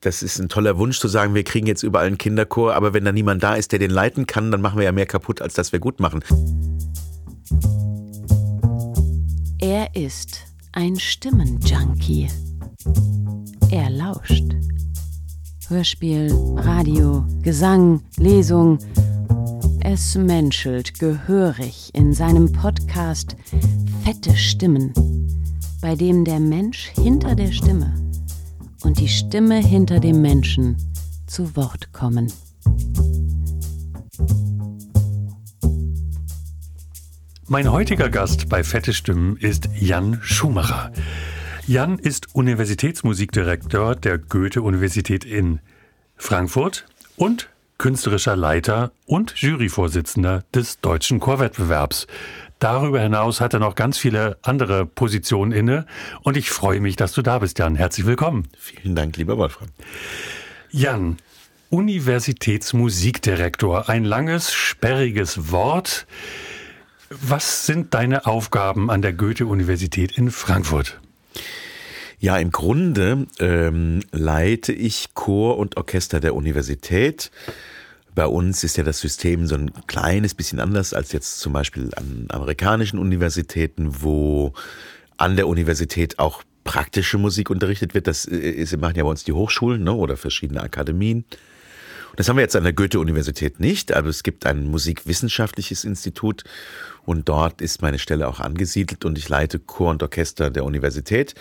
das 0.00 0.22
ist 0.22 0.38
ein 0.38 0.48
toller 0.48 0.78
Wunsch 0.78 0.98
zu 0.98 1.08
sagen, 1.08 1.34
wir 1.34 1.44
kriegen 1.44 1.66
jetzt 1.66 1.82
überall 1.82 2.06
einen 2.06 2.18
Kinderchor, 2.18 2.74
aber 2.74 2.94
wenn 2.94 3.04
da 3.04 3.12
niemand 3.12 3.42
da 3.42 3.54
ist, 3.54 3.72
der 3.72 3.78
den 3.78 3.90
leiten 3.90 4.26
kann, 4.26 4.50
dann 4.50 4.62
machen 4.62 4.78
wir 4.78 4.84
ja 4.84 4.92
mehr 4.92 5.06
kaputt, 5.06 5.42
als 5.42 5.54
dass 5.54 5.72
wir 5.72 5.78
gut 5.78 6.00
machen. 6.00 6.24
Er 9.60 9.94
ist 9.94 10.38
ein 10.72 10.98
Stimmenjunkie. 10.98 12.28
Er 13.70 13.90
lauscht. 13.90 14.44
Hörspiel, 15.68 16.32
Radio, 16.56 17.26
Gesang, 17.42 18.02
Lesung. 18.16 18.78
Es 19.82 20.14
menschelt 20.16 20.98
gehörig 20.98 21.90
in 21.92 22.14
seinem 22.14 22.50
Podcast 22.52 23.36
Fette 24.02 24.34
Stimmen, 24.34 24.92
bei 25.82 25.94
dem 25.94 26.24
der 26.24 26.40
Mensch 26.40 26.90
hinter 26.96 27.34
der 27.34 27.52
Stimme 27.52 28.09
und 28.84 28.98
die 28.98 29.08
Stimme 29.08 29.58
hinter 29.58 30.00
dem 30.00 30.22
Menschen 30.22 30.76
zu 31.26 31.56
Wort 31.56 31.92
kommen. 31.92 32.32
Mein 37.46 37.70
heutiger 37.70 38.10
Gast 38.10 38.48
bei 38.48 38.62
Fette 38.62 38.92
Stimmen 38.92 39.36
ist 39.36 39.68
Jan 39.78 40.18
Schumacher. 40.22 40.92
Jan 41.66 41.98
ist 41.98 42.34
Universitätsmusikdirektor 42.34 43.96
der 43.96 44.18
Goethe-Universität 44.18 45.24
in 45.24 45.60
Frankfurt 46.16 46.86
und 47.16 47.48
künstlerischer 47.78 48.36
Leiter 48.36 48.92
und 49.06 49.34
Juryvorsitzender 49.36 50.44
des 50.54 50.80
deutschen 50.80 51.18
Chorwettbewerbs. 51.18 52.06
Darüber 52.60 53.00
hinaus 53.00 53.40
hat 53.40 53.54
er 53.54 53.58
noch 53.58 53.74
ganz 53.74 53.96
viele 53.96 54.36
andere 54.42 54.84
Positionen 54.84 55.50
inne 55.50 55.86
und 56.22 56.36
ich 56.36 56.50
freue 56.50 56.80
mich, 56.80 56.94
dass 56.94 57.12
du 57.12 57.22
da 57.22 57.38
bist, 57.38 57.58
Jan. 57.58 57.74
Herzlich 57.74 58.04
willkommen. 58.04 58.48
Vielen 58.58 58.94
Dank, 58.94 59.16
lieber 59.16 59.38
Wolfram. 59.38 59.68
Jan, 60.70 61.16
Universitätsmusikdirektor, 61.70 63.88
ein 63.88 64.04
langes, 64.04 64.52
sperriges 64.52 65.50
Wort. 65.50 66.06
Was 67.08 67.64
sind 67.64 67.94
deine 67.94 68.26
Aufgaben 68.26 68.90
an 68.90 69.00
der 69.00 69.14
Goethe-Universität 69.14 70.18
in 70.18 70.30
Frankfurt? 70.30 71.00
Ja, 72.18 72.36
im 72.36 72.50
Grunde 72.50 73.26
ähm, 73.38 74.02
leite 74.12 74.74
ich 74.74 75.14
Chor 75.14 75.56
und 75.56 75.78
Orchester 75.78 76.20
der 76.20 76.34
Universität. 76.34 77.30
Bei 78.14 78.26
uns 78.26 78.64
ist 78.64 78.76
ja 78.76 78.84
das 78.84 79.00
System 79.00 79.46
so 79.46 79.54
ein 79.54 79.70
kleines 79.86 80.34
bisschen 80.34 80.60
anders 80.60 80.92
als 80.94 81.12
jetzt 81.12 81.40
zum 81.40 81.52
Beispiel 81.52 81.90
an 81.96 82.26
amerikanischen 82.28 82.98
Universitäten, 82.98 84.02
wo 84.02 84.52
an 85.16 85.36
der 85.36 85.46
Universität 85.48 86.18
auch 86.18 86.42
praktische 86.64 87.18
Musik 87.18 87.50
unterrichtet 87.50 87.94
wird. 87.94 88.06
Das 88.06 88.24
ist, 88.24 88.76
machen 88.78 88.96
ja 88.96 89.04
bei 89.04 89.10
uns 89.10 89.24
die 89.24 89.32
Hochschulen 89.32 89.84
ne, 89.84 89.92
oder 89.92 90.16
verschiedene 90.16 90.62
Akademien. 90.62 91.24
Das 92.16 92.28
haben 92.28 92.36
wir 92.36 92.42
jetzt 92.42 92.56
an 92.56 92.64
der 92.64 92.72
Goethe-Universität 92.72 93.60
nicht, 93.60 93.92
aber 93.92 94.08
es 94.08 94.22
gibt 94.22 94.44
ein 94.44 94.66
musikwissenschaftliches 94.66 95.84
Institut 95.84 96.44
und 97.04 97.28
dort 97.28 97.60
ist 97.60 97.82
meine 97.82 97.98
Stelle 97.98 98.28
auch 98.28 98.40
angesiedelt 98.40 99.04
und 99.04 99.16
ich 99.16 99.28
leite 99.28 99.58
Chor 99.58 99.90
und 99.90 100.02
Orchester 100.02 100.50
der 100.50 100.64
Universität. 100.64 101.34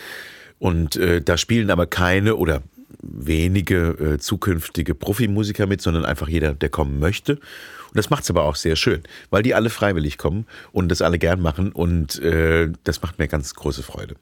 Und 0.59 0.95
äh, 0.97 1.21
da 1.21 1.37
spielen 1.37 1.71
aber 1.71 1.87
keine 1.87 2.35
oder 2.35 2.61
wenige 3.01 4.15
äh, 4.15 4.17
zukünftige 4.19 4.95
Profimusiker 4.95 5.67
mit, 5.67 5.81
sondern 5.81 6.05
einfach 6.05 6.27
jeder, 6.27 6.53
der 6.53 6.69
kommen 6.69 6.99
möchte. 6.99 7.33
Und 7.33 7.97
das 7.97 8.09
macht 8.09 8.23
es 8.23 8.29
aber 8.29 8.43
auch 8.43 8.55
sehr 8.55 8.75
schön, 8.75 9.01
weil 9.29 9.41
die 9.43 9.55
alle 9.55 9.69
freiwillig 9.69 10.17
kommen 10.17 10.45
und 10.71 10.89
das 10.89 11.01
alle 11.01 11.17
gern 11.17 11.41
machen 11.41 11.71
und 11.71 12.21
äh, 12.21 12.71
das 12.83 13.01
macht 13.01 13.19
mir 13.19 13.27
ganz 13.27 13.55
große 13.55 13.83
Freude. 13.83 14.15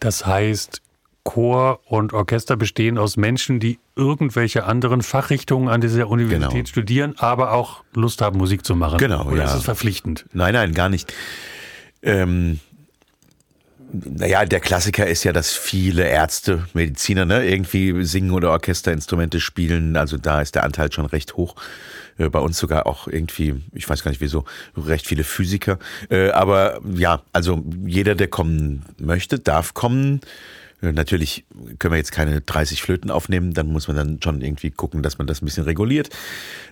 Das 0.00 0.26
heißt, 0.26 0.82
Chor 1.24 1.80
und 1.86 2.12
Orchester 2.12 2.56
bestehen 2.56 2.98
aus 2.98 3.16
Menschen, 3.16 3.58
die 3.58 3.78
irgendwelche 3.96 4.64
anderen 4.64 5.02
Fachrichtungen 5.02 5.68
an 5.68 5.80
dieser 5.80 6.08
Universität 6.08 6.52
genau. 6.52 6.66
studieren, 6.66 7.14
aber 7.16 7.52
auch 7.52 7.82
Lust 7.94 8.20
haben, 8.20 8.36
Musik 8.36 8.64
zu 8.64 8.76
machen. 8.76 8.98
Genau. 8.98 9.24
Oder 9.26 9.38
ja. 9.38 9.44
ist 9.44 9.54
es 9.54 9.64
verpflichtend? 9.64 10.26
Nein, 10.32 10.52
nein, 10.52 10.74
gar 10.74 10.90
nicht. 10.90 11.12
Ähm, 12.02 12.60
naja, 14.04 14.44
der 14.44 14.60
Klassiker 14.60 15.06
ist 15.06 15.24
ja, 15.24 15.32
dass 15.32 15.52
viele 15.52 16.04
Ärzte, 16.04 16.66
Mediziner, 16.74 17.24
ne, 17.24 17.46
irgendwie 17.46 18.04
singen 18.04 18.32
oder 18.32 18.50
Orchesterinstrumente 18.50 19.40
spielen. 19.40 19.96
Also 19.96 20.16
da 20.16 20.40
ist 20.40 20.54
der 20.54 20.64
Anteil 20.64 20.92
schon 20.92 21.06
recht 21.06 21.36
hoch. 21.36 21.54
Äh, 22.18 22.28
bei 22.28 22.38
uns 22.38 22.58
sogar 22.58 22.86
auch 22.86 23.08
irgendwie, 23.08 23.62
ich 23.72 23.88
weiß 23.88 24.02
gar 24.02 24.10
nicht 24.10 24.20
wieso, 24.20 24.44
recht 24.76 25.06
viele 25.06 25.24
Physiker. 25.24 25.78
Äh, 26.10 26.30
aber 26.30 26.80
ja, 26.96 27.22
also 27.32 27.62
jeder, 27.86 28.14
der 28.14 28.28
kommen 28.28 28.84
möchte, 28.98 29.38
darf 29.38 29.74
kommen. 29.74 30.20
Äh, 30.82 30.92
natürlich 30.92 31.44
können 31.78 31.92
wir 31.92 31.98
jetzt 31.98 32.12
keine 32.12 32.40
30 32.40 32.82
Flöten 32.82 33.10
aufnehmen, 33.10 33.54
dann 33.54 33.68
muss 33.68 33.88
man 33.88 33.96
dann 33.96 34.20
schon 34.22 34.40
irgendwie 34.40 34.70
gucken, 34.70 35.02
dass 35.02 35.18
man 35.18 35.26
das 35.26 35.42
ein 35.42 35.46
bisschen 35.46 35.64
reguliert. 35.64 36.10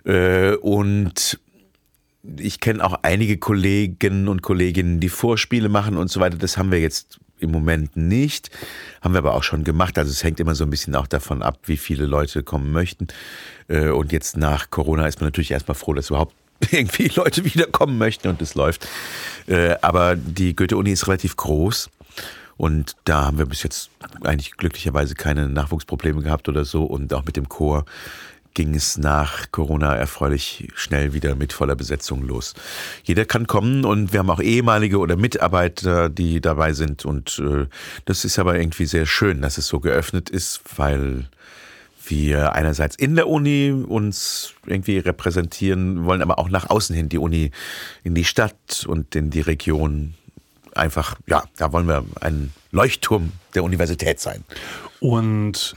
Und 0.05 1.39
ich 2.37 2.61
kenne 2.61 2.85
auch 2.85 3.01
einige 3.03 3.39
Kollegen 3.39 4.29
und 4.29 4.43
Kolleginnen, 4.43 5.01
die 5.01 5.09
Vorspiele 5.09 5.69
machen 5.69 5.97
und 5.97 6.11
so 6.11 6.21
weiter. 6.21 6.37
Das 6.37 6.57
haben 6.57 6.71
wir 6.71 6.81
jetzt 6.81 7.19
im 7.41 7.51
Moment 7.51 7.97
nicht. 7.97 8.51
Haben 9.01 9.15
wir 9.15 9.19
aber 9.19 9.35
auch 9.35 9.43
schon 9.43 9.65
gemacht. 9.65 9.99
Also 9.99 10.11
es 10.11 10.23
hängt 10.23 10.39
immer 10.39 10.55
so 10.55 10.65
ein 10.65 10.71
bisschen 10.71 10.95
auch 10.95 11.09
davon 11.09 11.43
ab, 11.43 11.59
wie 11.65 11.77
viele 11.77 12.07
Leute 12.07 12.43
kommen 12.43 12.71
möchten. 12.71 13.09
Äh, 13.69 13.89
und 13.89 14.13
jetzt 14.13 14.37
nach 14.37 14.71
Corona 14.71 15.07
ist 15.07 15.21
man 15.21 15.27
natürlich 15.27 15.51
erstmal 15.51 15.75
froh, 15.75 15.95
dass 15.95 16.11
überhaupt 16.11 16.35
irgendwie 16.71 17.09
Leute 17.09 17.45
wiederkommen 17.45 17.99
möchten 17.99 18.29
und 18.29 18.41
es 18.41 18.55
läuft. 18.55 18.89
Aber 19.81 20.15
die 20.15 20.55
Goethe-Uni 20.55 20.93
ist 20.93 21.09
relativ 21.09 21.37
groß. 21.37 21.91
Und 22.57 22.95
da 23.05 23.25
haben 23.25 23.39
wir 23.39 23.47
bis 23.47 23.65
jetzt 23.65 23.91
eigentlich 24.23 24.53
glücklicherweise 24.53 25.17
keine 25.17 25.49
Nachwuchsprobleme 25.49 26.23
gehabt 26.23 26.49
oder 26.49 26.65
so. 26.65 26.85
Und 26.85 27.13
auch 27.13 27.25
mit 27.25 27.37
dem 27.37 27.49
Chor 27.49 27.85
ging 28.55 28.75
es 28.75 28.99
nach 28.99 29.51
Corona 29.51 29.95
erfreulich 29.95 30.69
schnell 30.75 31.13
wieder 31.13 31.35
mit 31.35 31.53
voller 31.53 31.77
Besetzung 31.77 32.23
los. 32.23 32.55
Jeder 33.05 33.25
kann 33.25 33.47
kommen 33.47 33.85
und 33.85 34.13
wir 34.13 34.21
haben 34.21 34.31
auch 34.31 34.41
ehemalige 34.41 34.99
oder 34.99 35.17
Mitarbeiter, 35.17 36.09
die 36.09 36.41
dabei 36.41 36.73
sind. 36.73 37.05
Und 37.05 37.39
äh, 37.39 37.67
das 38.05 38.25
ist 38.25 38.39
aber 38.39 38.59
irgendwie 38.59 38.87
sehr 38.87 39.07
schön, 39.07 39.43
dass 39.43 39.59
es 39.59 39.67
so 39.67 39.81
geöffnet 39.81 40.31
ist, 40.31 40.61
weil 40.77 41.27
wir 42.07 42.53
einerseits 42.53 42.97
in 42.97 43.15
der 43.15 43.29
Uni 43.29 43.73
uns 43.73 44.55
irgendwie 44.67 44.99
repräsentieren 44.99 46.05
wollen, 46.05 46.23
aber 46.23 46.39
auch 46.39 46.49
nach 46.49 46.69
außen 46.69 46.95
hin 46.95 47.09
die 47.09 47.19
Uni 47.19 47.53
in 48.03 48.15
die 48.15 48.25
Stadt 48.25 48.85
und 48.87 49.15
in 49.15 49.31
die 49.31 49.41
Region 49.41 50.15
einfach, 50.75 51.17
ja, 51.27 51.45
da 51.57 51.73
wollen 51.73 51.87
wir 51.87 52.05
ein 52.21 52.53
Leuchtturm 52.71 53.33
der 53.55 53.65
Universität 53.65 54.21
sein. 54.21 54.45
Und 55.01 55.77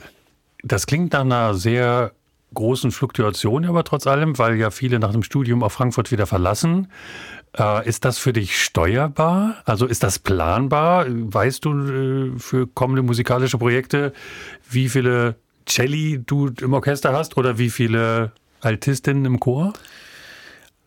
das 0.63 0.87
klingt 0.87 1.13
nach 1.13 1.21
einer 1.21 1.53
sehr 1.53 2.11
großen 2.55 2.91
Fluktuation, 2.91 3.65
aber 3.65 3.83
trotz 3.83 4.07
allem, 4.07 4.39
weil 4.39 4.55
ja 4.55 4.71
viele 4.71 4.99
nach 4.99 5.11
dem 5.11 5.21
Studium 5.21 5.61
auch 5.61 5.71
Frankfurt 5.71 6.11
wieder 6.11 6.25
verlassen. 6.25 6.87
Äh, 7.57 7.87
ist 7.87 8.03
das 8.05 8.17
für 8.17 8.33
dich 8.33 8.59
steuerbar? 8.59 9.61
Also 9.65 9.85
ist 9.85 10.01
das 10.01 10.17
planbar? 10.17 11.05
Weißt 11.07 11.63
du 11.63 11.73
äh, 11.73 12.39
für 12.39 12.67
kommende 12.67 13.03
musikalische 13.03 13.59
Projekte, 13.59 14.13
wie 14.69 14.89
viele 14.89 15.35
Celli 15.67 16.21
du 16.25 16.49
im 16.61 16.73
Orchester 16.73 17.13
hast 17.13 17.37
oder 17.37 17.57
wie 17.57 17.69
viele 17.69 18.31
Altistinnen 18.61 19.25
im 19.25 19.39
Chor? 19.39 19.73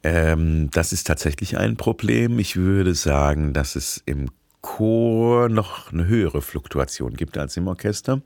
Ähm, 0.03 0.71
das 0.73 0.93
ist 0.93 1.07
tatsächlich 1.07 1.59
ein 1.59 1.77
Problem. 1.77 2.39
Ich 2.39 2.57
würde 2.57 2.95
sagen, 2.95 3.53
dass 3.53 3.77
es 3.77 4.03
im 4.07 4.31
Chor 4.61 5.49
noch 5.49 5.93
eine 5.93 6.07
höhere 6.07 6.43
Fluktuation 6.43 7.15
gibt 7.15 7.39
als 7.39 7.57
im 7.57 7.69
Orchester. 7.69 8.21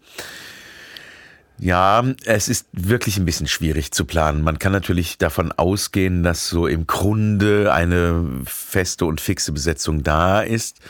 Ja, 1.62 2.04
es 2.24 2.48
ist 2.48 2.66
wirklich 2.72 3.18
ein 3.18 3.24
bisschen 3.24 3.46
schwierig 3.46 3.92
zu 3.92 4.04
planen. 4.04 4.42
Man 4.42 4.58
kann 4.58 4.72
natürlich 4.72 5.16
davon 5.18 5.52
ausgehen, 5.52 6.24
dass 6.24 6.48
so 6.48 6.66
im 6.66 6.88
Grunde 6.88 7.72
eine 7.72 8.28
feste 8.46 9.04
und 9.04 9.20
fixe 9.20 9.52
Besetzung 9.52 10.02
da 10.02 10.40
ist. 10.40 10.80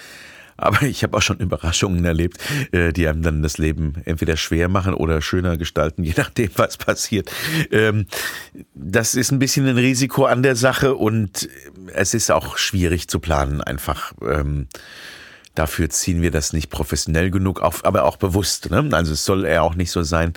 Aber 0.57 0.81
ich 0.81 1.03
habe 1.03 1.15
auch 1.15 1.21
schon 1.21 1.41
Überraschungen 1.41 2.03
erlebt, 2.07 2.39
äh, 2.73 2.95
die 2.95 3.07
einem 3.07 3.21
dann 3.21 3.43
das 3.43 3.59
Leben 3.59 4.01
entweder 4.07 4.39
schwer 4.39 4.71
machen 4.71 4.95
oder 4.95 5.21
schöner 5.21 5.59
gestalten, 5.59 6.05
je 6.05 6.15
nachdem, 6.17 6.49
was 6.57 6.79
passiert. 6.79 7.31
Ähm, 7.71 8.07
das 8.73 9.15
ist 9.15 9.31
ein 9.31 9.39
bisschen 9.39 9.69
ein 9.69 9.77
Risiko 9.77 10.25
an 10.25 10.43
der 10.43 10.57
Sache 10.57 10.95
und 10.95 11.51
es 11.93 12.15
ist 12.15 12.31
auch 12.31 12.57
schwierig 12.57 13.09
zu 13.09 13.21
planen, 13.21 13.61
einfach. 13.61 14.15
Dafür 15.55 15.91
ziehen 15.91 16.23
wir 16.23 16.31
das 16.31 16.53
nicht 16.53 16.71
professionell 16.71 17.31
genug 17.31 17.61
auf, 17.61 17.85
aber 17.85 18.05
auch 18.05 18.17
bewusst. 18.17 18.71
Ne? 18.71 18.89
Also 18.93 19.13
es 19.13 19.25
soll 19.25 19.45
eher 19.45 19.63
auch 19.63 19.75
nicht 19.75 19.91
so 19.91 20.03
sein. 20.03 20.33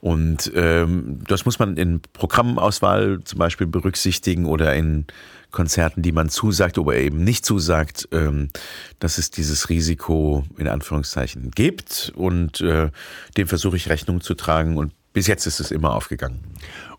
Und 0.00 0.52
ähm, 0.54 1.20
das 1.26 1.44
muss 1.44 1.58
man 1.58 1.76
in 1.76 2.00
Programmauswahl 2.00 3.20
zum 3.24 3.38
Beispiel 3.38 3.66
berücksichtigen 3.66 4.46
oder 4.46 4.74
in 4.74 5.06
Konzerten, 5.50 6.02
die 6.02 6.12
man 6.12 6.28
zusagt 6.28 6.78
oder 6.78 6.96
eben 6.96 7.24
nicht 7.24 7.46
zusagt, 7.46 8.08
ähm, 8.12 8.48
dass 8.98 9.18
es 9.18 9.30
dieses 9.30 9.68
Risiko 9.68 10.44
in 10.58 10.68
Anführungszeichen 10.68 11.50
gibt. 11.52 12.12
Und 12.16 12.60
äh, 12.60 12.90
dem 13.36 13.46
versuche 13.46 13.76
ich 13.76 13.88
Rechnung 13.88 14.20
zu 14.20 14.34
tragen. 14.34 14.76
Und 14.76 14.92
bis 15.12 15.26
jetzt 15.26 15.46
ist 15.46 15.60
es 15.60 15.70
immer 15.70 15.94
aufgegangen. 15.94 16.40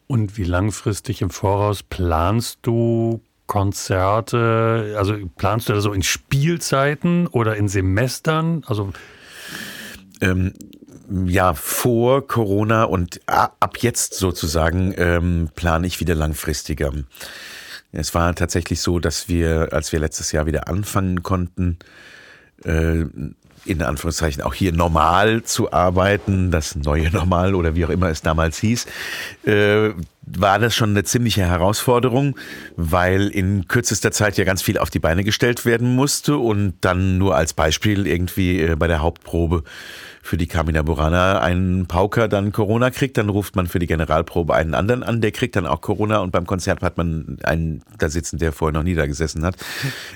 Und 0.07 0.37
wie 0.37 0.43
langfristig 0.43 1.21
im 1.21 1.31
Voraus 1.31 1.83
planst 1.83 2.59
du 2.61 3.21
Konzerte? 3.47 4.95
Also 4.97 5.15
planst 5.35 5.69
du 5.69 5.73
da 5.73 5.81
so 5.81 5.93
in 5.93 6.03
Spielzeiten 6.03 7.27
oder 7.27 7.55
in 7.55 7.67
Semestern? 7.67 8.63
Also 8.67 8.91
ähm, 10.21 10.53
ja, 11.25 11.53
vor 11.53 12.27
Corona 12.27 12.83
und 12.85 13.21
ab 13.27 13.77
jetzt 13.79 14.15
sozusagen 14.15 14.93
ähm, 14.97 15.49
plane 15.55 15.85
ich 15.85 15.99
wieder 15.99 16.15
langfristiger. 16.15 16.91
Es 17.91 18.13
war 18.13 18.33
tatsächlich 18.35 18.81
so, 18.81 18.99
dass 18.99 19.29
wir, 19.29 19.69
als 19.71 19.91
wir 19.91 19.99
letztes 19.99 20.31
Jahr 20.31 20.45
wieder 20.45 20.67
anfangen 20.67 21.23
konnten, 21.23 21.77
äh, 22.63 23.05
in 23.65 23.81
Anführungszeichen 23.81 24.43
auch 24.43 24.53
hier 24.53 24.71
normal 24.71 25.43
zu 25.43 25.71
arbeiten, 25.73 26.51
das 26.51 26.75
neue 26.75 27.09
Normal 27.11 27.55
oder 27.55 27.75
wie 27.75 27.85
auch 27.85 27.89
immer 27.89 28.09
es 28.09 28.21
damals 28.21 28.59
hieß, 28.59 28.85
äh, 29.45 29.89
war 30.27 30.59
das 30.59 30.75
schon 30.75 30.91
eine 30.91 31.03
ziemliche 31.03 31.45
Herausforderung, 31.45 32.37
weil 32.75 33.27
in 33.27 33.67
kürzester 33.67 34.11
Zeit 34.11 34.37
ja 34.37 34.43
ganz 34.43 34.61
viel 34.61 34.77
auf 34.77 34.89
die 34.89 34.99
Beine 34.99 35.23
gestellt 35.23 35.65
werden 35.65 35.95
musste 35.95 36.37
und 36.37 36.75
dann 36.81 37.17
nur 37.17 37.35
als 37.35 37.53
Beispiel 37.53 38.07
irgendwie 38.07 38.61
äh, 38.61 38.75
bei 38.75 38.87
der 38.87 39.01
Hauptprobe 39.01 39.63
für 40.25 40.37
die 40.37 40.47
Carmina 40.47 40.81
Burana 40.81 41.39
einen 41.39 41.85
Pauker 41.85 42.27
dann 42.27 42.51
Corona 42.51 42.89
kriegt, 42.89 43.15
dann 43.17 43.29
ruft 43.29 43.55
man 43.55 43.67
für 43.67 43.77
die 43.77 43.85
Generalprobe 43.85 44.55
einen 44.55 44.73
anderen 44.73 45.03
an, 45.03 45.21
der 45.21 45.31
kriegt 45.31 45.55
dann 45.55 45.67
auch 45.67 45.81
Corona 45.81 46.17
und 46.17 46.31
beim 46.31 46.47
Konzert 46.47 46.81
hat 46.81 46.97
man 46.97 47.37
einen 47.43 47.83
da 47.99 48.09
sitzen, 48.09 48.39
der 48.39 48.51
vorher 48.51 48.73
noch 48.73 48.81
nie 48.81 48.95
da 48.95 49.05
gesessen 49.05 49.45
hat. 49.45 49.55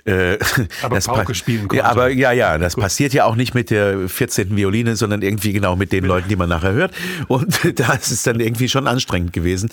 Äh, 0.06 0.40
aber 0.82 0.96
das 0.96 1.06
Pauke 1.06 1.36
spielen 1.36 1.68
konnte. 1.68 1.84
Ja, 1.84 1.92
aber 1.92 2.10
ja, 2.10 2.32
ja, 2.32 2.58
das 2.58 2.74
Gut. 2.74 2.86
passiert 2.86 3.14
ja 3.14 3.26
auch 3.26 3.36
nicht 3.36 3.54
mit 3.54 3.70
der 3.70 4.10
14. 4.10 4.58
Violine, 4.58 4.96
sondern 4.96 5.22
irgendwie 5.22 5.54
genau 5.54 5.76
mit 5.76 5.92
den 5.92 6.06
Leuten, 6.06 6.28
die 6.28 6.36
man 6.36 6.50
nachher 6.50 6.74
hört. 6.74 6.92
Und 7.28 7.60
da 7.80 7.94
ist 7.94 8.10
es 8.10 8.24
dann 8.24 8.40
irgendwie 8.40 8.68
schon 8.68 8.88
anstrengend 8.88 9.32
gewesen. 9.32 9.70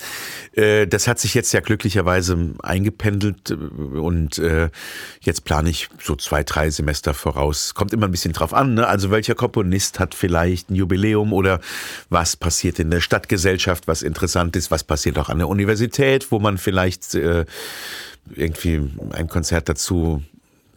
Äh, 0.53 0.85
das 0.85 1.07
hat 1.07 1.17
sich 1.17 1.33
jetzt 1.33 1.51
ja 1.51 1.61
glücklicherweise 1.61 2.37
eingependelt 2.61 3.49
und 3.49 4.37
äh, 4.37 4.69
jetzt 5.21 5.45
plane 5.45 5.71
ich 5.71 5.89
so 5.99 6.15
zwei, 6.15 6.43
drei 6.43 6.69
Semester 6.69 7.15
voraus. 7.15 7.73
Kommt 7.73 7.91
immer 7.91 8.07
ein 8.07 8.11
bisschen 8.11 8.33
drauf 8.33 8.53
an, 8.53 8.75
ne? 8.75 8.87
also 8.87 9.09
welcher 9.09 9.33
Komponist 9.33 9.99
hat 9.99 10.13
vielleicht 10.13 10.26
ein 10.35 10.75
Jubiläum 10.75 11.33
oder 11.33 11.59
was 12.09 12.35
passiert 12.35 12.79
in 12.79 12.91
der 12.91 13.01
Stadtgesellschaft, 13.01 13.87
was 13.87 14.01
interessant 14.01 14.55
ist, 14.55 14.71
was 14.71 14.83
passiert 14.83 15.17
auch 15.17 15.29
an 15.29 15.37
der 15.37 15.47
Universität, 15.47 16.31
wo 16.31 16.39
man 16.39 16.57
vielleicht 16.57 17.15
äh, 17.15 17.45
irgendwie 18.35 18.81
ein 19.11 19.27
Konzert 19.27 19.69
dazu 19.69 20.23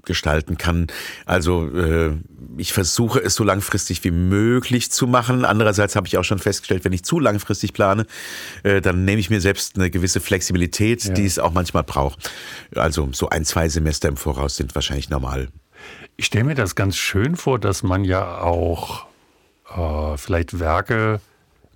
gestalten 0.05 0.57
kann. 0.59 0.87
Also 1.27 1.69
äh, 1.77 2.17
ich 2.57 2.73
versuche 2.73 3.21
es 3.21 3.35
so 3.35 3.45
langfristig 3.45 4.03
wie 4.05 4.11
möglich 4.11 4.91
zu 4.91 5.07
machen. 5.07 5.45
Andererseits 5.45 5.97
habe 5.97 6.07
ich 6.07 6.17
auch 6.19 6.25
schon 6.25 6.39
festgestellt, 6.39 6.85
wenn 6.85 6.93
ich 6.93 7.05
zu 7.05 7.21
langfristig 7.21 7.73
plane, 7.73 8.07
äh, 8.63 8.81
dann 8.81 9.05
nehme 9.05 9.21
ich 9.21 9.31
mir 9.31 9.41
selbst 9.41 9.77
eine 9.77 9.91
gewisse 9.91 10.21
Flexibilität, 10.21 11.05
ja. 11.05 11.15
die 11.15 11.27
es 11.27 11.39
auch 11.39 11.53
manchmal 11.53 11.85
braucht. 11.85 12.31
Also 12.75 13.09
so 13.13 13.29
ein, 13.29 13.45
zwei 13.45 13.69
Semester 13.69 14.09
im 14.09 14.17
Voraus 14.17 14.57
sind 14.57 14.75
wahrscheinlich 14.75 15.11
normal. 15.11 15.49
Ich 16.17 16.27
stelle 16.27 16.45
mir 16.45 16.55
das 16.55 16.75
ganz 16.75 16.97
schön 16.97 17.37
vor, 17.37 17.59
dass 17.59 17.83
man 17.83 18.05
ja 18.05 18.41
auch 18.41 19.07
äh, 19.77 20.17
vielleicht 20.17 20.59
Werke 20.59 21.21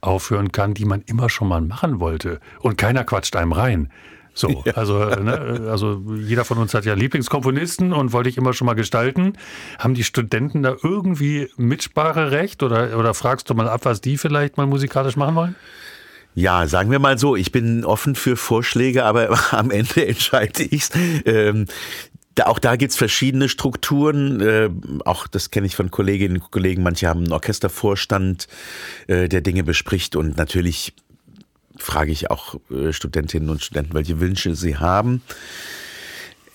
aufführen 0.00 0.52
kann, 0.52 0.74
die 0.74 0.84
man 0.84 1.02
immer 1.06 1.28
schon 1.30 1.48
mal 1.48 1.60
machen 1.60 2.00
wollte. 2.00 2.40
Und 2.60 2.76
keiner 2.76 3.04
quatscht 3.04 3.36
einem 3.36 3.52
rein. 3.52 3.90
So, 4.34 4.64
ja. 4.66 4.72
also, 4.74 4.98
ne, 4.98 5.68
also 5.70 6.02
jeder 6.18 6.44
von 6.44 6.58
uns 6.58 6.74
hat 6.74 6.84
ja 6.84 6.94
Lieblingskomponisten 6.94 7.92
und 7.92 8.12
wollte 8.12 8.28
ich 8.28 8.36
immer 8.36 8.52
schon 8.52 8.66
mal 8.66 8.74
gestalten. 8.74 9.34
Haben 9.78 9.94
die 9.94 10.04
Studenten 10.04 10.62
da 10.62 10.74
irgendwie 10.82 11.48
Mitspracherecht 11.56 12.62
oder, 12.62 12.98
oder 12.98 13.14
fragst 13.14 13.48
du 13.48 13.54
mal 13.54 13.68
ab, 13.68 13.82
was 13.84 14.00
die 14.00 14.18
vielleicht 14.18 14.56
mal 14.56 14.66
musikalisch 14.66 15.16
machen 15.16 15.36
wollen? 15.36 15.54
Ja, 16.36 16.66
sagen 16.66 16.90
wir 16.90 16.98
mal 16.98 17.16
so, 17.16 17.36
ich 17.36 17.52
bin 17.52 17.84
offen 17.84 18.16
für 18.16 18.36
Vorschläge, 18.36 19.04
aber 19.04 19.38
am 19.52 19.70
Ende 19.70 20.06
entscheide 20.06 20.64
ich's. 20.64 20.90
Ähm, 21.24 21.66
auch 22.42 22.58
da 22.58 22.76
gibt's 22.76 22.96
verschiedene 22.96 23.48
Strukturen. 23.48 24.40
Äh, 24.40 24.70
auch 25.04 25.26
das 25.26 25.50
kenne 25.50 25.66
ich 25.66 25.76
von 25.76 25.90
Kolleginnen 25.90 26.38
und 26.38 26.50
Kollegen. 26.50 26.82
Manche 26.82 27.08
haben 27.08 27.24
einen 27.24 27.32
Orchestervorstand, 27.32 28.48
äh, 29.06 29.28
der 29.28 29.40
Dinge 29.40 29.64
bespricht. 29.64 30.16
Und 30.16 30.36
natürlich 30.36 30.94
frage 31.76 32.12
ich 32.12 32.30
auch 32.30 32.56
äh, 32.70 32.92
Studentinnen 32.92 33.50
und 33.50 33.62
Studenten, 33.62 33.94
welche 33.94 34.20
Wünsche 34.20 34.54
sie 34.54 34.76
haben. 34.76 35.22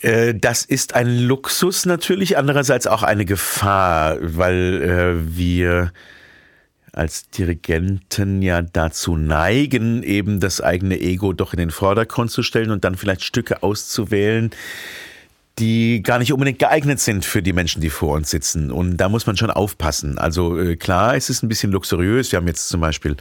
Äh, 0.01 0.35
das 0.35 0.63
ist 0.63 0.95
ein 0.95 1.19
Luxus 1.19 1.85
natürlich, 1.85 2.37
andererseits 2.37 2.87
auch 2.87 3.03
eine 3.03 3.25
Gefahr, 3.25 4.17
weil 4.21 4.81
äh, 4.81 5.37
wir 5.37 5.91
als 6.91 7.29
Dirigenten 7.29 8.41
ja 8.41 8.61
dazu 8.61 9.15
neigen, 9.15 10.03
eben 10.03 10.39
das 10.39 10.59
eigene 10.59 10.99
Ego 10.99 11.33
doch 11.33 11.53
in 11.53 11.59
den 11.59 11.71
Vordergrund 11.71 12.31
zu 12.31 12.41
stellen 12.43 12.71
und 12.71 12.83
dann 12.83 12.95
vielleicht 12.95 13.23
Stücke 13.23 13.61
auszuwählen, 13.61 14.51
die 15.59 16.01
gar 16.01 16.19
nicht 16.19 16.33
unbedingt 16.33 16.59
geeignet 16.59 16.99
sind 16.99 17.25
für 17.25 17.41
die 17.41 17.53
Menschen, 17.53 17.81
die 17.81 17.89
vor 17.89 18.15
uns 18.15 18.29
sitzen. 18.29 18.71
Und 18.71 18.97
da 18.97 19.09
muss 19.09 19.27
man 19.27 19.37
schon 19.37 19.51
aufpassen. 19.51 20.17
Also 20.17 20.57
äh, 20.57 20.75
klar, 20.75 21.15
es 21.15 21.29
ist 21.29 21.43
ein 21.43 21.49
bisschen 21.49 21.71
luxuriös. 21.71 22.31
Wir 22.31 22.37
haben 22.37 22.47
jetzt 22.47 22.69
zum 22.69 22.81
Beispiel 22.81 23.17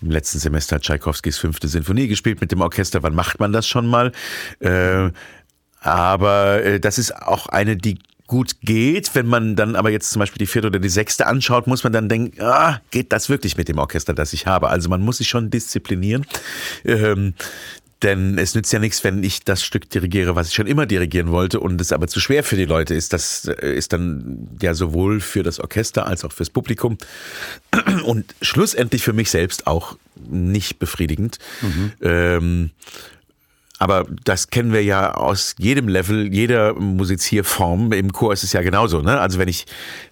im 0.00 0.10
letzten 0.10 0.38
Semester 0.38 0.80
Tschaikowskis 0.80 1.38
fünfte 1.38 1.68
Sinfonie 1.68 2.06
gespielt 2.06 2.40
mit 2.40 2.52
dem 2.52 2.60
Orchester. 2.60 3.02
Wann 3.02 3.14
macht 3.14 3.40
man 3.40 3.52
das 3.52 3.66
schon 3.66 3.86
mal? 3.86 4.12
Äh, 4.60 5.10
aber 5.80 6.62
äh, 6.62 6.80
das 6.80 6.98
ist 6.98 7.14
auch 7.14 7.46
eine, 7.46 7.76
die 7.76 7.98
gut 8.28 8.60
geht. 8.60 9.14
Wenn 9.14 9.26
man 9.26 9.56
dann 9.56 9.74
aber 9.74 9.90
jetzt 9.90 10.10
zum 10.10 10.20
Beispiel 10.20 10.38
die 10.38 10.46
vierte 10.46 10.68
oder 10.68 10.78
die 10.78 10.88
sechste 10.88 11.26
anschaut, 11.26 11.66
muss 11.66 11.82
man 11.82 11.92
dann 11.92 12.08
denken, 12.08 12.40
ah, 12.40 12.80
geht 12.90 13.12
das 13.12 13.28
wirklich 13.28 13.56
mit 13.56 13.68
dem 13.68 13.78
Orchester, 13.78 14.14
das 14.14 14.32
ich 14.32 14.46
habe? 14.46 14.68
Also 14.68 14.88
man 14.88 15.00
muss 15.00 15.18
sich 15.18 15.28
schon 15.28 15.50
disziplinieren. 15.50 16.24
Ähm, 16.84 17.34
denn 18.02 18.38
es 18.38 18.54
nützt 18.54 18.72
ja 18.72 18.78
nichts, 18.78 19.02
wenn 19.02 19.24
ich 19.24 19.42
das 19.42 19.64
Stück 19.64 19.90
dirigiere, 19.90 20.36
was 20.36 20.48
ich 20.48 20.54
schon 20.54 20.66
immer 20.66 20.86
dirigieren 20.86 21.30
wollte 21.30 21.58
und 21.58 21.80
es 21.80 21.92
aber 21.92 22.06
zu 22.06 22.20
schwer 22.20 22.44
für 22.44 22.56
die 22.56 22.64
Leute 22.64 22.94
ist. 22.94 23.12
Das 23.12 23.46
äh, 23.46 23.74
ist 23.74 23.92
dann 23.92 24.48
ja 24.62 24.74
sowohl 24.74 25.20
für 25.20 25.42
das 25.42 25.58
Orchester 25.58 26.06
als 26.06 26.24
auch 26.24 26.32
fürs 26.32 26.50
Publikum 26.50 26.98
und 28.04 28.34
schlussendlich 28.40 29.02
für 29.02 29.12
mich 29.12 29.30
selbst 29.30 29.66
auch 29.66 29.96
nicht 30.28 30.78
befriedigend. 30.78 31.38
Mhm. 31.60 31.92
Ähm, 32.02 32.70
aber 33.78 34.06
das 34.24 34.50
kennen 34.50 34.72
wir 34.72 34.82
ja 34.82 35.14
aus 35.14 35.54
jedem 35.58 35.88
Level, 35.88 36.32
jeder 36.32 36.74
Musizierform. 36.74 37.92
Im 37.92 38.12
Chor 38.12 38.32
ist 38.32 38.42
es 38.42 38.52
ja 38.52 38.62
genauso. 38.62 39.02
Ne? 39.02 39.18
Also 39.20 39.38
wenn 39.38 39.48
ich 39.48 39.66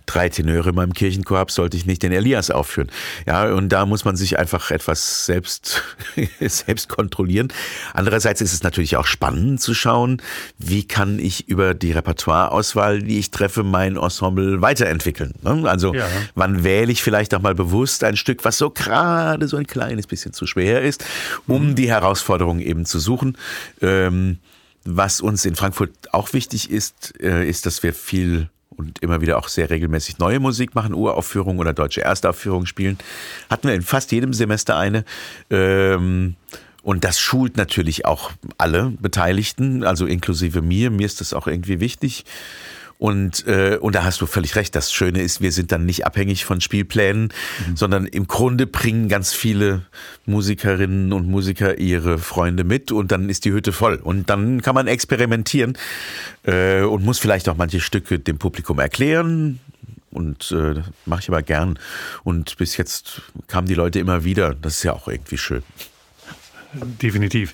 drei 0.06 0.28
Tenöre 0.28 0.70
in 0.70 0.74
meinem 0.74 0.94
Kirchenchor 0.94 1.46
sollte 1.48 1.76
ich 1.76 1.84
nicht 1.84 2.02
den 2.02 2.12
Elias 2.12 2.50
aufführen. 2.50 2.90
Ja, 3.26 3.52
und 3.52 3.68
da 3.68 3.86
muss 3.86 4.04
man 4.04 4.16
sich 4.16 4.38
einfach 4.38 4.70
etwas 4.70 5.26
selbst, 5.26 5.82
selbst 6.40 6.88
kontrollieren. 6.88 7.52
Andererseits 7.92 8.40
ist 8.40 8.52
es 8.52 8.62
natürlich 8.62 8.96
auch 8.96 9.06
spannend 9.06 9.60
zu 9.60 9.74
schauen, 9.74 10.22
wie 10.58 10.86
kann 10.86 11.18
ich 11.18 11.48
über 11.48 11.74
die 11.74 11.92
Repertoireauswahl, 11.92 13.02
die 13.02 13.18
ich 13.18 13.30
treffe, 13.30 13.62
mein 13.62 13.96
Ensemble 13.96 14.62
weiterentwickeln. 14.62 15.34
Ne? 15.42 15.68
Also 15.68 15.94
ja. 15.94 16.06
wann 16.34 16.64
wähle 16.64 16.92
ich 16.92 17.02
vielleicht 17.02 17.34
auch 17.34 17.42
mal 17.42 17.54
bewusst 17.54 18.04
ein 18.04 18.16
Stück, 18.16 18.44
was 18.44 18.58
so 18.58 18.70
gerade 18.70 19.48
so 19.48 19.56
ein 19.56 19.66
kleines 19.66 20.06
bisschen 20.06 20.32
zu 20.32 20.46
schwer 20.46 20.82
ist, 20.82 21.04
um 21.46 21.70
mhm. 21.70 21.74
die 21.74 21.88
Herausforderung 21.88 22.60
eben 22.60 22.86
zu 22.86 22.98
suchen. 22.98 23.36
Ähm, 23.82 24.38
was 24.84 25.20
uns 25.20 25.44
in 25.44 25.56
Frankfurt 25.56 25.90
auch 26.12 26.32
wichtig 26.32 26.70
ist, 26.70 27.20
äh, 27.20 27.48
ist, 27.48 27.66
dass 27.66 27.82
wir 27.82 27.92
viel 27.92 28.48
und 28.70 28.98
immer 29.02 29.20
wieder 29.20 29.38
auch 29.38 29.48
sehr 29.48 29.70
regelmäßig 29.70 30.18
neue 30.18 30.40
Musik 30.40 30.74
machen, 30.74 30.94
Uraufführungen 30.94 31.58
oder 31.58 31.72
deutsche 31.72 32.02
Erstaufführungen 32.02 32.66
spielen. 32.66 32.98
Hatten 33.48 33.68
wir 33.68 33.74
in 33.74 33.82
fast 33.82 34.12
jedem 34.12 34.32
Semester 34.32 34.76
eine. 34.76 35.04
Ähm, 35.50 36.36
und 36.82 37.02
das 37.02 37.18
schult 37.18 37.56
natürlich 37.56 38.04
auch 38.04 38.30
alle 38.58 38.92
Beteiligten, 39.00 39.82
also 39.82 40.06
inklusive 40.06 40.62
mir. 40.62 40.90
Mir 40.90 41.06
ist 41.06 41.20
das 41.20 41.34
auch 41.34 41.48
irgendwie 41.48 41.80
wichtig. 41.80 42.24
Und, 42.98 43.46
äh, 43.46 43.76
und 43.80 43.94
da 43.94 44.04
hast 44.04 44.20
du 44.20 44.26
völlig 44.26 44.56
recht. 44.56 44.74
Das 44.74 44.92
Schöne 44.92 45.20
ist, 45.20 45.40
wir 45.40 45.52
sind 45.52 45.70
dann 45.70 45.84
nicht 45.84 46.06
abhängig 46.06 46.44
von 46.44 46.60
Spielplänen, 46.60 47.24
mhm. 47.66 47.76
sondern 47.76 48.06
im 48.06 48.26
Grunde 48.26 48.66
bringen 48.66 49.08
ganz 49.08 49.34
viele 49.34 49.82
Musikerinnen 50.24 51.12
und 51.12 51.28
Musiker 51.28 51.78
ihre 51.78 52.18
Freunde 52.18 52.64
mit 52.64 52.92
und 52.92 53.12
dann 53.12 53.28
ist 53.28 53.44
die 53.44 53.52
Hütte 53.52 53.72
voll. 53.72 53.96
Und 53.96 54.30
dann 54.30 54.62
kann 54.62 54.74
man 54.74 54.86
experimentieren 54.86 55.76
äh, 56.44 56.82
und 56.82 57.04
muss 57.04 57.18
vielleicht 57.18 57.48
auch 57.48 57.56
manche 57.56 57.80
Stücke 57.80 58.18
dem 58.18 58.38
Publikum 58.38 58.78
erklären. 58.78 59.60
Und 60.10 60.50
äh, 60.52 60.80
mache 61.04 61.20
ich 61.20 61.28
aber 61.28 61.42
gern. 61.42 61.78
Und 62.24 62.56
bis 62.56 62.78
jetzt 62.78 63.20
kamen 63.48 63.68
die 63.68 63.74
Leute 63.74 63.98
immer 63.98 64.24
wieder. 64.24 64.54
Das 64.54 64.76
ist 64.76 64.82
ja 64.82 64.94
auch 64.94 65.08
irgendwie 65.08 65.36
schön. 65.36 65.62
Definitiv. 67.02 67.52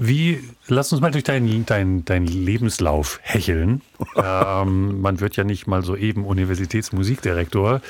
Wie, 0.00 0.44
lass 0.68 0.92
uns 0.92 1.02
mal 1.02 1.10
durch 1.10 1.24
deinen 1.24 1.66
dein, 1.66 2.04
dein 2.04 2.24
Lebenslauf 2.24 3.18
hecheln. 3.22 3.82
ähm, 4.16 5.00
man 5.00 5.18
wird 5.18 5.36
ja 5.36 5.42
nicht 5.42 5.66
mal 5.66 5.82
so 5.82 5.96
eben 5.96 6.24
Universitätsmusikdirektor. 6.24 7.80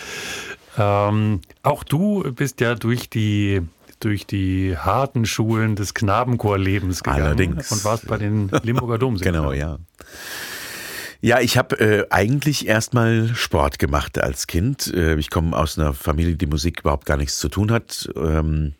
Ähm, 0.79 1.43
auch 1.63 1.85
du 1.85 2.33
bist 2.33 2.61
ja 2.63 2.75
durch 2.75 3.11
die, 3.11 3.61
durch 4.01 4.27
die 4.27 4.77
harten 4.79 5.27
Schulen 5.27 5.77
des 5.77 5.93
Knabenchorlebens 5.93 7.03
gegangen 7.03 7.23
Allerdings. 7.25 7.71
und 7.71 7.85
warst 7.85 8.09
bei 8.09 8.17
den 8.17 8.49
Limburger 8.63 8.97
Domsingern. 8.97 9.35
genau, 9.35 9.53
ja. 9.53 9.79
Ja, 11.21 11.41
ich 11.41 11.59
habe 11.59 11.79
äh, 11.81 12.07
eigentlich 12.11 12.69
erstmal 12.69 13.29
Sport 13.35 13.79
gemacht 13.79 14.19
als 14.19 14.47
Kind. 14.47 14.87
Äh, 14.95 15.17
ich 15.17 15.31
komme 15.31 15.55
aus 15.55 15.79
einer 15.79 15.93
Familie, 15.93 16.37
die 16.37 16.47
Musik 16.47 16.81
überhaupt 16.81 17.07
gar 17.07 17.19
nichts 17.19 17.39
zu 17.39 17.49
tun 17.49 17.71
hat. 17.71 18.09
Ähm, 18.17 18.75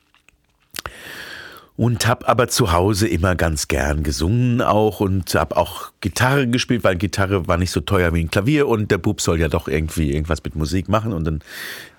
und 1.79 2.09
habe 2.09 2.27
aber 2.27 2.49
zu 2.49 2.73
Hause 2.73 3.07
immer 3.07 3.37
ganz 3.37 3.69
gern 3.69 4.03
gesungen 4.03 4.61
auch 4.63 4.99
und 4.99 5.33
habe 5.37 5.57
auch 5.57 5.93
Gitarre 6.01 6.49
gespielt, 6.49 6.83
weil 6.83 6.97
Gitarre 6.97 7.47
war 7.47 7.57
nicht 7.57 7.71
so 7.71 7.81
teuer 7.81 8.13
wie 8.13 8.21
ein 8.21 8.33
Klavier 8.33 8.67
und 8.67 8.91
der 8.91 8.99
Bub 8.99 9.21
soll 9.21 9.39
ja 9.39 9.47
doch 9.47 9.69
irgendwie 9.69 10.13
irgendwas 10.13 10.43
mit 10.43 10.57
Musik 10.57 10.89
machen 10.89 11.13
und 11.13 11.25
dann 11.25 11.39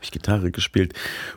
ich 0.02 0.12
Gitarre 0.12 0.52
gespielt 0.52 0.94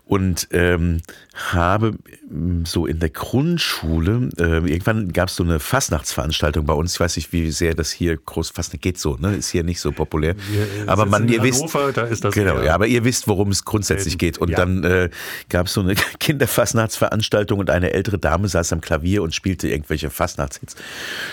und 0.07 0.49
ähm, 0.53 1.01
habe 1.35 1.95
mm, 2.29 2.65
so 2.65 2.87
in 2.87 3.01
der 3.01 3.11
Grundschule, 3.11 4.29
äh, 4.39 4.59
irgendwann 4.59 5.13
gab 5.13 5.29
es 5.29 5.37
so 5.37 5.43
eine 5.43 5.59
Fastnachtsveranstaltung 5.59 6.65
bei 6.67 6.75
uns. 6.75 6.95
Ich 6.95 7.01
weiß 7.01 7.17
nicht, 7.17 7.33
wie 7.33 7.51
sehr 7.51 7.75
das 7.75 7.91
hier 7.91 8.17
groß 8.17 8.51
Fastnacht 8.51 8.83
geht 8.83 8.99
so, 8.99 9.17
ne? 9.17 9.35
Ist 9.35 9.51
hier 9.51 9.65
nicht 9.65 9.81
so 9.81 9.93
populär. 9.93 10.35
Wir 10.51 10.89
aber 10.89 11.07
man, 11.07 11.29
ihr 11.29 11.41
Hannover, 11.41 11.87
wisst, 11.87 11.97
da 11.97 12.03
ist 12.03 12.25
das 12.25 12.35
genau, 12.35 12.61
ja, 12.63 12.75
aber 12.75 12.87
ihr 12.87 13.05
wisst, 13.05 13.27
worum 13.29 13.51
es 13.51 13.65
grundsätzlich 13.65 14.19
geht. 14.19 14.39
Und 14.39 14.51
ja. 14.51 14.59
dann 14.59 14.85
äh, 14.85 15.11
gab 15.49 15.67
es 15.67 15.73
so 15.73 15.81
eine 15.81 15.95
Kinderfastnachtsveranstaltung 16.21 17.59
und 17.59 17.71
eine 17.71 17.93
ältere 17.93 18.19
Dame 18.19 18.32
saß 18.39 18.73
am 18.73 18.81
Klavier 18.81 19.23
und 19.23 19.35
spielte 19.35 19.69
irgendwelche 19.69 20.11
Fastnachtshits. 20.11 20.77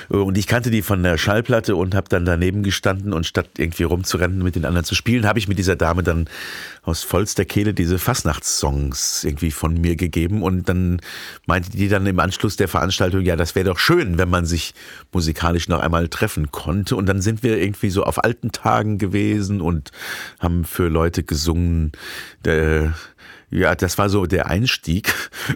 Und 0.09 0.37
ich 0.37 0.47
kannte 0.47 0.71
die 0.71 0.81
von 0.81 1.03
der 1.03 1.17
Schallplatte 1.17 1.75
und 1.75 1.95
habe 1.95 2.09
dann 2.09 2.25
daneben 2.25 2.63
gestanden 2.63 3.13
und 3.13 3.25
statt 3.25 3.49
irgendwie 3.57 3.83
rumzurennen 3.83 4.43
mit 4.43 4.55
den 4.55 4.65
anderen 4.65 4.85
zu 4.85 4.95
spielen, 4.95 5.27
habe 5.27 5.39
ich 5.39 5.47
mit 5.47 5.57
dieser 5.57 5.75
Dame 5.75 6.03
dann 6.03 6.27
aus 6.83 7.03
vollster 7.03 7.45
Kehle 7.45 7.73
diese 7.73 7.99
Fastnachtssongs 7.99 9.23
irgendwie 9.23 9.51
von 9.51 9.79
mir 9.79 9.95
gegeben. 9.95 10.43
Und 10.43 10.69
dann 10.69 11.01
meinte 11.45 11.71
die 11.71 11.87
dann 11.87 12.05
im 12.05 12.19
Anschluss 12.19 12.55
der 12.55 12.67
Veranstaltung, 12.67 13.21
ja, 13.21 13.35
das 13.35 13.55
wäre 13.55 13.65
doch 13.65 13.79
schön, 13.79 14.17
wenn 14.17 14.29
man 14.29 14.45
sich 14.45 14.73
musikalisch 15.11 15.67
noch 15.67 15.79
einmal 15.79 16.07
treffen 16.07 16.51
konnte. 16.51 16.95
Und 16.95 17.05
dann 17.05 17.21
sind 17.21 17.43
wir 17.43 17.57
irgendwie 17.57 17.89
so 17.89 18.03
auf 18.03 18.23
alten 18.23 18.51
Tagen 18.51 18.97
gewesen 18.97 19.61
und 19.61 19.91
haben 20.39 20.65
für 20.65 20.87
Leute 20.87 21.23
gesungen, 21.23 21.91
der, 22.45 22.93
ja, 23.51 23.73
das 23.73 23.97
war 23.97 24.09
so 24.09 24.25
der 24.25 24.47
Einstieg. 24.47 25.13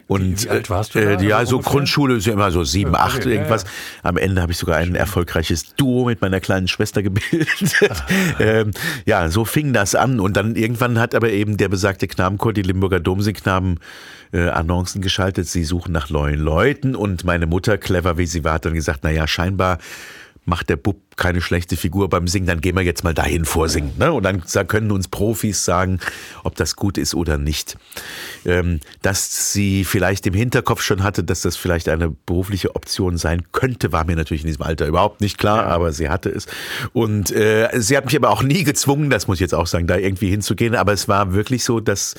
Und 0.08 0.46
wie, 0.46 0.50
alt 0.50 0.70
warst 0.70 0.96
du 0.96 1.00
äh, 1.00 1.18
da, 1.18 1.24
ja, 1.24 1.46
so 1.46 1.58
ungefähr? 1.58 1.72
Grundschule 1.72 2.16
ist 2.16 2.26
ja 2.26 2.34
immer 2.34 2.52
so 2.52 2.64
sieben, 2.64 2.96
acht, 2.96 3.20
okay, 3.20 3.34
irgendwas. 3.34 3.64
Ja, 3.64 3.70
ja. 3.70 4.10
Am 4.10 4.18
Ende 4.18 4.42
habe 4.42 4.52
ich 4.52 4.58
sogar 4.58 4.78
ein 4.78 4.96
erfolgreiches 4.96 5.76
Duo 5.76 6.06
mit 6.06 6.22
meiner 6.22 6.40
kleinen 6.40 6.68
Schwester 6.68 7.04
gebildet. 7.04 7.48
ähm, 8.40 8.72
ja, 9.06 9.30
so 9.30 9.46
fing 9.46 9.74
das 9.74 9.94
an. 9.94 10.20
Und 10.20 10.36
dann 10.36 10.56
irgendwann 10.56 11.00
hat 11.00 11.14
aber 11.14 11.30
eben 11.30 11.58
der 11.58 11.70
besagte 11.70 12.08
Knabenchor, 12.08 12.54
die 12.54 12.64
Limburger 12.64 13.00
Domsingknaben, 13.00 13.80
äh, 14.32 14.50
Annoncen 14.50 15.02
geschaltet. 15.02 15.48
Sie 15.48 15.64
suchen 15.64 15.92
nach 15.92 16.10
neuen 16.10 16.40
Leuten. 16.40 16.96
Und 16.96 17.24
meine 17.24 17.46
Mutter, 17.46 17.78
clever 17.78 18.18
wie 18.18 18.26
sie 18.26 18.44
war, 18.44 18.54
hat 18.54 18.66
dann 18.66 18.74
gesagt, 18.74 19.02
na 19.04 19.12
ja, 19.12 19.28
scheinbar 19.28 19.78
macht 20.46 20.70
der 20.70 20.76
Bub 20.76 20.98
keine 21.16 21.42
schlechte 21.42 21.78
Figur 21.78 22.10
beim 22.10 22.28
Singen, 22.28 22.48
dann 22.48 22.62
gehen 22.62 22.76
wir 22.76 22.82
jetzt 22.82 23.04
mal 23.04 23.14
dahin 23.14 23.46
vorsingen. 23.46 23.94
Ne? 23.98 24.12
Und 24.12 24.24
dann 24.24 24.44
können 24.68 24.92
uns 24.92 25.08
Profis 25.08 25.64
sagen, 25.64 26.00
ob 26.44 26.56
das 26.56 26.76
gut 26.76 26.98
ist 26.98 27.16
oder 27.16 27.38
nicht. 27.38 27.78
Ähm, 28.46 28.80
dass 29.02 29.54
sie 29.54 29.86
vielleicht 29.86 30.26
im 30.28 30.34
Hinterkopf 30.34 30.82
schon 30.82 31.04
hatte, 31.04 31.24
dass 31.24 31.42
das 31.42 31.56
vielleicht 31.56 31.88
eine 31.88 32.10
berufliche 32.10 32.76
Option 32.76 33.18
sein 33.18 33.44
könnte, 33.52 33.92
war 33.92 34.06
mir 34.06 34.16
natürlich 34.16 34.44
in 34.44 34.48
diesem 34.48 34.64
Alter 34.64 34.88
überhaupt 34.88 35.22
nicht 35.22 35.38
klar, 35.38 35.68
aber 35.68 35.92
sie 35.92 36.10
hatte 36.10 36.30
es. 36.30 36.48
Und 36.94 37.32
äh, 37.32 37.70
sie 37.76 37.96
hat 37.96 38.06
mich 38.06 38.16
aber 38.16 38.30
auch 38.30 38.44
nie 38.44 38.64
gezwungen, 38.64 39.10
das 39.10 39.28
muss 39.28 39.38
ich 39.38 39.42
jetzt 39.42 39.56
auch 39.56 39.68
sagen, 39.68 39.88
da 39.88 39.98
irgendwie 39.98 40.30
hinzugehen. 40.30 40.76
Aber 40.76 40.94
es 40.94 41.08
war 41.08 41.34
wirklich 41.34 41.64
so, 41.64 41.80
dass 41.80 42.16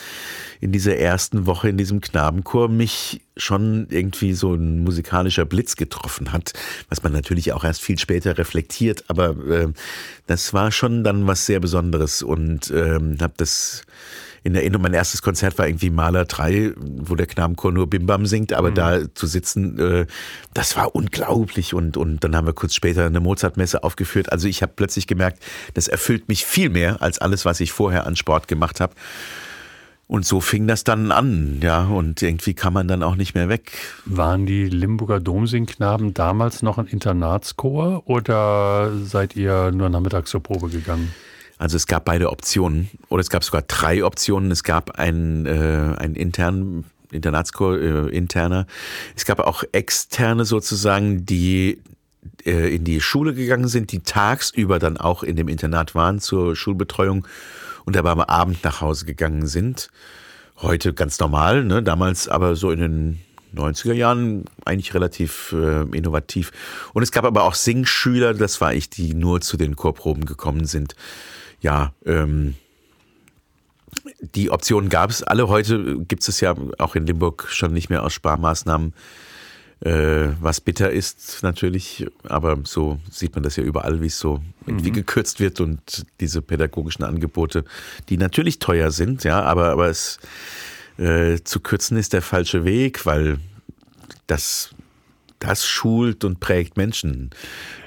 in 0.65 0.73
dieser 0.73 0.97
ersten 0.97 1.45
Woche 1.45 1.69
in 1.69 1.77
diesem 1.77 2.01
Knabenchor 2.01 2.71
mich 2.71 3.21
schon 3.37 3.87
irgendwie 3.91 4.33
so 4.33 4.55
ein 4.55 4.83
musikalischer 4.83 5.45
Blitz 5.45 5.77
getroffen 5.77 6.33
hat, 6.33 6.55
was 6.89 7.03
man 7.03 7.13
natürlich 7.13 7.53
auch 7.53 7.65
erst 7.65 7.83
viel 7.83 7.99
später 7.99 8.39
reflektiert, 8.39 9.05
aber 9.09 9.37
äh, 9.47 9.69
das 10.27 10.55
war 10.55 10.73
schon 10.73 11.05
dann 11.05 11.27
was 11.27 11.45
sehr 11.45 11.61
Besonderes 11.61 12.23
und 12.23 12.71
ähm, 12.75 13.19
habe 13.21 13.35
das 13.37 13.83
in 14.43 14.55
Erinnerung, 14.55 14.85
mein 14.85 14.95
erstes 14.95 15.21
Konzert 15.21 15.59
war 15.59 15.67
irgendwie 15.67 15.91
Maler 15.91 16.25
3, 16.25 16.73
wo 16.77 17.15
der 17.15 17.27
Knabenchor 17.27 17.71
nur 17.71 17.91
Bimbam 17.91 18.25
singt, 18.25 18.55
aber 18.55 18.71
mhm. 18.71 18.75
da 18.75 19.15
zu 19.15 19.27
sitzen, 19.27 19.79
äh, 19.79 20.07
das 20.55 20.77
war 20.77 20.95
unglaublich 20.95 21.75
und, 21.75 21.99
und 21.99 22.25
dann 22.25 22.35
haben 22.35 22.47
wir 22.47 22.55
kurz 22.55 22.75
später 22.75 23.05
eine 23.05 23.21
Mozartmesse 23.21 23.85
aufgeführt. 23.85 24.33
Also 24.33 24.49
ich 24.49 24.63
habe 24.63 24.73
plötzlich 24.75 25.07
gemerkt, 25.07 25.43
das 25.75 25.89
erfüllt 25.89 26.29
mich 26.29 26.47
viel 26.47 26.71
mehr 26.71 27.03
als 27.03 27.19
alles, 27.19 27.45
was 27.45 27.61
ich 27.61 27.71
vorher 27.71 28.07
an 28.07 28.17
Sport 28.17 28.49
gemacht 28.49 28.81
habe. 28.81 28.95
Und 30.07 30.27
so 30.27 30.41
fing 30.41 30.67
das 30.67 30.85
dann 30.85 31.13
an, 31.13 31.61
ja, 31.63 31.85
und 31.85 32.21
irgendwie 32.21 32.53
kam 32.53 32.75
man 32.75 32.87
dann 32.87 33.03
auch 33.03 33.17
nicht 33.17 33.35
mehr 33.35 33.49
weg. 33.49 33.73
Waren 34.05 34.45
die 34.45 34.69
Limburger 34.69 35.19
Domsingknaben 35.19 36.13
damals 36.13 36.61
noch 36.61 36.77
ein 36.77 36.87
Internatschor 36.87 38.03
oder 38.05 38.93
seid 39.03 39.35
ihr 39.35 39.73
nur 39.73 39.89
nachmittags 39.89 40.31
zur 40.31 40.43
Probe 40.43 40.69
gegangen? 40.69 41.15
Also 41.57 41.77
es 41.77 41.87
gab 41.87 42.05
beide 42.05 42.31
Optionen 42.31 42.91
oder 43.09 43.21
es 43.21 43.31
gab 43.31 43.45
sogar 43.45 43.63
drei 43.63 44.05
Optionen. 44.05 44.51
Es 44.51 44.63
gab 44.63 44.99
einen, 44.99 45.47
äh, 45.47 45.97
einen 45.97 46.17
internen 46.17 46.85
Internatschor, 47.11 47.79
äh, 47.79 48.09
interner. 48.09 48.67
Es 49.17 49.25
gab 49.25 49.39
auch 49.41 49.63
externe 49.73 50.45
sozusagen, 50.45 51.25
die 51.25 51.81
äh, 52.45 52.75
in 52.75 52.85
die 52.85 53.01
Schule 53.01 53.35
gegangen 53.35 53.69
sind, 53.69 53.93
die 53.93 54.01
tagsüber 54.01 54.79
dann 54.79 54.97
auch 54.97 55.23
in 55.23 55.37
dem 55.37 55.49
Internat 55.49 55.95
waren 55.95 56.21
zur 56.21 56.57
Schulbetreuung 56.57 57.27
und 57.85 57.97
aber 57.97 58.11
am 58.11 58.21
Abend 58.21 58.65
nach 58.65 58.81
Hause 58.81 59.05
gegangen 59.05 59.47
sind. 59.47 59.89
Heute 60.59 60.95
ganz 60.95 61.19
normal, 61.19 61.65
ne? 61.65 61.83
damals 61.83 62.29
aber 62.29 62.57
so 62.57 62.71
in 62.71 62.81
den 62.81 63.21
90er 63.55 63.93
Jahren 63.93 64.45
eigentlich 64.65 64.95
relativ 64.95 65.53
äh, 65.53 65.83
innovativ. 65.97 66.53
Und 66.93 67.03
es 67.03 67.13
gab 67.13 67.25
aber 67.25 67.45
auch 67.45 67.55
Singschüler, 67.55 68.35
das 68.35 68.61
war 68.61 68.75
ich, 68.75 68.91
die 68.91 69.15
nur 69.15 69.41
zu 69.41 69.57
den 69.57 69.77
Chorproben 69.77 70.27
gekommen 70.27 70.67
sind. 70.67 70.95
Ja, 71.61 71.93
ähm, 72.05 72.55
die 74.21 74.51
Optionen 74.51 74.89
gab 74.89 75.11
es 75.11 75.23
alle. 75.23 75.49
Heute 75.49 76.01
gibt 76.01 76.27
es 76.27 76.41
ja 76.41 76.55
auch 76.79 76.95
in 76.95 77.07
Limburg 77.07 77.49
schon 77.51 77.73
nicht 77.73 77.91
mehr 77.91 78.03
aus 78.03 78.13
Sparmaßnahmen 78.13 78.93
äh, 79.81 80.29
was 80.41 80.61
bitter 80.61 80.91
ist 80.91 81.43
natürlich, 81.43 82.07
aber 82.25 82.59
so 82.65 82.99
sieht 83.11 83.35
man 83.35 83.43
das 83.43 83.57
ja 83.57 83.65
überall, 83.65 84.01
wie 84.01 84.07
es 84.07 84.19
so 84.19 84.41
irgendwie 84.67 84.91
mhm. 84.91 84.95
gekürzt 84.95 85.41
wird 85.41 85.61
und 85.61 86.07
diese 86.21 86.43
pädagogischen 86.43 87.05
Angebote, 87.05 87.65
die 88.09 88.17
natürlich 88.17 88.59
teuer 88.59 88.91
sind, 88.91 89.25
ja, 89.25 89.43
aber, 89.43 89.71
aber 89.71 89.89
es 89.89 90.19
äh, 90.99 91.39
zu 91.43 91.61
kürzen 91.61 91.97
ist 91.97 92.13
der 92.13 92.23
falsche 92.23 92.65
Weg, 92.65 93.05
weil 93.05 93.39
das, 94.27 94.71
das 95.45 95.67
schult 95.67 96.25
und 96.25 96.41
prägt 96.41 96.77
Menschen. 96.77 97.31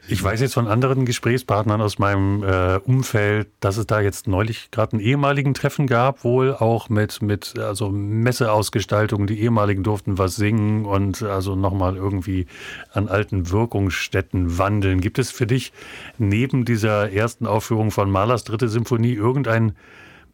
Ich 0.07 0.23
weiß 0.23 0.39
jetzt 0.39 0.53
von 0.53 0.67
anderen 0.67 1.05
Gesprächspartnern 1.05 1.81
aus 1.81 1.97
meinem 1.97 2.43
äh, 2.43 2.77
Umfeld, 2.77 3.49
dass 3.59 3.77
es 3.77 3.87
da 3.87 3.99
jetzt 3.99 4.27
neulich 4.27 4.69
gerade 4.71 4.93
einen 4.93 5.01
ehemaligen 5.01 5.53
Treffen 5.53 5.87
gab, 5.87 6.23
wohl 6.23 6.53
auch 6.53 6.87
mit, 6.89 7.21
mit 7.21 7.57
also 7.59 7.89
Messeausgestaltung. 7.89 9.27
Die 9.27 9.39
ehemaligen 9.41 9.83
durften 9.83 10.17
was 10.17 10.35
singen 10.35 10.85
und 10.85 11.23
also 11.23 11.55
nochmal 11.55 11.97
irgendwie 11.97 12.45
an 12.93 13.09
alten 13.09 13.49
Wirkungsstätten 13.49 14.57
wandeln. 14.57 15.01
Gibt 15.01 15.19
es 15.19 15.31
für 15.31 15.47
dich 15.47 15.73
neben 16.17 16.63
dieser 16.63 17.11
ersten 17.11 17.47
Aufführung 17.47 17.91
von 17.91 18.09
Mahlers 18.09 18.43
dritte 18.43 18.69
Symphonie 18.69 19.13
irgendein 19.13 19.73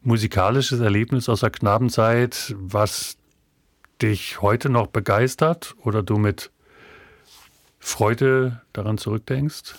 musikalisches 0.02 0.80
Erlebnis 0.80 1.28
aus 1.28 1.40
der 1.40 1.50
Knabenzeit, 1.50 2.54
was 2.58 3.16
dich 4.02 4.42
heute 4.42 4.68
noch 4.68 4.88
begeistert 4.88 5.74
oder 5.82 6.02
du 6.02 6.18
mit 6.18 6.50
Freude 7.84 8.62
daran 8.72 8.96
zurückdenkst? 8.96 9.74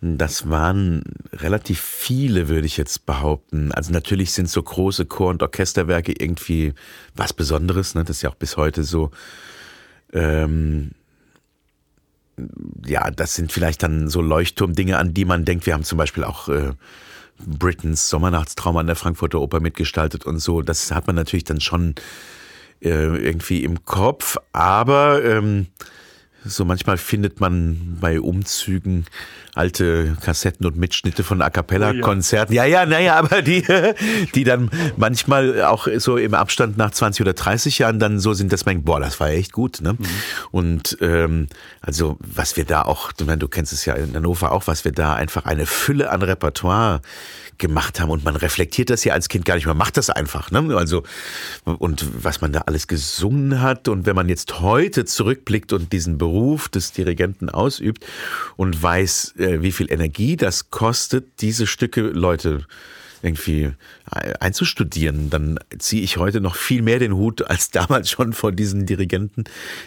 Das 0.00 0.48
waren 0.48 1.02
relativ 1.32 1.80
viele, 1.80 2.48
würde 2.48 2.66
ich 2.66 2.76
jetzt 2.76 3.04
behaupten. 3.04 3.72
Also 3.72 3.92
natürlich 3.92 4.32
sind 4.32 4.48
so 4.48 4.62
große 4.62 5.04
Chor- 5.04 5.30
und 5.30 5.42
Orchesterwerke 5.42 6.14
irgendwie 6.16 6.72
was 7.14 7.32
Besonderes. 7.32 7.94
Ne? 7.94 8.04
Das 8.04 8.18
ist 8.18 8.22
ja 8.22 8.30
auch 8.30 8.36
bis 8.36 8.56
heute 8.56 8.84
so. 8.84 9.10
Ähm, 10.12 10.92
ja, 12.86 13.10
das 13.10 13.34
sind 13.34 13.52
vielleicht 13.52 13.82
dann 13.82 14.08
so 14.08 14.22
Leuchtturmdinge, 14.22 14.96
an 14.96 15.12
die 15.12 15.24
man 15.24 15.44
denkt. 15.44 15.66
Wir 15.66 15.74
haben 15.74 15.84
zum 15.84 15.98
Beispiel 15.98 16.24
auch 16.24 16.48
äh, 16.48 16.70
Britons 17.44 18.08
Sommernachtstraum 18.08 18.76
an 18.76 18.86
der 18.86 18.96
Frankfurter 18.96 19.40
Oper 19.40 19.60
mitgestaltet 19.60 20.24
und 20.24 20.38
so. 20.38 20.62
Das 20.62 20.92
hat 20.92 21.08
man 21.08 21.16
natürlich 21.16 21.44
dann 21.44 21.60
schon 21.60 21.96
äh, 22.80 22.88
irgendwie 22.88 23.64
im 23.64 23.84
Kopf. 23.84 24.38
Aber 24.52 25.22
ähm, 25.22 25.66
so 26.44 26.64
manchmal 26.64 26.96
findet 26.96 27.40
man 27.40 27.98
bei 28.00 28.20
Umzügen 28.20 29.06
alte 29.54 30.16
Kassetten 30.20 30.66
und 30.66 30.76
Mitschnitte 30.76 31.22
von 31.22 31.42
A 31.42 31.50
cappella-Konzerten. 31.50 32.54
Ja, 32.54 32.64
ja, 32.64 32.86
naja, 32.86 33.16
aber 33.16 33.42
die, 33.42 33.64
die 34.34 34.44
dann 34.44 34.70
manchmal 34.96 35.62
auch 35.64 35.88
so 35.98 36.16
im 36.16 36.34
Abstand 36.34 36.76
nach 36.76 36.90
20 36.90 37.22
oder 37.22 37.32
30 37.32 37.78
Jahren 37.78 37.98
dann 37.98 38.18
so 38.18 38.32
sind, 38.32 38.52
dass 38.52 38.64
man 38.64 38.76
denkt, 38.76 38.86
boah, 38.86 39.00
das 39.00 39.20
war 39.20 39.28
echt 39.28 39.52
gut. 39.52 39.80
Ne? 39.80 39.94
Mhm. 39.94 40.06
Und 40.50 40.98
ähm, 41.00 41.48
also 41.80 42.18
was 42.20 42.56
wir 42.56 42.64
da 42.64 42.82
auch, 42.82 43.12
du, 43.12 43.24
du 43.24 43.48
kennst 43.48 43.72
es 43.72 43.84
ja 43.84 43.94
in 43.94 44.14
Hannover 44.14 44.52
auch, 44.52 44.66
was 44.66 44.84
wir 44.84 44.92
da 44.92 45.14
einfach 45.14 45.44
eine 45.44 45.66
Fülle 45.66 46.10
an 46.10 46.22
Repertoire 46.22 47.00
gemacht 47.60 48.00
haben 48.00 48.10
und 48.10 48.24
man 48.24 48.34
reflektiert 48.34 48.90
das 48.90 49.04
ja 49.04 49.12
als 49.12 49.28
Kind 49.28 49.44
gar 49.44 49.54
nicht, 49.54 49.66
man 49.66 49.76
macht 49.76 49.96
das 49.96 50.10
einfach, 50.10 50.50
ne? 50.50 50.74
Also 50.76 51.04
und 51.64 52.24
was 52.24 52.40
man 52.40 52.52
da 52.52 52.62
alles 52.62 52.88
gesungen 52.88 53.60
hat 53.60 53.86
und 53.86 54.06
wenn 54.06 54.16
man 54.16 54.28
jetzt 54.28 54.60
heute 54.60 55.04
zurückblickt 55.04 55.72
und 55.72 55.92
diesen 55.92 56.18
Beruf 56.18 56.68
des 56.68 56.92
Dirigenten 56.92 57.50
ausübt 57.50 58.04
und 58.56 58.82
weiß, 58.82 59.34
äh, 59.40 59.62
wie 59.62 59.72
viel 59.72 59.90
Energie 59.90 60.36
das 60.36 60.70
kostet, 60.70 61.40
diese 61.40 61.66
Stücke 61.66 62.02
Leute 62.02 62.66
irgendwie 63.22 63.72
einzustudieren, 64.10 65.30
dann 65.30 65.58
ziehe 65.78 66.02
ich 66.02 66.16
heute 66.16 66.40
noch 66.40 66.56
viel 66.56 66.82
mehr 66.82 66.98
den 66.98 67.14
Hut 67.14 67.42
als 67.42 67.70
damals 67.70 68.10
schon 68.10 68.32
vor 68.32 68.52
diesen 68.52 68.86
Dirigenten, 68.86 69.44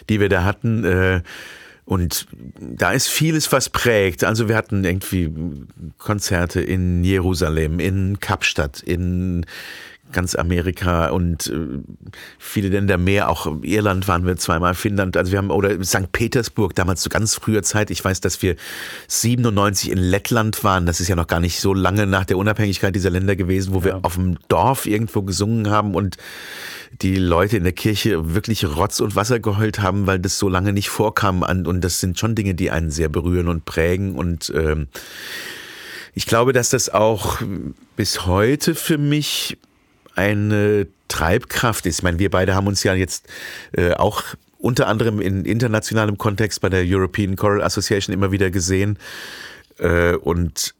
die 0.08 0.20
wir 0.20 0.28
da 0.28 0.44
hatten. 0.44 0.84
Äh, 0.84 1.22
und 1.86 2.26
da 2.58 2.92
ist 2.92 3.08
vieles, 3.08 3.52
was 3.52 3.68
prägt. 3.68 4.24
Also 4.24 4.48
wir 4.48 4.56
hatten 4.56 4.84
irgendwie 4.84 5.30
Konzerte 5.98 6.60
in 6.60 7.04
Jerusalem, 7.04 7.78
in 7.78 8.20
Kapstadt, 8.20 8.80
in 8.80 9.44
ganz 10.14 10.34
Amerika 10.34 11.08
und 11.08 11.48
äh, 11.48 11.80
viele 12.38 12.68
Länder 12.68 12.96
mehr. 12.96 13.28
Auch 13.28 13.62
Irland 13.62 14.08
waren 14.08 14.26
wir 14.26 14.36
zweimal, 14.36 14.74
Finnland, 14.74 15.16
also 15.16 15.32
wir 15.32 15.38
haben, 15.38 15.50
oder 15.50 15.84
St. 15.84 16.10
Petersburg, 16.12 16.74
damals 16.74 17.02
zu 17.02 17.10
ganz 17.10 17.34
früher 17.34 17.62
Zeit. 17.62 17.90
Ich 17.90 18.02
weiß, 18.02 18.20
dass 18.20 18.40
wir 18.40 18.56
97 19.08 19.90
in 19.90 19.98
Lettland 19.98 20.64
waren. 20.64 20.86
Das 20.86 21.00
ist 21.00 21.08
ja 21.08 21.16
noch 21.16 21.26
gar 21.26 21.40
nicht 21.40 21.60
so 21.60 21.74
lange 21.74 22.06
nach 22.06 22.24
der 22.24 22.38
Unabhängigkeit 22.38 22.94
dieser 22.94 23.10
Länder 23.10 23.36
gewesen, 23.36 23.74
wo 23.74 23.80
ja. 23.80 23.84
wir 23.84 24.04
auf 24.04 24.14
dem 24.14 24.38
Dorf 24.48 24.86
irgendwo 24.86 25.22
gesungen 25.22 25.68
haben 25.68 25.94
und 25.94 26.16
die 27.02 27.16
Leute 27.16 27.56
in 27.56 27.64
der 27.64 27.72
Kirche 27.72 28.34
wirklich 28.34 28.64
Rotz 28.64 29.00
und 29.00 29.16
Wasser 29.16 29.40
geheult 29.40 29.80
haben, 29.80 30.06
weil 30.06 30.18
das 30.18 30.38
so 30.38 30.48
lange 30.48 30.72
nicht 30.72 30.88
vorkam. 30.88 31.42
Und 31.42 31.80
das 31.80 32.00
sind 32.00 32.18
schon 32.18 32.34
Dinge, 32.34 32.54
die 32.54 32.70
einen 32.70 32.90
sehr 32.90 33.08
berühren 33.08 33.48
und 33.48 33.64
prägen. 33.64 34.14
Und 34.14 34.52
ähm, 34.54 34.86
ich 36.14 36.26
glaube, 36.26 36.52
dass 36.52 36.70
das 36.70 36.90
auch 36.90 37.38
bis 37.96 38.26
heute 38.26 38.74
für 38.74 38.98
mich 38.98 39.58
eine 40.14 40.86
Treibkraft 41.08 41.86
ist. 41.86 41.98
Ich 41.98 42.02
meine, 42.02 42.18
wir 42.18 42.30
beide 42.30 42.54
haben 42.54 42.66
uns 42.66 42.82
ja 42.82 42.94
jetzt 42.94 43.28
äh, 43.72 43.92
auch 43.92 44.22
unter 44.58 44.86
anderem 44.86 45.20
in 45.20 45.44
internationalem 45.44 46.16
Kontext 46.16 46.60
bei 46.60 46.68
der 46.70 46.84
European 46.86 47.36
Choral 47.36 47.62
Association 47.62 48.14
immer 48.14 48.32
wieder 48.32 48.50
gesehen. 48.50 48.98
Äh, 49.78 50.14
und 50.14 50.74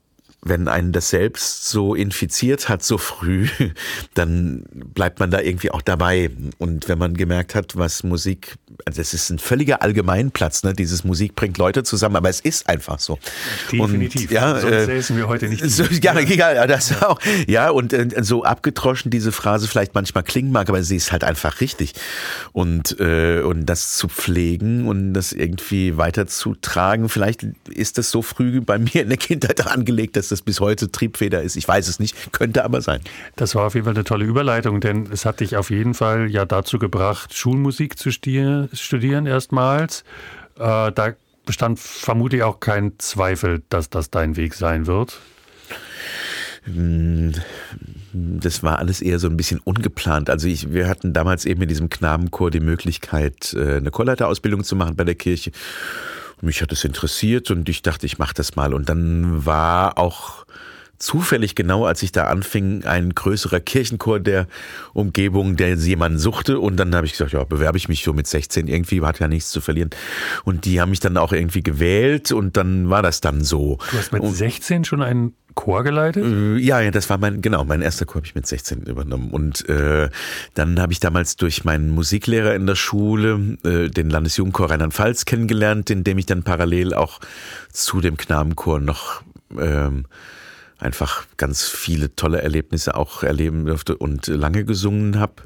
wenn 0.45 0.69
einen 0.69 0.93
das 0.93 1.11
selbst 1.11 1.69
so 1.69 1.95
infiziert 1.95 2.69
hat, 2.69 2.83
so 2.83 2.99
früh, 2.99 3.49
dann 4.14 4.64
bleibt 4.73 5.21
man 5.21 5.31
da 5.31 5.41
irgendwie 5.41 5.71
auch 5.71 5.83
dabei. 5.83 6.31
Und 6.59 6.88
wenn 6.88 6.99
man 6.99 7.14
gemerkt 7.14 7.55
hat, 7.55 7.76
was 7.76 8.05
Musik, 8.05 8.57
also 8.85 9.00
es 9.00 9.14
ist 9.14 9.31
ein 9.31 9.38
völliger 9.38 9.83
Allgemeinplatz, 9.83 10.62
ne? 10.62 10.75
Dieses 10.75 11.04
Musik 11.04 11.35
bringt 11.35 11.59
Leute 11.59 11.83
zusammen, 11.83 12.16
aber 12.16 12.28
es 12.28 12.40
ist 12.40 12.69
einfach 12.69 12.99
so. 12.99 13.19
Definitiv. 13.71 14.31
Und, 14.31 14.31
ja, 14.31 14.59
Sonst 14.59 14.73
äh, 14.73 14.85
säßen 14.87 15.16
wir 15.16 15.28
heute 15.28 15.49
nicht. 15.49 15.64
So, 15.71 15.85
ja, 15.85 16.19
ja, 16.19 16.66
das 16.66 17.02
auch. 17.02 17.19
Ja, 17.47 17.71
und 17.71 17.93
äh, 17.93 18.09
so 18.23 18.45
abgetroschen 18.45 19.11
diese 19.11 19.33
Phrase 19.33 19.69
vielleicht 19.69 19.95
manchmal 19.95 20.25
klingen 20.25 20.52
mag, 20.52 20.69
aber 20.69 20.83
sie 20.83 20.97
ist 20.97 21.12
halt 21.12 21.25
einfach 21.25 21.61
richtig. 21.61 21.95
Und, 22.52 22.99
äh, 23.00 23.40
und 23.40 23.66
das 23.66 23.97
zu 23.97 24.09
pflegen 24.09 24.87
und 24.87 25.14
das 25.14 25.33
irgendwie 25.33 25.97
weiterzutragen, 25.97 27.09
vielleicht 27.09 27.47
ist 27.69 27.99
das 27.99 28.11
so 28.11 28.23
früh 28.23 28.61
bei 28.61 28.78
mir 28.78 29.02
in 29.02 29.09
der 29.09 29.19
Kindheit 29.19 29.66
angelegt, 29.66 30.16
dass 30.16 30.28
das 30.28 30.43
bis 30.43 30.61
heute 30.61 30.90
Triebfeder 30.90 31.43
ist. 31.43 31.57
Ich 31.57 31.66
weiß 31.66 31.88
es 31.88 31.99
nicht, 31.99 32.33
könnte 32.33 32.64
aber 32.64 32.81
sein. 32.81 33.00
Das 33.37 33.54
war 33.54 33.66
auf 33.66 33.75
jeden 33.75 33.85
Fall 33.85 33.95
eine 33.95 34.04
tolle 34.04 34.25
Überleitung, 34.25 34.81
denn 34.81 35.09
es 35.11 35.25
hat 35.25 35.40
dich 35.40 35.57
auf 35.57 35.71
jeden 35.71 35.95
Fall 35.95 36.31
ja 36.31 36.45
dazu 36.45 36.78
gebracht, 36.78 37.35
Schulmusik 37.35 37.99
zu 37.99 38.11
studieren 38.11 38.63
erstmals. 39.26 40.04
Äh, 40.56 40.92
da 40.92 41.14
bestand 41.47 41.78
vermutlich 41.78 42.42
auch 42.42 42.61
kein 42.61 42.99
Zweifel, 42.99 43.62
dass 43.68 43.90
das 43.90 44.11
dein 44.11 44.37
Weg 44.37 44.54
sein 44.54 44.87
wird. 44.87 45.18
Hm, 46.64 47.35
das 48.12 48.62
war 48.62 48.78
alles 48.78 49.02
eher 49.02 49.18
so 49.18 49.28
ein 49.28 49.37
bisschen 49.37 49.61
ungeplant. 49.64 50.30
Also 50.30 50.49
ich, 50.49 50.73
wir 50.73 50.88
hatten 50.88 51.12
damals 51.12 51.44
eben 51.44 51.62
in 51.62 51.68
diesem 51.68 51.90
Knabenchor 51.90 52.50
die 52.50 52.61
Möglichkeit, 52.61 53.52
äh, 53.54 53.76
eine 53.76 53.90
Chorleiterausbildung 53.90 54.64
zu 54.64 54.76
machen 54.76 54.97
bei 54.97 55.04
der 55.04 55.16
Kirche 55.16 55.52
mich 56.44 56.62
hat 56.62 56.73
es 56.73 56.85
interessiert 56.85 57.50
und 57.50 57.68
ich 57.68 57.83
dachte, 57.83 58.06
ich 58.06 58.18
mache 58.18 58.35
das 58.35 58.56
mal. 58.56 58.75
Und 58.75 58.88
dann 58.88 59.44
war 59.44 59.99
auch 59.99 60.47
zufällig 60.98 61.54
genau, 61.54 61.84
als 61.84 62.02
ich 62.02 62.12
da 62.12 62.24
anfing, 62.24 62.84
ein 62.84 63.14
größerer 63.14 63.60
Kirchenchor 63.60 64.20
der 64.20 64.46
Umgebung, 64.92 65.56
der 65.56 65.74
jemanden 65.74 66.18
suchte. 66.18 66.58
Und 66.58 66.76
dann 66.76 66.94
habe 66.94 67.06
ich 67.06 67.12
gesagt, 67.12 67.32
ja, 67.32 67.44
bewerbe 67.44 67.78
ich 67.78 67.88
mich 67.88 68.04
so 68.04 68.12
mit 68.12 68.26
16 68.26 68.68
irgendwie, 68.68 69.00
hat 69.02 69.20
ja 69.20 69.28
nichts 69.28 69.50
zu 69.50 69.60
verlieren. 69.60 69.90
Und 70.44 70.64
die 70.64 70.80
haben 70.80 70.90
mich 70.90 71.00
dann 71.00 71.16
auch 71.16 71.32
irgendwie 71.32 71.62
gewählt 71.62 72.32
und 72.32 72.56
dann 72.56 72.90
war 72.90 73.02
das 73.02 73.20
dann 73.20 73.42
so. 73.42 73.78
Du 73.90 73.98
hast 73.98 74.12
mit 74.12 74.22
und, 74.22 74.32
16 74.32 74.84
schon 74.84 75.02
einen 75.02 75.34
Chor 75.54 75.84
geleitet? 75.84 76.24
Äh, 76.24 76.56
ja, 76.58 76.80
ja, 76.80 76.90
das 76.90 77.08
war 77.10 77.18
mein, 77.18 77.40
genau, 77.40 77.64
mein 77.64 77.80
erster 77.80 78.06
Chor 78.06 78.16
habe 78.16 78.26
ich 78.26 78.34
mit 78.34 78.46
16 78.46 78.82
übernommen. 78.82 79.30
Und 79.30 79.68
äh, 79.68 80.08
dann 80.54 80.80
habe 80.80 80.92
ich 80.92 81.00
damals 81.00 81.36
durch 81.36 81.64
meinen 81.64 81.90
Musiklehrer 81.90 82.54
in 82.54 82.66
der 82.66 82.74
Schule 82.74 83.58
äh, 83.64 83.88
den 83.88 84.10
Landesjugendchor 84.10 84.70
Rheinland-Pfalz 84.70 85.24
kennengelernt, 85.24 85.90
in 85.90 86.04
dem 86.04 86.18
ich 86.18 86.26
dann 86.26 86.42
parallel 86.42 86.94
auch 86.94 87.20
zu 87.70 88.00
dem 88.00 88.16
Knabenchor 88.16 88.80
noch 88.80 89.22
ähm, 89.59 90.07
einfach 90.85 91.27
ganz 91.37 91.68
viele 91.68 92.14
tolle 92.14 92.42
Erlebnisse 92.42 92.94
auch 92.94 93.23
erleben 93.23 93.66
durfte 93.66 93.97
und 93.97 94.27
lange 94.27 94.64
gesungen 94.64 95.18
habe. 95.18 95.42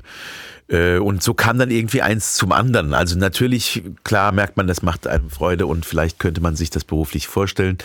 Äh, 0.68 0.98
und 0.98 1.22
so 1.22 1.34
kam 1.34 1.58
dann 1.58 1.70
irgendwie 1.70 2.02
eins 2.02 2.34
zum 2.34 2.52
anderen. 2.52 2.92
Also 2.92 3.18
natürlich, 3.18 3.82
klar 4.04 4.32
merkt 4.32 4.56
man, 4.56 4.66
das 4.66 4.82
macht 4.82 5.06
einem 5.06 5.30
Freude 5.30 5.66
und 5.66 5.86
vielleicht 5.86 6.18
könnte 6.18 6.40
man 6.40 6.56
sich 6.56 6.70
das 6.70 6.84
beruflich 6.84 7.26
vorstellen 7.26 7.78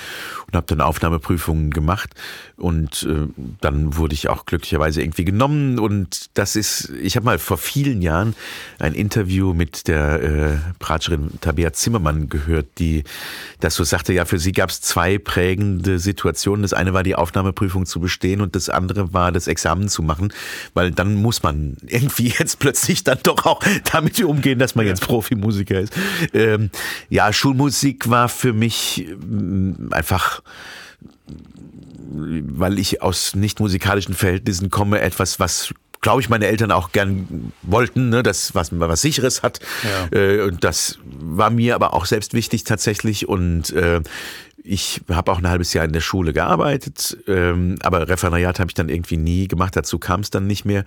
und 0.48 0.56
habe 0.56 0.67
dann 0.67 0.82
Aufnahmeprüfungen 0.82 1.72
gemacht 1.72 2.12
und 2.58 3.04
äh, 3.04 3.28
dann 3.62 3.96
wurde 3.96 4.13
ich 4.13 4.28
auch 4.28 4.46
glücklicherweise 4.46 5.02
irgendwie 5.02 5.24
genommen 5.24 5.80
und 5.80 6.30
das 6.34 6.56
ist, 6.56 6.89
ich 7.02 7.15
habe 7.15 7.26
mal 7.26 7.39
vor 7.39 7.58
vielen 7.58 8.02
Jahren 8.02 8.36
ein 8.80 8.93
Interview 8.93 9.54
mit 9.54 9.88
der 9.88 10.22
äh, 10.22 10.58
Pratscherin 10.80 11.39
Tabea 11.39 11.72
Zimmermann 11.72 12.28
gehört, 12.28 12.67
die 12.80 13.04
das 13.62 13.76
so 13.76 13.86
sagte, 13.86 14.12
ja, 14.12 14.26
für 14.26 14.39
sie 14.39 14.52
gab 14.52 14.69
es 14.69 14.82
zwei 14.82 15.17
prägende 15.17 16.00
Situationen. 16.00 16.63
Das 16.63 16.74
eine 16.74 16.93
war 16.93 17.04
die 17.04 17.15
Aufnahmeprüfung 17.15 17.86
zu 17.86 18.02
bestehen 18.02 18.41
und 18.41 18.56
das 18.56 18.69
andere 18.69 19.13
war 19.13 19.32
das 19.32 19.48
Examen 19.48 19.88
zu 19.88 20.04
machen, 20.04 20.34
weil 20.74 20.91
dann 20.91 21.15
muss 21.15 21.43
man 21.43 21.78
irgendwie 21.88 22.34
jetzt 22.38 22.60
plötzlich 22.60 22.73
plötzlich 22.74 23.04
dann 23.04 23.20
doch 23.24 23.46
auch 23.46 23.62
damit 23.92 24.22
umgehen, 24.24 24.58
dass 24.58 24.76
man 24.76 24.86
jetzt 24.86 25.02
Profimusiker 25.02 25.80
ist. 25.80 25.94
Ähm, 26.34 26.72
ja, 27.10 27.32
Schulmusik 27.32 28.10
war 28.10 28.30
für 28.30 28.54
mich 28.54 29.08
mm, 29.20 29.92
einfach 29.92 30.42
weil 32.16 32.78
ich 32.78 33.02
aus 33.02 33.34
nicht 33.34 33.60
musikalischen 33.60 34.14
Verhältnissen 34.14 34.70
komme, 34.70 35.02
etwas, 35.02 35.40
was 35.40 35.74
glaube 36.02 36.22
ich, 36.22 36.30
meine 36.30 36.46
Eltern 36.46 36.72
auch 36.72 36.92
gern 36.92 37.52
wollten, 37.64 38.10
ne, 38.10 38.22
dass 38.22 38.54
was 38.54 38.70
was 38.78 39.02
sicheres 39.02 39.42
hat. 39.42 39.60
Ja. 39.84 40.18
Äh, 40.18 40.42
und 40.42 40.64
das 40.64 41.00
war 41.04 41.50
mir 41.50 41.74
aber 41.74 41.94
auch 41.94 42.06
selbst 42.06 42.34
wichtig 42.36 42.66
tatsächlich. 42.66 43.28
Und 43.28 43.72
äh, 43.72 44.02
ich 44.63 45.02
habe 45.10 45.32
auch 45.32 45.39
ein 45.39 45.49
halbes 45.49 45.73
Jahr 45.73 45.86
in 45.86 45.93
der 45.93 46.02
Schule 46.02 46.34
gearbeitet, 46.34 47.17
ähm, 47.28 47.78
aber 47.82 48.08
Referendariat 48.08 48.60
habe 48.60 48.69
ich 48.69 48.73
dann 48.73 48.89
irgendwie 48.89 49.17
nie 49.17 49.47
gemacht. 49.47 49.76
Dazu 49.76 49.99
kam 49.99 50.21
es 50.21 50.30
dann 50.30 50.47
nicht 50.47 50.65
mehr, 50.65 50.86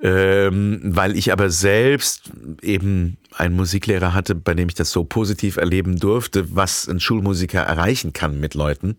ähm, 0.00 0.80
weil 0.82 1.16
ich 1.16 1.32
aber 1.32 1.50
selbst 1.50 2.30
eben 2.62 3.16
einen 3.34 3.56
Musiklehrer 3.56 4.14
hatte, 4.14 4.34
bei 4.34 4.54
dem 4.54 4.68
ich 4.68 4.74
das 4.74 4.90
so 4.90 5.04
positiv 5.04 5.56
erleben 5.56 5.98
durfte, 5.98 6.54
was 6.54 6.88
ein 6.88 7.00
Schulmusiker 7.00 7.60
erreichen 7.60 8.12
kann 8.12 8.38
mit 8.38 8.54
Leuten 8.54 8.96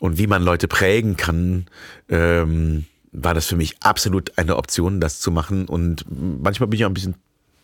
und 0.00 0.18
wie 0.18 0.26
man 0.26 0.42
Leute 0.42 0.68
prägen 0.68 1.16
kann. 1.16 1.66
Ähm, 2.08 2.84
war 3.12 3.34
das 3.34 3.46
für 3.46 3.56
mich 3.56 3.76
absolut 3.82 4.36
eine 4.36 4.56
Option, 4.56 5.00
das 5.00 5.20
zu 5.20 5.30
machen. 5.30 5.66
Und 5.66 6.04
manchmal 6.08 6.68
bin 6.68 6.78
ich 6.78 6.84
auch 6.84 6.90
ein 6.90 6.94
bisschen 6.94 7.16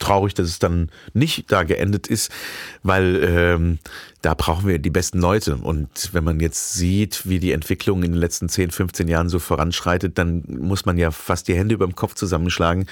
traurig, 0.05 0.35
dass 0.35 0.49
es 0.49 0.59
dann 0.59 0.90
nicht 1.12 1.51
da 1.51 1.62
geendet 1.62 2.07
ist, 2.07 2.31
weil 2.83 3.23
ähm, 3.25 3.79
da 4.23 4.35
brauchen 4.35 4.69
wir 4.69 4.79
die 4.79 4.90
besten 4.90 5.19
Leute. 5.19 5.57
Und 5.57 6.11
wenn 6.12 6.25
man 6.25 6.40
jetzt 6.40 6.75
sieht, 6.75 7.29
wie 7.29 7.38
die 7.38 7.53
Entwicklung 7.53 8.03
in 8.03 8.12
den 8.12 8.21
letzten 8.21 8.49
10, 8.49 8.71
15 8.71 9.09
Jahren 9.09 9.29
so 9.29 9.38
voranschreitet, 9.38 10.19
dann 10.19 10.45
muss 10.47 10.87
man 10.87 10.99
ja 10.99 11.11
fast 11.11 11.49
die 11.49 11.55
Hände 11.55 11.75
über 11.75 11.87
dem 11.87 11.97
Kopf 11.97 12.14
zusammenschlagen, 12.14 12.87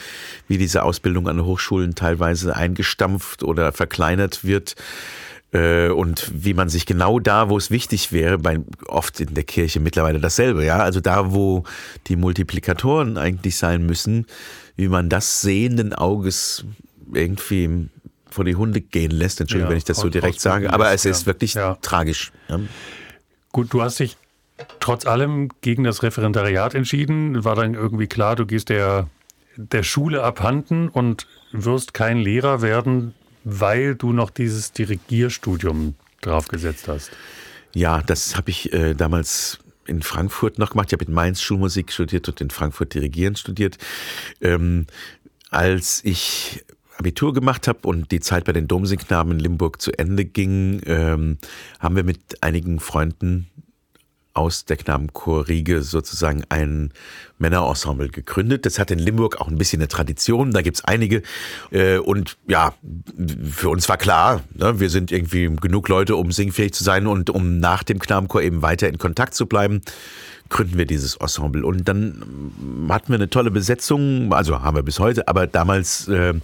wie 0.49 0.59
diese 0.59 0.83
Ausbildung 0.83 1.29
an 1.29 1.45
Hochschulen 1.45 1.95
teilweise 1.95 2.57
eingestampft 2.57 3.43
oder 3.43 3.73
verkleinert 3.73 4.45
wird 4.45 4.75
äh, 5.53 5.89
und 5.89 6.31
wie 6.35 6.55
man 6.55 6.69
sich 6.69 6.87
genau 6.87 7.19
da, 7.19 7.49
wo 7.49 7.57
es 7.57 7.71
wichtig 7.71 8.13
wäre, 8.13 8.39
bei 8.39 8.59
oft 8.87 9.21
in 9.21 9.35
der 9.35 9.45
Kirche 9.45 9.81
mittlerweile 9.81 10.19
dasselbe, 10.19 10.65
ja, 10.65 10.79
also 10.79 11.01
da, 11.01 11.33
wo 11.33 11.65
die 12.09 12.17
Multiplikatoren 12.17 13.19
eigentlich 13.19 13.57
sein 13.57 13.87
müssen, 13.87 14.27
wie 14.77 14.89
man 14.89 15.09
das 15.09 15.43
sehenden 15.43 15.93
Auges 15.93 16.65
irgendwie 17.15 17.89
vor 18.31 18.45
die 18.45 18.55
Hunde 18.55 18.81
gehen 18.81 19.11
lässt. 19.11 19.41
Entschuldigung, 19.41 19.69
ja, 19.69 19.71
wenn 19.71 19.79
ich 19.79 19.85
das 19.85 19.99
so 19.99 20.09
direkt 20.09 20.41
sage, 20.41 20.73
aber 20.73 20.91
es 20.93 21.05
ist 21.05 21.27
wirklich 21.27 21.57
tragisch. 21.83 22.33
Gut, 23.53 23.73
du 23.73 23.83
hast 23.83 24.01
dich 24.01 24.17
trotz 24.81 25.07
allem 25.07 25.51
gegen 25.61 25.85
das 25.85 26.03
Referendariat 26.03 26.75
entschieden. 26.75 27.45
War 27.45 27.57
dann 27.57 27.75
irgendwie 27.75 28.07
klar, 28.07 28.37
du 28.37 28.47
gehst 28.47 28.69
der, 28.69 29.09
der 29.57 29.83
Schule 29.83 30.23
abhanden 30.23 30.89
und 30.89 31.27
wirst 31.53 31.95
kein 31.95 32.19
Lehrer 32.19 32.63
werden, 32.63 33.15
weil 33.45 33.95
du 33.95 34.13
noch 34.13 34.31
dieses 34.31 34.73
Dirigierstudium 34.73 35.95
draufgesetzt 36.21 36.89
hast. 36.89 37.11
Ja, 37.75 38.03
das 38.03 38.37
habe 38.37 38.51
ich 38.51 38.73
äh, 38.73 38.95
damals 38.95 39.59
in 39.87 40.03
Frankfurt 40.03 40.59
noch 40.59 40.71
gemacht. 40.71 40.89
Ich 40.89 40.93
habe 40.93 41.05
in 41.05 41.13
Mainz 41.13 41.43
Schulmusik 41.43 41.93
studiert 41.93 42.29
und 42.29 42.41
in 42.41 42.51
Frankfurt 42.51 42.95
Dirigieren 42.95 43.37
studiert. 43.37 43.79
Ähm, 44.41 44.87
als 45.51 46.01
ich 46.05 46.65
Abitur 47.03 47.35
gemacht 47.35 47.67
habe 47.67 47.81
und 47.83 48.13
die 48.13 48.21
Zeit 48.21 48.45
bei 48.45 48.53
den 48.53 48.69
Domsingknaben 48.69 49.33
in 49.33 49.41
Limburg 49.41 49.83
zu 49.83 49.91
Ende 49.99 50.25
ging, 50.25 50.81
ähm, 50.87 51.37
haben 51.81 51.97
wir 51.97 52.05
mit 52.05 52.43
einigen 52.43 52.79
Freunden 52.79 53.49
aus 54.35 54.65
der 54.65 54.77
Knabenchor-Riege 54.77 55.83
sozusagen 55.83 56.45
ein 56.49 56.93
Männerensemble 57.39 58.09
gegründet. 58.09 58.65
Das 58.67 58.79
hat 58.79 58.91
in 58.91 58.99
Limburg 58.99 59.41
auch 59.41 59.49
ein 59.49 59.59
bisschen 59.59 59.81
eine 59.81 59.89
Tradition, 59.89 60.53
da 60.53 60.63
gibt's 60.63 60.85
einige. 60.85 61.23
Äh, 61.71 61.99
und 61.99 62.37
ja, 62.49 62.75
für 63.51 63.69
uns 63.69 63.89
war 63.89 63.97
klar, 63.97 64.43
ne, 64.55 64.81
wir 64.81 64.91
sind 64.91 65.13
irgendwie 65.13 65.55
genug 65.61 65.89
Leute, 65.89 66.17
um 66.17 66.33
singfähig 66.33 66.73
zu 66.73 66.85
sein 66.85 67.07
und 67.07 67.31
um 67.31 67.59
nach 67.59 67.83
dem 67.83 67.99
Knabenchor 67.99 68.43
eben 68.43 68.63
weiter 68.63 68.89
in 68.89 68.99
Kontakt 68.99 69.35
zu 69.35 69.47
bleiben 69.47 69.83
gründen 70.53 70.77
wir 70.77 70.85
dieses 70.85 71.17
Ensemble. 71.17 71.65
Und 71.65 71.89
dann 71.89 72.23
hatten 72.91 73.09
wir 73.09 73.15
eine 73.15 73.31
tolle 73.31 73.51
Besetzung, 73.51 74.33
also 74.33 74.61
haben 74.61 74.77
wir 74.77 74.83
bis 74.83 74.99
heute, 74.99 75.27
aber 75.27 75.47
damals 75.47 76.09
äh, 76.09 76.35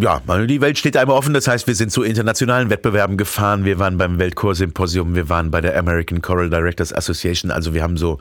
ja, 0.00 0.20
die 0.46 0.60
Welt 0.60 0.78
steht 0.78 0.96
einmal 0.96 1.16
offen. 1.16 1.34
Das 1.34 1.46
heißt, 1.46 1.66
wir 1.66 1.74
sind 1.74 1.92
zu 1.92 2.02
internationalen 2.02 2.70
Wettbewerben 2.70 3.16
gefahren. 3.16 3.64
Wir 3.64 3.78
waren 3.78 3.98
beim 3.98 4.18
Weltchorsymposium, 4.18 5.14
wir 5.14 5.28
waren 5.28 5.50
bei 5.50 5.60
der 5.60 5.78
American 5.78 6.22
Choral 6.22 6.50
Directors 6.50 6.92
Association. 6.92 7.50
Also 7.50 7.74
wir 7.74 7.82
haben 7.82 7.96
so 7.96 8.18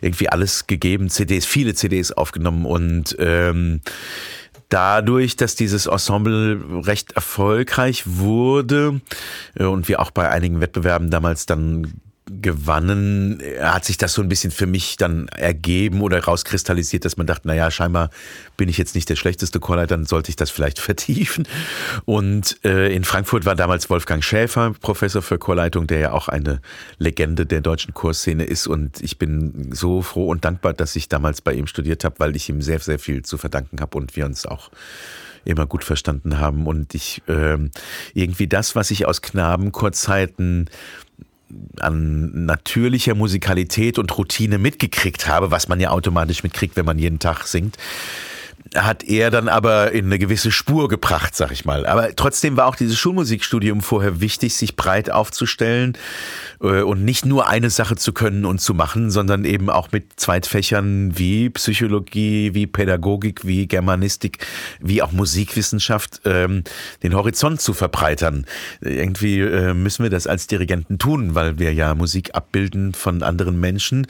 irgendwie 0.00 0.28
alles 0.28 0.66
gegeben, 0.66 1.10
CDs, 1.10 1.44
viele 1.44 1.74
CDs 1.74 2.12
aufgenommen 2.12 2.64
und 2.64 3.14
ähm, 3.18 3.80
dadurch, 4.70 5.36
dass 5.36 5.54
dieses 5.54 5.86
Ensemble 5.86 6.60
recht 6.86 7.12
erfolgreich 7.12 8.04
wurde 8.06 9.00
äh, 9.54 9.64
und 9.64 9.88
wir 9.88 10.00
auch 10.00 10.10
bei 10.10 10.30
einigen 10.30 10.60
Wettbewerben 10.60 11.10
damals 11.10 11.46
dann 11.46 12.00
gewannen, 12.40 13.42
hat 13.60 13.84
sich 13.84 13.98
das 13.98 14.14
so 14.14 14.22
ein 14.22 14.28
bisschen 14.28 14.50
für 14.50 14.66
mich 14.66 14.96
dann 14.96 15.28
ergeben 15.28 16.00
oder 16.00 16.22
rauskristallisiert, 16.24 17.04
dass 17.04 17.16
man 17.16 17.26
dachte, 17.26 17.48
naja, 17.48 17.70
scheinbar 17.70 18.10
bin 18.56 18.68
ich 18.68 18.78
jetzt 18.78 18.94
nicht 18.94 19.08
der 19.08 19.16
schlechteste 19.16 19.60
Chorleiter, 19.60 19.96
dann 19.96 20.06
sollte 20.06 20.30
ich 20.30 20.36
das 20.36 20.50
vielleicht 20.50 20.78
vertiefen. 20.80 21.46
Und 22.04 22.58
äh, 22.64 22.94
in 22.94 23.04
Frankfurt 23.04 23.44
war 23.44 23.56
damals 23.56 23.90
Wolfgang 23.90 24.22
Schäfer 24.24 24.72
Professor 24.80 25.22
für 25.22 25.38
Chorleitung, 25.38 25.86
der 25.86 25.98
ja 25.98 26.12
auch 26.12 26.28
eine 26.28 26.60
Legende 26.98 27.44
der 27.46 27.60
deutschen 27.60 27.94
Chorszene 27.94 28.44
ist. 28.44 28.66
Und 28.66 29.00
ich 29.02 29.18
bin 29.18 29.70
so 29.72 30.02
froh 30.02 30.28
und 30.28 30.44
dankbar, 30.44 30.72
dass 30.72 30.96
ich 30.96 31.08
damals 31.08 31.40
bei 31.40 31.52
ihm 31.52 31.66
studiert 31.66 32.04
habe, 32.04 32.16
weil 32.18 32.36
ich 32.36 32.48
ihm 32.48 32.62
sehr, 32.62 32.78
sehr 32.78 32.98
viel 32.98 33.22
zu 33.22 33.38
verdanken 33.38 33.80
habe 33.80 33.98
und 33.98 34.16
wir 34.16 34.24
uns 34.26 34.46
auch 34.46 34.70
immer 35.44 35.66
gut 35.66 35.84
verstanden 35.84 36.38
haben 36.38 36.66
und 36.66 36.94
ich 36.94 37.22
äh, 37.26 37.58
irgendwie 38.14 38.46
das, 38.46 38.76
was 38.76 38.90
ich 38.90 39.06
aus 39.06 39.22
Knabenchorzeiten 39.22 40.68
an 41.80 42.46
natürlicher 42.46 43.14
Musikalität 43.14 43.98
und 43.98 44.16
Routine 44.16 44.58
mitgekriegt 44.58 45.28
habe, 45.28 45.50
was 45.50 45.68
man 45.68 45.80
ja 45.80 45.90
automatisch 45.90 46.42
mitkriegt, 46.42 46.76
wenn 46.76 46.86
man 46.86 46.98
jeden 46.98 47.18
Tag 47.18 47.46
singt 47.46 47.76
hat 48.74 49.04
er 49.04 49.30
dann 49.30 49.48
aber 49.48 49.92
in 49.92 50.06
eine 50.06 50.18
gewisse 50.18 50.50
Spur 50.50 50.88
gebracht, 50.88 51.34
sag 51.36 51.52
ich 51.52 51.64
mal. 51.64 51.84
Aber 51.86 52.14
trotzdem 52.16 52.56
war 52.56 52.66
auch 52.66 52.76
dieses 52.76 52.98
Schulmusikstudium 52.98 53.80
vorher 53.82 54.20
wichtig, 54.20 54.56
sich 54.56 54.76
breit 54.76 55.10
aufzustellen 55.10 55.98
äh, 56.60 56.82
und 56.82 57.04
nicht 57.04 57.26
nur 57.26 57.48
eine 57.48 57.70
Sache 57.70 57.96
zu 57.96 58.12
können 58.12 58.44
und 58.44 58.60
zu 58.60 58.74
machen, 58.74 59.10
sondern 59.10 59.44
eben 59.44 59.68
auch 59.68 59.92
mit 59.92 60.18
Zweitfächern 60.20 61.18
wie 61.18 61.50
Psychologie, 61.50 62.54
wie 62.54 62.66
Pädagogik, 62.66 63.46
wie 63.46 63.66
Germanistik, 63.66 64.46
wie 64.80 65.02
auch 65.02 65.12
Musikwissenschaft 65.12 66.22
ähm, 66.24 66.64
den 67.02 67.14
Horizont 67.14 67.60
zu 67.60 67.74
verbreitern. 67.74 68.46
Irgendwie 68.80 69.40
äh, 69.40 69.74
müssen 69.74 70.02
wir 70.02 70.10
das 70.10 70.26
als 70.26 70.46
Dirigenten 70.46 70.98
tun, 70.98 71.34
weil 71.34 71.58
wir 71.58 71.74
ja 71.74 71.94
Musik 71.94 72.30
abbilden 72.34 72.94
von 72.94 73.22
anderen 73.22 73.60
Menschen 73.60 74.06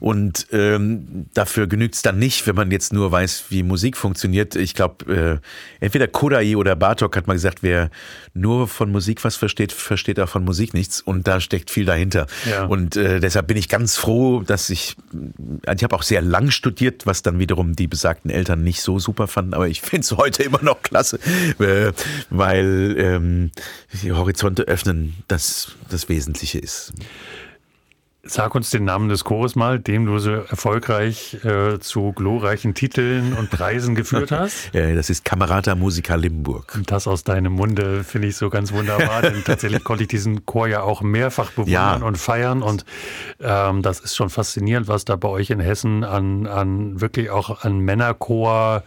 und 0.00 0.46
ähm, 0.52 1.26
dafür 1.34 1.66
genügt 1.66 1.96
es 1.96 2.02
dann 2.02 2.18
nicht, 2.18 2.46
wenn 2.46 2.56
man 2.56 2.70
jetzt 2.70 2.92
nur 2.92 3.10
weiß, 3.12 3.46
wie 3.50 3.62
Musik 3.62 3.95
funktioniert 3.96 4.26
funktioniert. 4.26 4.56
Ich 4.56 4.74
glaube, 4.74 5.40
äh, 5.80 5.84
entweder 5.84 6.08
Kodai 6.08 6.56
oder 6.56 6.76
Bartok 6.76 7.16
hat 7.16 7.26
mal 7.26 7.34
gesagt, 7.34 7.62
wer 7.62 7.90
nur 8.34 8.68
von 8.68 8.90
Musik 8.90 9.24
was 9.24 9.36
versteht, 9.36 9.72
versteht 9.72 10.20
auch 10.20 10.28
von 10.28 10.44
Musik 10.44 10.74
nichts. 10.74 11.00
Und 11.00 11.26
da 11.26 11.40
steckt 11.40 11.70
viel 11.70 11.84
dahinter. 11.84 12.26
Ja. 12.48 12.64
Und 12.64 12.96
äh, 12.96 13.20
deshalb 13.20 13.46
bin 13.46 13.56
ich 13.56 13.68
ganz 13.68 13.96
froh, 13.96 14.40
dass 14.40 14.70
ich, 14.70 14.96
ich 15.12 15.84
habe 15.84 15.94
auch 15.94 16.02
sehr 16.02 16.22
lang 16.22 16.50
studiert, 16.50 17.06
was 17.06 17.22
dann 17.22 17.38
wiederum 17.38 17.74
die 17.74 17.86
besagten 17.86 18.30
Eltern 18.30 18.62
nicht 18.62 18.80
so 18.80 18.98
super 18.98 19.26
fanden. 19.26 19.54
Aber 19.54 19.68
ich 19.68 19.80
finde 19.80 20.00
es 20.00 20.12
heute 20.12 20.42
immer 20.42 20.62
noch 20.62 20.82
klasse, 20.82 21.18
äh, 21.58 21.92
weil 22.30 22.96
ähm, 22.98 23.50
die 24.02 24.12
Horizonte 24.12 24.62
öffnen 24.64 25.14
das 25.28 25.72
das 25.88 26.08
Wesentliche 26.08 26.58
ist. 26.58 26.92
Sag 28.28 28.54
uns 28.54 28.70
den 28.70 28.84
Namen 28.84 29.08
des 29.08 29.24
Chores 29.24 29.54
mal, 29.54 29.78
dem 29.78 30.06
du 30.06 30.18
so 30.18 30.30
erfolgreich 30.30 31.38
äh, 31.44 31.78
zu 31.78 32.12
glorreichen 32.12 32.74
Titeln 32.74 33.34
und 33.34 33.50
Preisen 33.50 33.94
geführt 33.94 34.30
hast. 34.32 34.70
ja, 34.72 34.94
das 34.94 35.10
ist 35.10 35.24
Kamerata 35.24 35.74
Musica 35.74 36.14
Limburg. 36.14 36.74
Und 36.74 36.90
das 36.90 37.06
aus 37.06 37.24
deinem 37.24 37.52
Munde 37.52 38.04
finde 38.04 38.28
ich 38.28 38.36
so 38.36 38.50
ganz 38.50 38.72
wunderbar, 38.72 39.22
denn 39.22 39.44
tatsächlich 39.44 39.84
konnte 39.84 40.04
ich 40.04 40.08
diesen 40.08 40.44
Chor 40.46 40.68
ja 40.68 40.82
auch 40.82 41.02
mehrfach 41.02 41.50
bewundern 41.52 42.00
ja. 42.00 42.06
und 42.06 42.18
feiern 42.18 42.62
und 42.62 42.84
ähm, 43.40 43.82
das 43.82 44.00
ist 44.00 44.16
schon 44.16 44.30
faszinierend, 44.30 44.88
was 44.88 45.04
da 45.04 45.16
bei 45.16 45.28
euch 45.28 45.50
in 45.50 45.60
Hessen 45.60 46.04
an, 46.04 46.46
an 46.46 47.00
wirklich 47.00 47.30
auch 47.30 47.62
an 47.62 47.78
Männerchor 47.78 48.82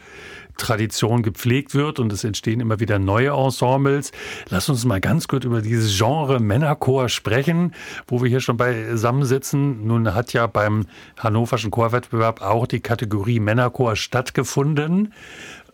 Tradition 0.59 1.23
gepflegt 1.23 1.73
wird 1.73 1.99
und 1.99 2.13
es 2.13 2.23
entstehen 2.23 2.59
immer 2.59 2.79
wieder 2.79 2.99
neue 2.99 3.31
Ensembles. 3.31 4.11
Lass 4.49 4.69
uns 4.69 4.85
mal 4.85 5.01
ganz 5.01 5.27
kurz 5.27 5.45
über 5.45 5.61
dieses 5.61 5.97
Genre 5.97 6.39
Männerchor 6.39 7.09
sprechen, 7.09 7.73
wo 8.07 8.21
wir 8.21 8.29
hier 8.29 8.41
schon 8.41 8.57
beisammensitzen. 8.57 9.87
Nun 9.87 10.13
hat 10.13 10.33
ja 10.33 10.45
beim 10.45 10.85
Hannoverschen 11.17 11.71
Chorwettbewerb 11.71 12.41
auch 12.41 12.67
die 12.67 12.81
Kategorie 12.81 13.39
Männerchor 13.39 13.95
stattgefunden. 13.95 15.13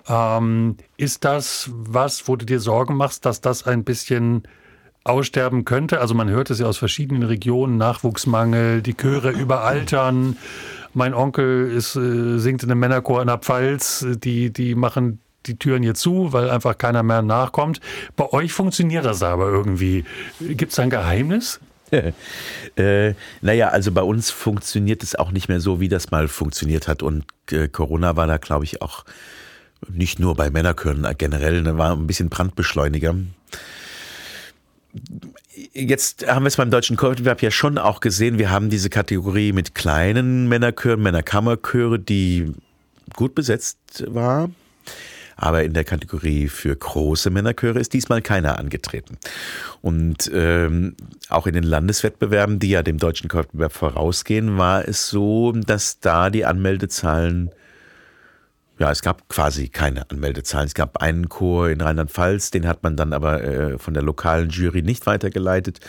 Ähm, 0.08 0.78
ist 0.98 1.26
das 1.26 1.70
was, 1.74 2.28
wo 2.28 2.36
du 2.36 2.46
dir 2.46 2.60
Sorgen 2.60 2.96
machst, 2.96 3.26
dass 3.26 3.42
das 3.42 3.66
ein 3.66 3.84
bisschen 3.84 4.44
aussterben 5.04 5.66
könnte? 5.66 6.00
Also 6.00 6.14
man 6.14 6.30
hört 6.30 6.50
es 6.50 6.60
ja 6.60 6.68
aus 6.68 6.78
verschiedenen 6.78 7.24
Regionen, 7.24 7.78
Nachwuchsmangel, 7.78 8.82
die 8.82 8.96
Chöre 8.96 9.32
überaltern. 9.32 10.38
Mein 10.96 11.14
Onkel 11.14 11.72
ist, 11.72 11.96
äh, 11.96 12.40
singt 12.40 12.64
in 12.64 12.72
einem 12.72 12.80
Männerchor 12.80 13.22
in 13.22 13.28
der 13.28 13.38
Pfalz. 13.38 14.06
Die, 14.24 14.52
die 14.52 14.76
machen 14.76 15.20
die 15.46 15.58
Türen 15.58 15.84
hier 15.84 15.94
zu, 15.94 16.34
weil 16.34 16.50
einfach 16.50 16.78
keiner 16.78 17.04
mehr 17.04 17.22
nachkommt. 17.22 17.82
Bei 18.16 18.32
euch 18.32 18.54
funktioniert 18.54 19.06
das 19.06 19.22
aber 19.22 19.50
irgendwie. 19.50 20.06
Gibt 20.40 20.72
es 20.72 20.80
ein 20.80 20.90
Geheimnis? 20.90 21.60
äh, 22.76 23.14
naja, 23.42 23.68
also 23.70 23.92
bei 23.92 24.02
uns 24.02 24.32
funktioniert 24.32 25.04
es 25.04 25.16
auch 25.16 25.32
nicht 25.32 25.50
mehr 25.50 25.60
so, 25.60 25.80
wie 25.80 25.90
das 25.90 26.12
mal 26.12 26.28
funktioniert 26.28 26.88
hat. 26.88 27.04
Und 27.04 27.26
äh, 27.52 27.68
Corona 27.68 28.16
war 28.16 28.26
da, 28.26 28.38
glaube 28.38 28.64
ich, 28.64 28.82
auch 28.82 29.06
nicht 29.88 30.20
nur 30.20 30.36
bei 30.36 30.50
Männerchören 30.50 31.06
generell, 31.18 31.62
ne, 31.62 31.78
war 31.78 31.92
ein 31.92 32.08
bisschen 32.08 32.30
Brandbeschleuniger 32.30 33.16
jetzt 35.74 36.28
haben 36.28 36.44
wir 36.44 36.48
es 36.48 36.58
beim 36.58 36.72
deutschen 36.72 36.98
Chorwettbewerb 36.98 37.42
ja 37.42 37.52
schon 37.52 37.78
auch 37.78 38.00
gesehen. 38.00 38.38
Wir 38.38 38.50
haben 38.50 38.70
diese 38.70 38.90
Kategorie 38.90 39.52
mit 39.52 39.76
kleinen 39.76 40.48
Männerchören, 40.48 41.02
Männerkammerchöre, 41.02 42.00
die 42.00 42.54
gut 43.16 43.36
besetzt 43.36 44.06
war. 44.08 44.50
Aber 45.38 45.64
in 45.64 45.74
der 45.74 45.84
Kategorie 45.84 46.48
für 46.48 46.74
große 46.76 47.30
Männerchöre 47.30 47.80
ist 47.80 47.92
diesmal 47.92 48.22
keiner 48.22 48.58
angetreten. 48.58 49.18
Und 49.82 50.32
ähm, 50.34 50.96
auch 51.28 51.46
in 51.46 51.54
den 51.54 51.64
Landeswettbewerben, 51.64 52.60
die 52.60 52.70
ja 52.70 52.84
dem 52.84 52.98
deutschen 52.98 53.28
Chorwettbewerb 53.28 53.74
vorausgehen, 53.74 54.58
war 54.58 54.88
es 54.88 55.10
so, 55.10 55.52
dass 55.52 56.00
da 56.00 56.30
die 56.30 56.46
Anmeldezahlen 56.46 57.52
ja, 58.78 58.92
es 58.92 59.02
gab 59.02 59.30
quasi 59.30 59.70
keine 59.70 60.10
Anmeldezahlen. 60.10 60.68
Es 60.68 60.74
gab 60.74 60.98
einen 60.98 61.30
Chor 61.30 61.70
in 61.70 61.82
Rheinland-Pfalz, 61.82 62.52
den 62.52 62.68
hat 62.68 62.84
man 62.84 62.98
dann 62.98 63.14
aber 63.14 63.44
äh, 63.44 63.78
von 63.78 63.94
der 63.94 64.04
lokalen 64.04 64.50
Jury 64.50 64.82
nicht 64.82 65.06
weitergeleitet. 65.06 65.80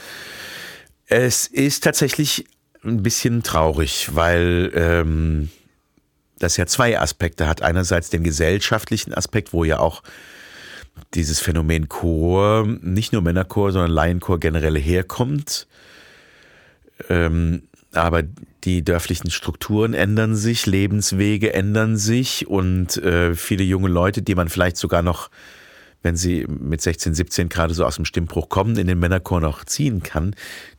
Es 1.07 1.47
ist 1.47 1.83
tatsächlich 1.85 2.47
ein 2.85 3.03
bisschen 3.03 3.43
traurig, 3.43 4.15
weil 4.15 4.71
ähm, 4.75 5.51
das 6.39 6.57
ja 6.57 6.67
zwei 6.67 6.99
Aspekte 6.99 7.49
hat. 7.49 7.63
Einerseits 7.63 8.11
den 8.11 8.23
gesellschaftlichen 8.23 9.15
Aspekt, 9.15 9.53
wo 9.53 9.65
ja 9.65 9.79
auch 9.79 10.03
dieses 11.15 11.41
Phänomen 11.41 11.89
Chor, 11.89 12.67
nicht 12.67 13.13
nur 13.13 13.23
Männerchor, 13.23 13.73
sondern 13.73 13.91
Laienchor 13.91 14.39
generell 14.39 14.79
herkommt. 14.79 15.67
Ähm, 17.09 17.63
aber 17.97 18.23
die 18.65 18.83
dörflichen 18.85 19.31
Strukturen 19.31 19.95
ändern 19.95 20.35
sich, 20.35 20.67
Lebenswege 20.67 21.53
ändern 21.53 21.97
sich 21.97 22.47
und 22.47 22.97
äh, 22.99 23.35
viele 23.35 23.65
junge 23.65 23.89
Leute, 23.89 24.23
die 24.23 24.35
man 24.35 24.49
vielleicht 24.49 24.77
sogar 24.77 25.03
noch, 25.03 25.31
wenn 26.03 26.17
sie 26.17 26.47
mit 26.49 26.81
16, 26.81 27.15
17 27.15 27.49
gerade 27.49 27.75
so 27.75 27.85
aus 27.85 27.97
dem 27.97 28.05
Stimmbruch 28.05 28.49
kommen, 28.49 28.77
in 28.77 28.87
den 28.87 28.99
Männerchor 28.99 29.41
noch 29.41 29.65
ziehen 29.65 30.03
kann, 30.03 30.35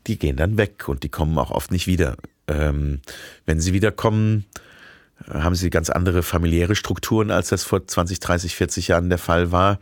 die 0.08 0.18
gehen 0.20 0.36
dann 0.36 0.58
weg 0.58 0.88
und 0.88 1.04
die 1.04 1.10
kommen 1.10 1.38
auch 1.38 1.52
oft 1.52 1.72
nicht 1.72 1.88
wieder. 1.88 2.18
Ähm, 2.48 3.02
wenn 3.46 3.60
sie 3.60 3.74
wiederkommen, 3.74 4.46
haben 5.30 5.56
sie 5.56 5.70
ganz 5.70 5.90
andere 5.90 6.24
familiäre 6.24 6.76
Strukturen, 6.76 7.32
als 7.32 7.50
das 7.50 7.64
vor 7.64 7.86
20, 7.88 8.20
30, 8.20 8.56
40 8.56 8.88
Jahren 8.90 9.10
der 9.10 9.18
Fall 9.18 9.52
war 9.52 9.80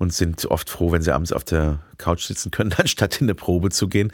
und 0.00 0.14
sind 0.14 0.46
oft 0.46 0.70
froh, 0.70 0.92
wenn 0.92 1.02
sie 1.02 1.14
abends 1.14 1.30
auf 1.30 1.44
der 1.44 1.78
Couch 1.98 2.24
sitzen 2.24 2.50
können, 2.50 2.72
anstatt 2.78 3.20
in 3.20 3.26
eine 3.26 3.34
Probe 3.34 3.68
zu 3.68 3.86
gehen. 3.86 4.12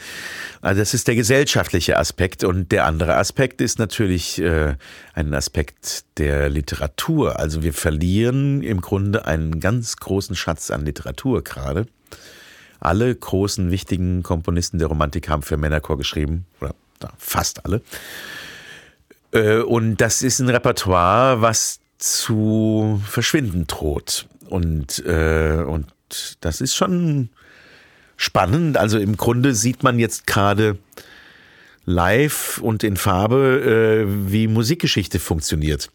Also 0.61 0.81
das 0.81 0.94
ist 0.94 1.07
der 1.07 1.14
gesellschaftliche 1.14 1.96
Aspekt. 1.96 2.42
Und 2.42 2.72
der 2.72 2.87
andere 2.87 3.16
Aspekt 3.16 3.61
ist 3.61 3.79
natürlich 3.79 4.42
äh, 4.42 4.75
ein 5.14 5.33
Aspekt 5.33 6.05
der 6.18 6.49
Literatur. 6.49 7.38
Also 7.38 7.62
wir 7.62 7.72
verlieren 7.72 8.62
im 8.62 8.81
Grunde 8.81 9.27
einen 9.27 9.61
ganz 9.61 9.96
großen 9.96 10.35
Schatz 10.35 10.72
an 10.72 10.85
Literatur 10.85 11.44
gerade. 11.44 11.87
Alle 12.81 13.14
großen, 13.14 13.70
wichtigen 13.70 14.25
Komponisten 14.25 14.79
der 14.79 14.88
Romantik 14.88 15.29
haben 15.29 15.42
für 15.42 15.57
Männerchor 15.57 15.96
geschrieben 15.96 16.46
oder 16.61 16.75
fast 17.16 17.64
alle. 17.64 17.81
Äh, 19.31 19.59
und 19.59 19.99
das 19.99 20.22
ist 20.22 20.40
ein 20.40 20.49
Repertoire, 20.49 21.42
was 21.42 21.79
zu 21.99 23.01
verschwinden 23.09 23.68
droht. 23.68 24.27
Und, 24.49 25.05
äh, 25.05 25.63
und 25.67 25.87
das 26.41 26.61
ist 26.61 26.75
schon 26.75 27.31
spannend. 28.17 28.77
Also 28.77 28.99
im 28.99 29.17
Grunde 29.17 29.55
sieht 29.55 29.83
man 29.83 29.99
jetzt 29.99 30.27
gerade 30.27 30.79
live 31.85 32.59
und 32.59 32.83
in 32.83 32.97
Farbe, 32.97 34.07
äh, 34.07 34.31
wie 34.31 34.49
Musikgeschichte 34.49 35.19
funktioniert. 35.19 35.91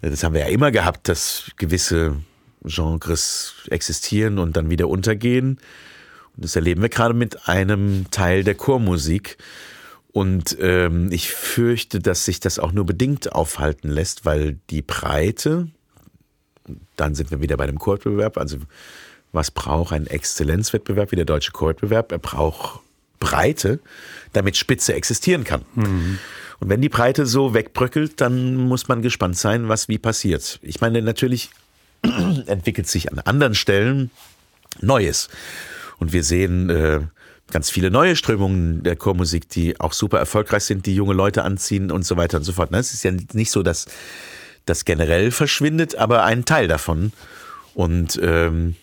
Das 0.00 0.24
haben 0.24 0.34
wir 0.34 0.42
ja 0.42 0.48
immer 0.48 0.72
gehabt, 0.72 1.08
dass 1.08 1.52
gewisse 1.56 2.16
Genres 2.64 3.54
existieren 3.68 4.38
und 4.38 4.56
dann 4.56 4.68
wieder 4.68 4.88
untergehen. 4.88 5.58
Und 6.36 6.44
das 6.44 6.56
erleben 6.56 6.82
wir 6.82 6.88
gerade 6.88 7.14
mit 7.14 7.48
einem 7.48 8.06
Teil 8.10 8.42
der 8.42 8.54
Chormusik. 8.54 9.38
Und 10.12 10.56
ähm, 10.60 11.10
ich 11.10 11.30
fürchte, 11.30 11.98
dass 11.98 12.24
sich 12.24 12.40
das 12.40 12.58
auch 12.58 12.72
nur 12.72 12.84
bedingt 12.84 13.32
aufhalten 13.32 13.88
lässt, 13.88 14.24
weil 14.24 14.58
die 14.70 14.82
Breite, 14.82 15.68
dann 16.96 17.14
sind 17.14 17.30
wir 17.30 17.40
wieder 17.40 17.56
bei 17.56 17.66
dem 17.66 17.78
Chorwettbewerb, 17.78 18.38
also 18.38 18.58
was 19.32 19.50
braucht 19.50 19.92
ein 19.92 20.06
Exzellenzwettbewerb 20.06 21.10
wie 21.10 21.16
der 21.16 21.24
deutsche 21.24 21.52
Chorwettbewerb? 21.52 22.12
Er 22.12 22.18
braucht 22.18 22.80
Breite, 23.18 23.80
damit 24.32 24.56
Spitze 24.56 24.94
existieren 24.94 25.44
kann. 25.44 25.62
Mhm. 25.74 26.18
Und 26.60 26.68
wenn 26.68 26.80
die 26.80 26.88
Breite 26.88 27.26
so 27.26 27.54
wegbröckelt, 27.54 28.20
dann 28.20 28.56
muss 28.56 28.88
man 28.88 29.02
gespannt 29.02 29.36
sein, 29.36 29.68
was 29.68 29.88
wie 29.88 29.98
passiert. 29.98 30.60
Ich 30.62 30.80
meine, 30.80 31.02
natürlich 31.02 31.50
entwickelt 32.46 32.88
sich 32.88 33.10
an 33.10 33.18
anderen 33.20 33.54
Stellen 33.54 34.10
Neues. 34.80 35.28
Und 35.98 36.12
wir 36.12 36.24
sehen 36.24 36.70
äh, 36.70 37.00
ganz 37.50 37.70
viele 37.70 37.90
neue 37.90 38.16
Strömungen 38.16 38.82
der 38.82 38.96
Chormusik, 38.96 39.48
die 39.48 39.78
auch 39.78 39.92
super 39.92 40.18
erfolgreich 40.18 40.64
sind, 40.64 40.86
die 40.86 40.94
junge 40.94 41.14
Leute 41.14 41.42
anziehen 41.42 41.90
und 41.90 42.04
so 42.04 42.16
weiter 42.16 42.38
und 42.38 42.44
so 42.44 42.52
fort. 42.52 42.70
Ne? 42.70 42.78
Es 42.78 42.94
ist 42.94 43.04
ja 43.04 43.12
nicht 43.32 43.50
so, 43.50 43.62
dass 43.62 43.86
das 44.66 44.84
generell 44.84 45.30
verschwindet, 45.30 45.96
aber 45.96 46.24
ein 46.24 46.44
Teil 46.44 46.68
davon. 46.68 47.12
Und 47.74 48.20
ähm, 48.22 48.76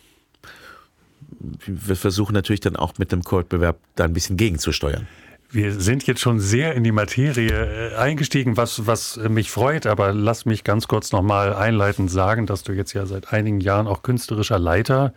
wir 1.65 1.95
versuchen 1.95 2.33
natürlich 2.33 2.59
dann 2.59 2.75
auch 2.75 2.93
mit 2.97 3.11
dem 3.11 3.23
Chorwettbewerb 3.23 3.77
da 3.95 4.05
ein 4.05 4.13
bisschen 4.13 4.37
gegenzusteuern. 4.37 5.07
Wir 5.51 5.73
sind 5.73 6.05
jetzt 6.05 6.21
schon 6.21 6.39
sehr 6.39 6.75
in 6.75 6.83
die 6.83 6.91
Materie 6.91 7.91
äh, 7.91 7.95
eingestiegen, 7.95 8.55
was, 8.55 8.85
was 8.85 9.17
mich 9.17 9.49
freut, 9.49 9.87
aber 9.87 10.13
lass 10.13 10.45
mich 10.45 10.63
ganz 10.63 10.87
kurz 10.87 11.11
nochmal 11.11 11.55
einleitend 11.55 12.11
sagen, 12.11 12.45
dass 12.45 12.63
du 12.63 12.73
jetzt 12.73 12.93
ja 12.93 13.07
seit 13.07 13.33
einigen 13.33 13.59
Jahren 13.59 13.87
auch 13.87 14.03
künstlerischer 14.03 14.59
Leiter 14.59 15.13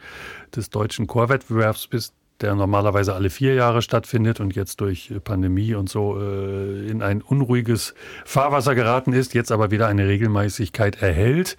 des 0.56 0.70
deutschen 0.70 1.06
Chorwettbewerbs 1.06 1.88
bist, 1.88 2.14
der 2.42 2.54
normalerweise 2.54 3.14
alle 3.14 3.30
vier 3.30 3.54
Jahre 3.54 3.82
stattfindet 3.82 4.40
und 4.40 4.54
jetzt 4.54 4.80
durch 4.80 5.12
Pandemie 5.24 5.74
und 5.74 5.88
so 5.88 6.20
äh, 6.20 6.88
in 6.88 7.02
ein 7.02 7.22
unruhiges 7.22 7.94
Fahrwasser 8.24 8.74
geraten 8.74 9.12
ist, 9.12 9.34
jetzt 9.34 9.52
aber 9.52 9.70
wieder 9.70 9.88
eine 9.88 10.06
Regelmäßigkeit 10.06 11.00
erhält. 11.00 11.56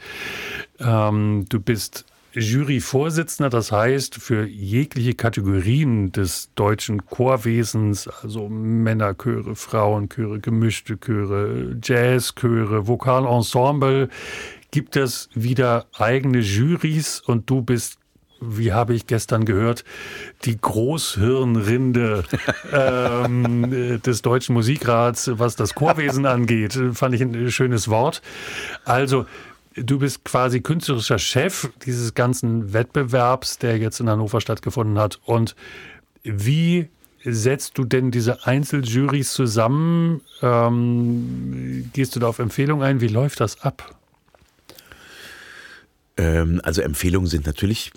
Ähm, 0.79 1.45
du 1.49 1.59
bist 1.59 2.05
Juryvorsitzender, 2.35 3.49
das 3.49 3.71
heißt 3.71 4.15
für 4.15 4.47
jegliche 4.47 5.13
Kategorien 5.13 6.11
des 6.11 6.49
deutschen 6.55 7.05
Chorwesens, 7.05 8.07
also 8.07 8.49
Männerchöre, 8.49 9.55
Frauenchöre, 9.55 10.39
gemischte 10.39 10.97
Chöre, 10.99 11.77
Jazzchöre, 11.83 12.87
Vokalensemble, 12.87 14.09
gibt 14.71 14.95
es 14.95 15.29
wieder 15.35 15.85
eigene 15.93 16.39
Jurys 16.39 17.21
und 17.21 17.47
du 17.49 17.61
bist 17.61 17.99
wie 18.49 18.73
habe 18.73 18.93
ich 18.93 19.07
gestern 19.07 19.45
gehört, 19.45 19.83
die 20.45 20.57
Großhirnrinde 20.59 22.23
ähm, 22.71 24.01
des 24.01 24.21
Deutschen 24.21 24.53
Musikrats, 24.53 25.31
was 25.33 25.55
das 25.55 25.75
Chorwesen 25.75 26.25
angeht. 26.25 26.77
Fand 26.93 27.15
ich 27.15 27.21
ein 27.21 27.51
schönes 27.51 27.87
Wort. 27.87 28.21
Also 28.85 29.25
du 29.75 29.99
bist 29.99 30.23
quasi 30.23 30.61
künstlerischer 30.61 31.19
Chef 31.19 31.69
dieses 31.85 32.13
ganzen 32.13 32.73
Wettbewerbs, 32.73 33.59
der 33.59 33.77
jetzt 33.77 33.99
in 33.99 34.09
Hannover 34.09 34.41
stattgefunden 34.41 34.99
hat. 34.99 35.19
Und 35.25 35.55
wie 36.23 36.89
setzt 37.23 37.77
du 37.77 37.85
denn 37.85 38.11
diese 38.11 38.45
Einzeljurys 38.45 39.33
zusammen? 39.33 40.21
Ähm, 40.41 41.89
gehst 41.93 42.15
du 42.15 42.19
da 42.19 42.27
auf 42.27 42.39
Empfehlungen 42.39 42.85
ein? 42.85 43.01
Wie 43.01 43.07
läuft 43.07 43.39
das 43.39 43.61
ab? 43.61 43.95
Ähm, 46.17 46.61
also 46.63 46.81
Empfehlungen 46.81 47.27
sind 47.27 47.45
natürlich 47.45 47.91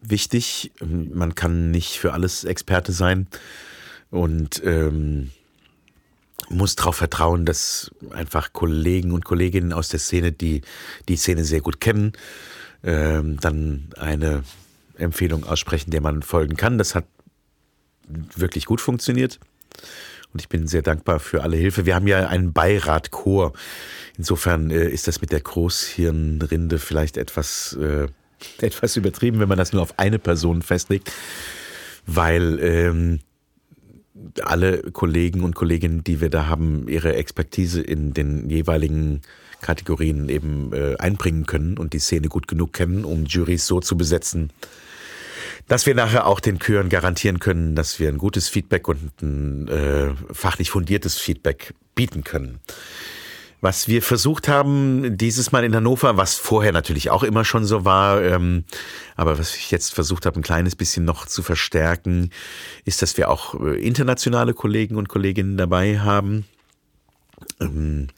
wichtig. 0.00 0.72
Man 0.80 1.34
kann 1.34 1.70
nicht 1.70 1.98
für 1.98 2.12
alles 2.12 2.44
Experte 2.44 2.92
sein. 2.92 3.26
Und 4.10 4.62
ähm, 4.64 5.30
muss 6.48 6.76
darauf 6.76 6.96
vertrauen, 6.96 7.44
dass 7.44 7.90
einfach 8.10 8.52
Kollegen 8.52 9.12
und 9.12 9.24
Kolleginnen 9.24 9.72
aus 9.72 9.88
der 9.88 10.00
Szene, 10.00 10.32
die 10.32 10.62
die 11.08 11.16
Szene 11.16 11.44
sehr 11.44 11.60
gut 11.60 11.80
kennen, 11.80 12.12
ähm, 12.82 13.38
dann 13.40 13.88
eine 13.98 14.44
Empfehlung 14.96 15.44
aussprechen, 15.44 15.90
der 15.90 16.00
man 16.00 16.22
folgen 16.22 16.56
kann. 16.56 16.78
Das 16.78 16.94
hat 16.94 17.04
wirklich 18.08 18.64
gut 18.64 18.80
funktioniert. 18.80 19.38
Und 20.32 20.40
ich 20.40 20.48
bin 20.48 20.66
sehr 20.66 20.82
dankbar 20.82 21.20
für 21.20 21.42
alle 21.42 21.56
Hilfe. 21.56 21.86
Wir 21.86 21.94
haben 21.94 22.06
ja 22.06 22.28
einen 22.28 22.52
Beirat 22.52 23.10
Chor. 23.10 23.52
Insofern 24.16 24.70
äh, 24.70 24.88
ist 24.88 25.08
das 25.08 25.20
mit 25.20 25.32
der 25.32 25.40
Großhirnrinde 25.40 26.78
vielleicht 26.78 27.16
etwas, 27.16 27.74
äh, 27.74 28.08
etwas 28.60 28.96
übertrieben, 28.96 29.40
wenn 29.40 29.48
man 29.48 29.58
das 29.58 29.72
nur 29.72 29.82
auf 29.82 29.98
eine 29.98 30.18
Person 30.18 30.62
festlegt. 30.62 31.12
Weil 32.06 32.58
ähm, 32.60 33.20
alle 34.42 34.82
Kollegen 34.92 35.42
und 35.42 35.54
Kolleginnen, 35.54 36.04
die 36.04 36.20
wir 36.20 36.30
da 36.30 36.46
haben, 36.46 36.88
ihre 36.88 37.14
Expertise 37.14 37.80
in 37.80 38.12
den 38.14 38.48
jeweiligen 38.50 39.22
Kategorien 39.60 40.28
eben 40.28 40.72
äh, 40.72 40.96
einbringen 40.98 41.46
können 41.46 41.78
und 41.78 41.92
die 41.92 41.98
Szene 41.98 42.28
gut 42.28 42.48
genug 42.48 42.72
kennen, 42.72 43.04
um 43.04 43.24
Juries 43.24 43.66
so 43.66 43.80
zu 43.80 43.96
besetzen, 43.96 44.50
dass 45.66 45.86
wir 45.86 45.94
nachher 45.94 46.26
auch 46.26 46.40
den 46.40 46.58
Chören 46.58 46.88
garantieren 46.88 47.40
können, 47.40 47.74
dass 47.74 47.98
wir 47.98 48.08
ein 48.08 48.18
gutes 48.18 48.48
Feedback 48.48 48.88
und 48.88 49.20
ein 49.20 49.68
äh, 49.68 50.14
fachlich 50.32 50.70
fundiertes 50.70 51.18
Feedback 51.18 51.74
bieten 51.94 52.24
können. 52.24 52.60
Was 53.60 53.88
wir 53.88 54.02
versucht 54.02 54.46
haben, 54.46 55.16
dieses 55.16 55.50
Mal 55.50 55.64
in 55.64 55.74
Hannover, 55.74 56.16
was 56.16 56.36
vorher 56.36 56.70
natürlich 56.70 57.10
auch 57.10 57.24
immer 57.24 57.44
schon 57.44 57.64
so 57.64 57.84
war, 57.84 58.22
ähm, 58.22 58.64
aber 59.16 59.36
was 59.36 59.56
ich 59.56 59.72
jetzt 59.72 59.94
versucht 59.94 60.26
habe, 60.26 60.38
ein 60.38 60.44
kleines 60.44 60.76
bisschen 60.76 61.04
noch 61.04 61.26
zu 61.26 61.42
verstärken, 61.42 62.30
ist, 62.84 63.02
dass 63.02 63.16
wir 63.16 63.28
auch 63.28 63.60
äh, 63.60 63.84
internationale 63.84 64.54
Kollegen 64.54 64.96
und 64.96 65.08
Kolleginnen 65.08 65.56
dabei 65.56 65.98
haben, 65.98 66.44
ähm, 67.60 68.08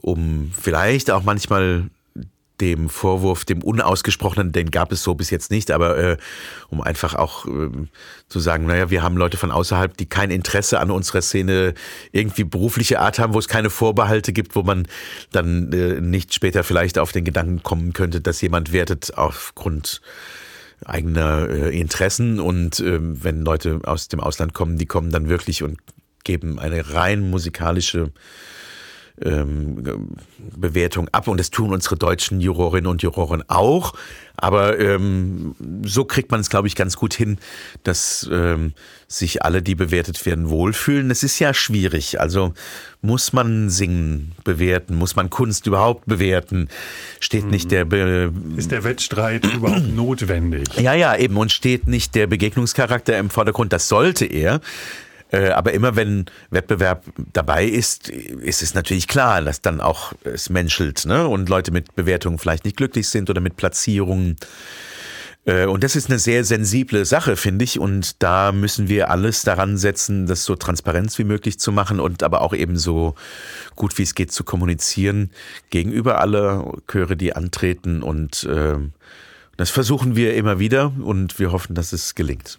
um 0.00 0.50
vielleicht 0.60 1.12
auch 1.12 1.22
manchmal 1.22 1.88
dem 2.62 2.88
Vorwurf, 2.88 3.44
dem 3.44 3.60
Unausgesprochenen, 3.60 4.52
den 4.52 4.70
gab 4.70 4.92
es 4.92 5.02
so 5.02 5.16
bis 5.16 5.30
jetzt 5.30 5.50
nicht, 5.50 5.72
aber 5.72 5.98
äh, 5.98 6.16
um 6.68 6.80
einfach 6.80 7.16
auch 7.16 7.44
äh, 7.46 7.70
zu 8.28 8.38
sagen, 8.38 8.66
naja, 8.66 8.88
wir 8.88 9.02
haben 9.02 9.16
Leute 9.16 9.36
von 9.36 9.50
außerhalb, 9.50 9.96
die 9.96 10.06
kein 10.06 10.30
Interesse 10.30 10.78
an 10.78 10.92
unserer 10.92 11.22
Szene 11.22 11.74
irgendwie 12.12 12.44
berufliche 12.44 13.00
Art 13.00 13.18
haben, 13.18 13.34
wo 13.34 13.40
es 13.40 13.48
keine 13.48 13.68
Vorbehalte 13.68 14.32
gibt, 14.32 14.54
wo 14.54 14.62
man 14.62 14.86
dann 15.32 15.72
äh, 15.72 16.00
nicht 16.00 16.32
später 16.34 16.62
vielleicht 16.62 16.98
auf 16.98 17.10
den 17.10 17.24
Gedanken 17.24 17.64
kommen 17.64 17.92
könnte, 17.94 18.20
dass 18.20 18.40
jemand 18.40 18.72
wertet 18.72 19.18
aufgrund 19.18 20.00
eigener 20.84 21.48
äh, 21.48 21.76
Interessen 21.76 22.38
und 22.38 22.78
äh, 22.78 22.98
wenn 23.00 23.42
Leute 23.42 23.80
aus 23.82 24.06
dem 24.06 24.20
Ausland 24.20 24.54
kommen, 24.54 24.78
die 24.78 24.86
kommen 24.86 25.10
dann 25.10 25.28
wirklich 25.28 25.64
und 25.64 25.80
geben 26.22 26.60
eine 26.60 26.94
rein 26.94 27.28
musikalische 27.28 28.12
ähm, 29.20 30.14
Bewertung 30.56 31.08
ab 31.12 31.28
und 31.28 31.38
das 31.38 31.50
tun 31.50 31.72
unsere 31.72 31.96
deutschen 31.96 32.40
Jurorinnen 32.40 32.86
und 32.90 33.02
Juroren 33.02 33.42
auch. 33.48 33.94
Aber 34.36 34.78
ähm, 34.78 35.54
so 35.84 36.04
kriegt 36.04 36.30
man 36.30 36.40
es, 36.40 36.48
glaube 36.48 36.66
ich, 36.66 36.74
ganz 36.74 36.96
gut 36.96 37.12
hin, 37.14 37.38
dass 37.82 38.28
ähm, 38.32 38.72
sich 39.06 39.44
alle, 39.44 39.62
die 39.62 39.74
bewertet 39.74 40.24
werden, 40.24 40.48
wohlfühlen. 40.48 41.10
Es 41.10 41.22
ist 41.22 41.38
ja 41.38 41.52
schwierig. 41.52 42.18
Also 42.18 42.54
muss 43.02 43.32
man 43.32 43.68
Singen 43.68 44.32
bewerten? 44.44 44.94
Muss 44.94 45.16
man 45.16 45.28
Kunst 45.28 45.66
überhaupt 45.66 46.06
bewerten? 46.06 46.68
Steht 47.20 47.44
nicht 47.44 47.70
der 47.70 47.84
Be 47.84 48.32
ist 48.56 48.70
der 48.70 48.84
Wettstreit 48.84 49.44
überhaupt 49.54 49.94
notwendig? 49.94 50.66
Ja, 50.78 50.94
ja, 50.94 51.16
eben 51.16 51.36
und 51.36 51.52
steht 51.52 51.86
nicht 51.86 52.14
der 52.14 52.26
Begegnungscharakter 52.26 53.18
im 53.18 53.28
Vordergrund? 53.28 53.72
Das 53.72 53.88
sollte 53.88 54.24
er. 54.24 54.60
Äh, 55.32 55.48
aber 55.48 55.72
immer 55.72 55.96
wenn 55.96 56.26
Wettbewerb 56.50 57.04
dabei 57.32 57.64
ist, 57.64 58.08
ist 58.08 58.62
es 58.62 58.74
natürlich 58.74 59.08
klar, 59.08 59.40
dass 59.42 59.62
dann 59.62 59.80
auch 59.80 60.12
es 60.24 60.50
menschelt 60.50 61.06
ne? 61.06 61.26
und 61.26 61.48
Leute 61.48 61.72
mit 61.72 61.96
Bewertungen 61.96 62.38
vielleicht 62.38 62.64
nicht 62.64 62.76
glücklich 62.76 63.08
sind 63.08 63.30
oder 63.30 63.40
mit 63.40 63.56
Platzierungen. 63.56 64.36
Äh, 65.46 65.64
und 65.64 65.82
das 65.82 65.96
ist 65.96 66.10
eine 66.10 66.18
sehr 66.18 66.44
sensible 66.44 67.06
Sache, 67.06 67.36
finde 67.36 67.64
ich. 67.64 67.78
Und 67.78 68.22
da 68.22 68.52
müssen 68.52 68.88
wir 68.88 69.10
alles 69.10 69.42
daran 69.42 69.78
setzen, 69.78 70.26
das 70.26 70.44
so 70.44 70.54
transparent 70.54 71.16
wie 71.18 71.24
möglich 71.24 71.58
zu 71.58 71.72
machen 71.72 71.98
und 71.98 72.22
aber 72.22 72.42
auch 72.42 72.52
eben 72.52 72.76
so 72.76 73.14
gut 73.74 73.96
wie 73.96 74.02
es 74.02 74.14
geht 74.14 74.32
zu 74.32 74.44
kommunizieren 74.44 75.30
gegenüber 75.70 76.20
alle 76.20 76.72
Chöre, 76.86 77.16
die 77.16 77.34
antreten. 77.34 78.02
Und 78.02 78.44
äh, 78.44 78.76
das 79.56 79.70
versuchen 79.70 80.14
wir 80.14 80.34
immer 80.34 80.58
wieder 80.58 80.92
und 81.02 81.38
wir 81.38 81.52
hoffen, 81.52 81.74
dass 81.74 81.94
es 81.94 82.14
gelingt. 82.14 82.58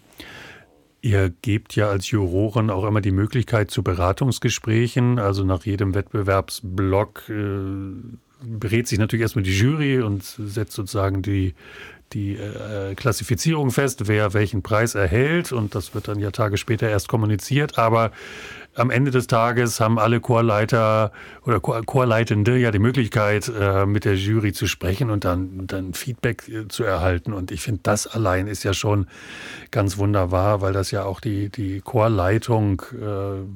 Ihr 1.04 1.30
gebt 1.42 1.76
ja 1.76 1.90
als 1.90 2.10
Juroren 2.10 2.70
auch 2.70 2.86
immer 2.86 3.02
die 3.02 3.10
Möglichkeit 3.10 3.70
zu 3.70 3.82
Beratungsgesprächen. 3.82 5.18
Also 5.18 5.44
nach 5.44 5.66
jedem 5.66 5.94
Wettbewerbsblock 5.94 7.28
äh, 7.28 7.34
berät 8.40 8.88
sich 8.88 8.98
natürlich 8.98 9.20
erstmal 9.20 9.42
die 9.42 9.54
Jury 9.54 10.00
und 10.00 10.24
setzt 10.24 10.72
sozusagen 10.72 11.20
die, 11.20 11.52
die 12.14 12.36
äh, 12.36 12.94
Klassifizierung 12.94 13.70
fest, 13.70 14.08
wer 14.08 14.32
welchen 14.32 14.62
Preis 14.62 14.94
erhält. 14.94 15.52
Und 15.52 15.74
das 15.74 15.94
wird 15.94 16.08
dann 16.08 16.20
ja 16.20 16.30
Tage 16.30 16.56
später 16.56 16.88
erst 16.88 17.08
kommuniziert. 17.08 17.76
Aber 17.76 18.10
am 18.74 18.90
Ende 18.90 19.10
des 19.10 19.26
Tages 19.26 19.80
haben 19.80 19.98
alle 19.98 20.20
Chorleiter 20.20 21.12
oder 21.44 21.60
Chorleitende 21.60 22.56
ja 22.56 22.70
die 22.70 22.78
Möglichkeit, 22.78 23.50
äh, 23.58 23.86
mit 23.86 24.04
der 24.04 24.16
Jury 24.16 24.52
zu 24.52 24.66
sprechen 24.66 25.10
und 25.10 25.24
dann, 25.24 25.66
dann 25.66 25.94
Feedback 25.94 26.48
äh, 26.48 26.68
zu 26.68 26.84
erhalten. 26.84 27.32
Und 27.32 27.50
ich 27.50 27.62
finde, 27.62 27.80
das 27.82 28.06
allein 28.06 28.46
ist 28.46 28.64
ja 28.64 28.74
schon 28.74 29.06
ganz 29.70 29.96
wunderbar, 29.96 30.60
weil 30.60 30.72
das 30.72 30.90
ja 30.90 31.04
auch 31.04 31.20
die, 31.20 31.48
die 31.48 31.80
Chorleitung 31.80 32.82
äh, 32.92 33.04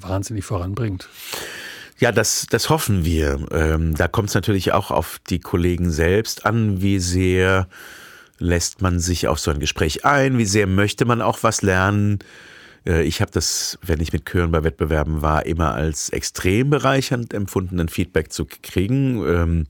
wahnsinnig 0.02 0.44
voranbringt. 0.44 1.08
Ja, 1.98 2.12
das, 2.12 2.46
das 2.48 2.70
hoffen 2.70 3.04
wir. 3.04 3.46
Ähm, 3.50 3.94
da 3.94 4.06
kommt 4.06 4.28
es 4.28 4.34
natürlich 4.34 4.72
auch 4.72 4.90
auf 4.92 5.18
die 5.28 5.40
Kollegen 5.40 5.90
selbst 5.90 6.46
an, 6.46 6.80
wie 6.80 7.00
sehr 7.00 7.66
lässt 8.38 8.82
man 8.82 9.00
sich 9.00 9.26
auf 9.26 9.40
so 9.40 9.50
ein 9.50 9.58
Gespräch 9.58 10.04
ein, 10.04 10.38
wie 10.38 10.44
sehr 10.44 10.68
möchte 10.68 11.04
man 11.04 11.20
auch 11.20 11.42
was 11.42 11.62
lernen. 11.62 12.20
Äh, 12.88 13.02
ich 13.02 13.20
habe 13.20 13.30
das, 13.30 13.78
wenn 13.82 14.00
ich 14.00 14.12
mit 14.12 14.24
Chören 14.24 14.50
bei 14.50 14.64
Wettbewerben 14.64 15.22
war, 15.22 15.46
immer 15.46 15.74
als 15.74 16.08
extrem 16.08 16.70
bereichernd 16.70 17.34
empfunden, 17.34 17.78
ein 17.78 17.88
Feedback 17.88 18.32
zu 18.32 18.46
kriegen. 18.62 19.24
Ähm, 19.26 19.66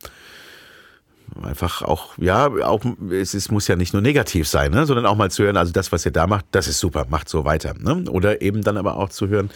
einfach 1.42 1.82
auch, 1.82 2.16
ja, 2.16 2.46
auch, 2.46 2.80
es, 3.10 3.34
es 3.34 3.50
muss 3.50 3.68
ja 3.68 3.76
nicht 3.76 3.92
nur 3.92 4.00
negativ 4.02 4.48
sein, 4.48 4.72
ne, 4.72 4.86
sondern 4.86 5.06
auch 5.06 5.16
mal 5.16 5.30
zu 5.30 5.44
hören, 5.44 5.56
also 5.56 5.72
das, 5.72 5.92
was 5.92 6.06
ihr 6.06 6.10
da 6.10 6.26
macht, 6.26 6.46
das 6.52 6.68
ist 6.68 6.80
super, 6.80 7.06
macht 7.10 7.28
so 7.28 7.44
weiter. 7.44 7.74
Ne? 7.78 8.10
Oder 8.10 8.40
eben 8.40 8.62
dann 8.62 8.76
aber 8.76 8.96
auch 8.96 9.10
zu 9.10 9.28
hören, 9.28 9.50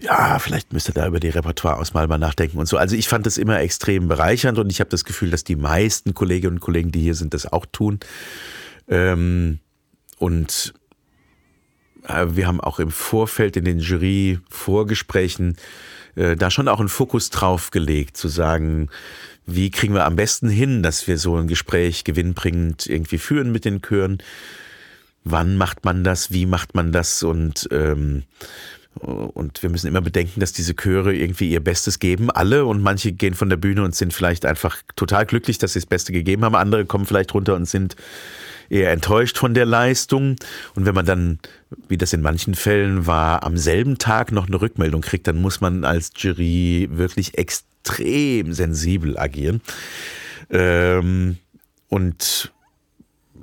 ja, 0.00 0.38
vielleicht 0.38 0.72
müsst 0.72 0.88
ihr 0.88 0.94
da 0.94 1.06
über 1.06 1.20
die 1.20 1.28
Repertoireauswahl 1.28 2.08
mal 2.08 2.18
nachdenken 2.18 2.58
und 2.58 2.66
so. 2.66 2.76
Also 2.76 2.96
ich 2.96 3.08
fand 3.08 3.24
das 3.24 3.38
immer 3.38 3.60
extrem 3.60 4.08
bereichernd 4.08 4.58
und 4.58 4.70
ich 4.70 4.80
habe 4.80 4.90
das 4.90 5.04
Gefühl, 5.04 5.30
dass 5.30 5.44
die 5.44 5.56
meisten 5.56 6.12
Kolleginnen 6.12 6.56
und 6.56 6.60
Kollegen, 6.60 6.90
die 6.90 7.00
hier 7.00 7.14
sind, 7.14 7.34
das 7.34 7.50
auch 7.50 7.66
tun. 7.66 8.00
Ähm, 8.88 9.60
und 10.18 10.74
wir 12.06 12.46
haben 12.46 12.60
auch 12.60 12.78
im 12.78 12.90
Vorfeld 12.90 13.56
in 13.56 13.64
den 13.64 13.78
Jury-Vorgesprächen 13.78 15.56
äh, 16.16 16.36
da 16.36 16.50
schon 16.50 16.68
auch 16.68 16.80
einen 16.80 16.88
Fokus 16.88 17.30
drauf 17.30 17.70
gelegt, 17.70 18.16
zu 18.16 18.28
sagen, 18.28 18.88
wie 19.46 19.70
kriegen 19.70 19.94
wir 19.94 20.04
am 20.04 20.16
besten 20.16 20.48
hin, 20.48 20.82
dass 20.82 21.06
wir 21.06 21.18
so 21.18 21.36
ein 21.36 21.48
Gespräch 21.48 22.04
gewinnbringend 22.04 22.86
irgendwie 22.86 23.18
führen 23.18 23.52
mit 23.52 23.64
den 23.64 23.82
Chören. 23.82 24.18
Wann 25.24 25.56
macht 25.56 25.84
man 25.84 26.04
das? 26.04 26.30
Wie 26.30 26.46
macht 26.46 26.74
man 26.74 26.92
das? 26.92 27.22
Und 27.22 27.68
ähm, 27.70 28.24
und 29.00 29.62
wir 29.62 29.70
müssen 29.70 29.88
immer 29.88 30.00
bedenken, 30.00 30.38
dass 30.38 30.52
diese 30.52 30.74
Chöre 30.74 31.14
irgendwie 31.14 31.50
ihr 31.50 31.62
Bestes 31.62 31.98
geben, 31.98 32.30
alle. 32.30 32.64
Und 32.64 32.80
manche 32.80 33.10
gehen 33.10 33.34
von 33.34 33.48
der 33.48 33.56
Bühne 33.56 33.82
und 33.82 33.94
sind 33.94 34.14
vielleicht 34.14 34.46
einfach 34.46 34.78
total 34.94 35.26
glücklich, 35.26 35.58
dass 35.58 35.72
sie 35.72 35.80
das 35.80 35.86
Beste 35.86 36.12
gegeben 36.12 36.44
haben. 36.44 36.54
Andere 36.54 36.84
kommen 36.84 37.04
vielleicht 37.04 37.34
runter 37.34 37.56
und 37.56 37.66
sind 37.66 37.96
eher 38.68 38.92
enttäuscht 38.92 39.38
von 39.38 39.54
der 39.54 39.66
Leistung. 39.66 40.36
Und 40.74 40.86
wenn 40.86 40.94
man 40.94 41.06
dann, 41.06 41.38
wie 41.88 41.98
das 41.98 42.12
in 42.12 42.22
manchen 42.22 42.54
Fällen 42.54 43.06
war, 43.06 43.42
am 43.44 43.56
selben 43.56 43.98
Tag 43.98 44.32
noch 44.32 44.46
eine 44.46 44.60
Rückmeldung 44.60 45.00
kriegt, 45.00 45.26
dann 45.26 45.40
muss 45.40 45.60
man 45.60 45.84
als 45.84 46.12
Jury 46.16 46.88
wirklich 46.90 47.38
extrem 47.38 48.52
sensibel 48.52 49.18
agieren. 49.18 49.60
Ähm, 50.50 51.38
und 51.88 52.52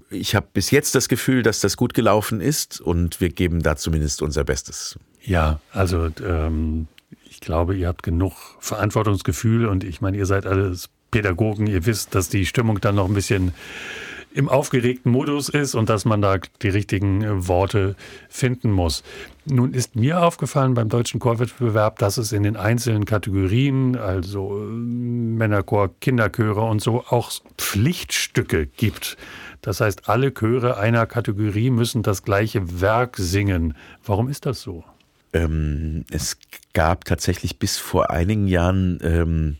ich 0.10 0.36
habe 0.36 0.48
bis 0.54 0.72
jetzt 0.72 0.94
das 0.94 1.08
Gefühl, 1.08 1.42
dass 1.42 1.62
das 1.62 1.78
gut 1.78 1.94
gelaufen 1.94 2.42
ist 2.42 2.82
und 2.82 3.22
wir 3.22 3.30
geben 3.30 3.64
da 3.64 3.76
zumindest 3.78 4.22
unser 4.22 4.44
Bestes. 4.44 5.00
Ja, 5.24 5.60
also 5.72 6.10
ähm, 6.24 6.88
ich 7.30 7.40
glaube, 7.40 7.76
ihr 7.76 7.88
habt 7.88 8.04
genug 8.04 8.34
Verantwortungsgefühl 8.60 9.66
und 9.66 9.84
ich 9.84 10.02
meine, 10.02 10.18
ihr 10.18 10.26
seid 10.26 10.46
alles 10.46 10.90
Pädagogen, 11.12 11.68
ihr 11.68 11.86
wisst, 11.86 12.16
dass 12.16 12.30
die 12.30 12.46
Stimmung 12.46 12.82
dann 12.82 12.96
noch 12.96 13.08
ein 13.08 13.14
bisschen 13.14 13.54
im 14.34 14.50
aufgeregten 14.50 15.12
Modus 15.12 15.50
ist 15.50 15.76
und 15.76 15.90
dass 15.90 16.06
man 16.06 16.22
da 16.22 16.38
die 16.62 16.70
richtigen 16.70 17.22
äh, 17.22 17.48
Worte 17.48 17.96
finden 18.30 18.72
muss. 18.72 19.04
Nun 19.46 19.74
ist 19.74 19.96
mir 19.96 20.22
aufgefallen 20.24 20.74
beim 20.74 20.90
deutschen 20.90 21.20
Chorwettbewerb, 21.20 22.00
dass 22.00 22.18
es 22.18 22.32
in 22.32 22.44
den 22.44 22.56
einzelnen 22.56 23.06
Kategorien, 23.06 23.98
also 23.98 24.58
äh, 24.58 24.66
Männerchor, 24.66 25.90
Kinderchöre 26.00 26.62
und 26.62 26.82
so, 26.82 27.04
auch 27.10 27.32
Pflichtstücke 27.58 28.68
gibt. 28.68 29.18
Das 29.62 29.82
heißt, 29.82 30.10
alle 30.10 30.34
Chöre 30.34 30.78
einer 30.78 31.06
Kategorie 31.06 31.70
müssen 31.70 32.04
das 32.04 32.24
gleiche 32.24 32.82
Werk 32.82 33.18
singen. 33.18 33.76
Warum 34.04 34.30
ist 34.30 34.46
das 34.46 34.62
so? 34.62 34.84
Ähm, 35.34 36.06
es 36.12 36.38
gab 36.74 37.06
tatsächlich 37.06 37.60
bis 37.60 37.78
vor 37.78 38.10
einigen 38.10 38.48
Jahren 38.48 39.00
ähm, 39.02 39.58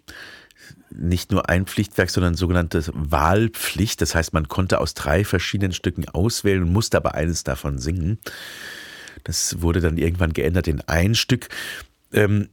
nicht 0.94 1.32
nur 1.32 1.50
ein 1.50 1.66
Pflichtwerk, 1.66 2.10
sondern 2.10 2.36
sogenannte 2.36 2.84
Wahlpflicht. 2.94 4.02
Das 4.02 4.16
heißt, 4.16 4.34
man 4.34 4.48
konnte 4.48 4.80
aus 4.80 4.94
drei 4.94 5.24
verschiedenen 5.24 5.74
Stücken 5.74 6.08
auswählen 6.10 6.64
und 6.64 6.74
musste 6.74 6.98
aber 6.98 7.16
eines 7.16 7.44
davon 7.44 7.78
singen. 7.78 8.20
Das 9.24 9.62
wurde 9.62 9.82
dann 9.82 9.98
irgendwann 9.98 10.34
geändert 10.34 10.68
in 10.68 10.82
ein 10.82 11.16
Stück. 11.16 11.50
Ähm, 12.12 12.50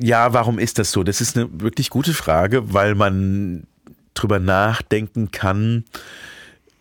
ja, 0.00 0.32
warum 0.32 0.58
ist 0.58 0.78
das 0.78 0.92
so? 0.92 1.02
Das 1.02 1.20
ist 1.20 1.36
eine 1.36 1.48
wirklich 1.60 1.90
gute 1.90 2.14
Frage, 2.14 2.72
weil 2.72 2.94
man 2.94 3.66
drüber 4.14 4.38
nachdenken 4.38 5.30
kann, 5.30 5.84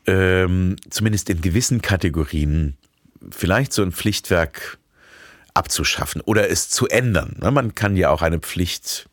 ähm, 0.06 0.76
zumindest 0.90 1.30
in 1.30 1.42
gewissen 1.42 1.82
Kategorien, 1.82 2.78
vielleicht 3.32 3.74
so 3.74 3.82
ein 3.82 3.92
Pflichtwerk 3.92 4.78
abzuschaffen 5.54 6.22
oder 6.22 6.50
es 6.50 6.70
zu 6.70 6.88
ändern. 6.88 7.36
Man 7.40 7.76
kann 7.76 7.96
ja 7.96 8.10
auch 8.10 8.22
eine 8.22 8.40
Pflicht 8.40 9.08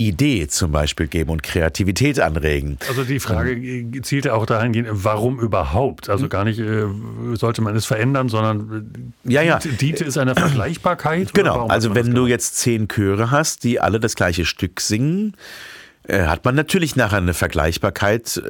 Idee 0.00 0.48
zum 0.48 0.72
Beispiel 0.72 1.06
geben 1.06 1.30
und 1.30 1.42
Kreativität 1.42 2.20
anregen. 2.20 2.78
Also 2.88 3.04
die 3.04 3.20
Frage 3.20 3.52
ähm, 3.52 4.02
zielte 4.02 4.34
auch 4.34 4.46
dahingehend, 4.46 4.88
warum 4.90 5.38
überhaupt? 5.38 6.08
Also 6.08 6.28
gar 6.28 6.44
nicht, 6.44 6.58
äh, 6.58 6.86
sollte 7.34 7.60
man 7.60 7.76
es 7.76 7.84
verändern, 7.84 8.30
sondern 8.30 9.12
äh, 9.26 9.32
ja, 9.32 9.42
ja. 9.42 9.58
diente 9.58 10.04
es 10.04 10.16
einer 10.16 10.34
Vergleichbarkeit? 10.34 11.34
Genau, 11.34 11.66
also 11.66 11.94
wenn 11.94 12.14
du 12.14 12.26
jetzt 12.26 12.56
zehn 12.56 12.88
Chöre 12.88 13.30
hast, 13.30 13.62
die 13.62 13.78
alle 13.78 14.00
das 14.00 14.16
gleiche 14.16 14.46
Stück 14.46 14.80
singen, 14.80 15.36
äh, 16.04 16.22
hat 16.22 16.46
man 16.46 16.54
natürlich 16.54 16.96
nachher 16.96 17.18
eine 17.18 17.34
Vergleichbarkeit, 17.34 18.42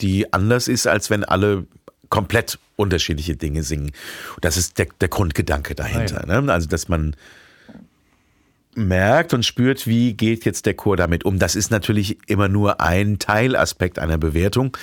die 0.00 0.32
anders 0.32 0.68
ist, 0.68 0.86
als 0.86 1.08
wenn 1.08 1.24
alle 1.24 1.64
komplett 2.10 2.58
unterschiedliche 2.76 3.36
Dinge 3.36 3.62
singen. 3.62 3.92
Das 4.40 4.56
ist 4.56 4.78
der, 4.78 4.88
der 5.00 5.08
Grundgedanke 5.08 5.74
dahinter. 5.74 6.24
Ah, 6.28 6.40
ne? 6.40 6.52
Also 6.52 6.68
dass 6.68 6.88
man 6.88 7.14
merkt 8.74 9.34
und 9.34 9.44
spürt, 9.44 9.86
wie 9.86 10.14
geht 10.14 10.44
jetzt 10.44 10.66
der 10.66 10.74
Chor 10.74 10.96
damit 10.96 11.24
um. 11.24 11.38
Das 11.38 11.56
ist 11.56 11.70
natürlich 11.70 12.18
immer 12.28 12.48
nur 12.48 12.80
ein 12.80 13.18
Teilaspekt 13.18 13.98
einer 13.98 14.18
Bewertung. 14.18 14.76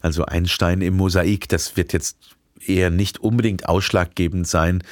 Also 0.00 0.24
ein 0.24 0.46
Stein 0.46 0.80
im 0.82 0.96
Mosaik, 0.96 1.48
das 1.48 1.76
wird 1.76 1.92
jetzt 1.92 2.16
eher 2.68 2.90
nicht 2.90 3.18
unbedingt 3.18 3.68
ausschlaggebend 3.68 4.46
sein 4.46 4.82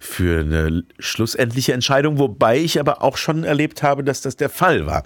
für 0.00 0.40
eine 0.40 0.84
schlussendliche 0.98 1.72
Entscheidung, 1.72 2.18
wobei 2.18 2.58
ich 2.58 2.80
aber 2.80 3.02
auch 3.02 3.16
schon 3.16 3.44
erlebt 3.44 3.82
habe, 3.82 4.02
dass 4.02 4.20
das 4.20 4.36
der 4.36 4.48
Fall 4.48 4.86
war. 4.86 5.04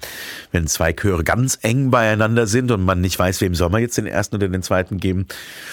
Wenn 0.52 0.66
zwei 0.66 0.92
Chöre 0.92 1.24
ganz 1.24 1.58
eng 1.62 1.90
beieinander 1.90 2.46
sind 2.46 2.70
und 2.70 2.84
man 2.84 3.00
nicht 3.00 3.18
weiß, 3.18 3.40
wem 3.40 3.54
soll 3.54 3.70
man 3.70 3.82
jetzt 3.82 3.98
den 3.98 4.06
ersten 4.06 4.36
oder 4.36 4.48
den 4.48 4.62
zweiten 4.62 4.98
geben, 4.98 5.26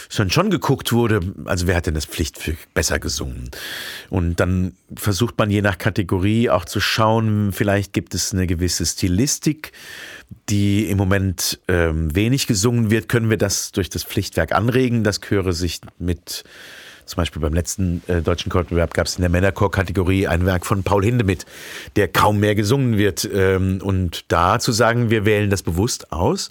schon 0.10 0.30
schon 0.30 0.50
geguckt 0.50 0.92
wurde, 0.92 1.22
also 1.46 1.68
wer 1.68 1.76
hat 1.76 1.86
denn 1.86 1.94
das 1.94 2.06
Pflichtstück 2.06 2.58
besser 2.74 3.00
gesungen? 3.00 3.50
Und 4.10 4.40
dann 4.40 4.74
versucht 4.96 5.38
man 5.38 5.50
je 5.50 5.62
nach 5.62 5.78
Kategorie 5.78 6.50
auch 6.50 6.66
zu 6.66 6.80
schauen, 6.80 7.52
vielleicht 7.52 7.94
gibt 7.94 8.14
es 8.14 8.34
eine 8.34 8.48
gewisse 8.48 8.86
Stilistik, 8.86 9.72
die 10.50 10.90
im 10.90 10.98
Moment 10.98 11.60
ähm, 11.68 12.16
wenig 12.16 12.48
gesungen 12.48 12.92
wird, 12.92 13.10
können 13.10 13.30
wir 13.30 13.38
das 13.38 13.72
durch 13.72 13.90
das 13.90 14.04
Pflichtwerk 14.04 14.54
anregen, 14.54 15.04
dass 15.04 15.22
Chöre 15.22 15.54
sich 15.54 15.82
mit 16.00 16.44
zum 17.06 17.18
Beispiel 17.18 17.42
beim 17.42 17.54
letzten 17.54 18.02
äh, 18.08 18.22
deutschen 18.22 18.50
Chorwettbewerb 18.50 18.94
gab 18.94 19.08
es 19.08 19.16
in 19.16 19.22
der 19.22 19.30
Männerchor-Kategorie 19.30 20.28
ein 20.28 20.46
Werk 20.46 20.66
von 20.66 20.84
Paul 20.84 21.04
Hindemith, 21.04 21.46
der 21.96 22.08
kaum 22.08 22.40
mehr 22.40 22.56
gesungen 22.56 22.98
wird. 22.98 23.30
Ähm, 23.34 23.82
und 23.84 24.26
da 24.32 24.60
zu 24.60 24.72
sagen, 24.72 25.10
wir 25.10 25.26
wählen 25.26 25.50
das 25.50 25.64
bewusst 25.64 26.12
aus, 26.12 26.50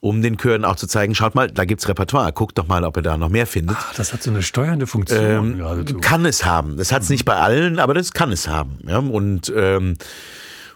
um 0.00 0.22
den 0.22 0.38
Chören 0.38 0.64
auch 0.64 0.76
zu 0.76 0.86
zeigen, 0.86 1.14
schaut 1.14 1.34
mal, 1.34 1.50
da 1.50 1.64
gibt's 1.66 1.86
Repertoire, 1.86 2.32
guckt 2.32 2.56
doch 2.56 2.66
mal, 2.66 2.84
ob 2.84 2.96
ihr 2.96 3.02
da 3.02 3.16
noch 3.16 3.28
mehr 3.28 3.46
findet. 3.46 3.76
Ach, 3.78 3.94
das 3.94 4.12
hat 4.12 4.22
so 4.22 4.30
eine 4.30 4.42
steuernde 4.42 4.86
Funktion. 4.86 5.60
Ähm, 5.60 6.00
kann 6.00 6.24
es 6.24 6.44
haben. 6.44 6.76
Das 6.78 6.92
hat 6.92 7.02
es 7.02 7.10
nicht 7.10 7.26
bei 7.26 7.36
allen, 7.36 7.78
aber 7.78 7.92
das 7.92 8.12
kann 8.12 8.32
es 8.32 8.48
haben. 8.48 8.78
Ja? 8.86 8.98
Und 8.98 9.52
ähm, 9.54 9.96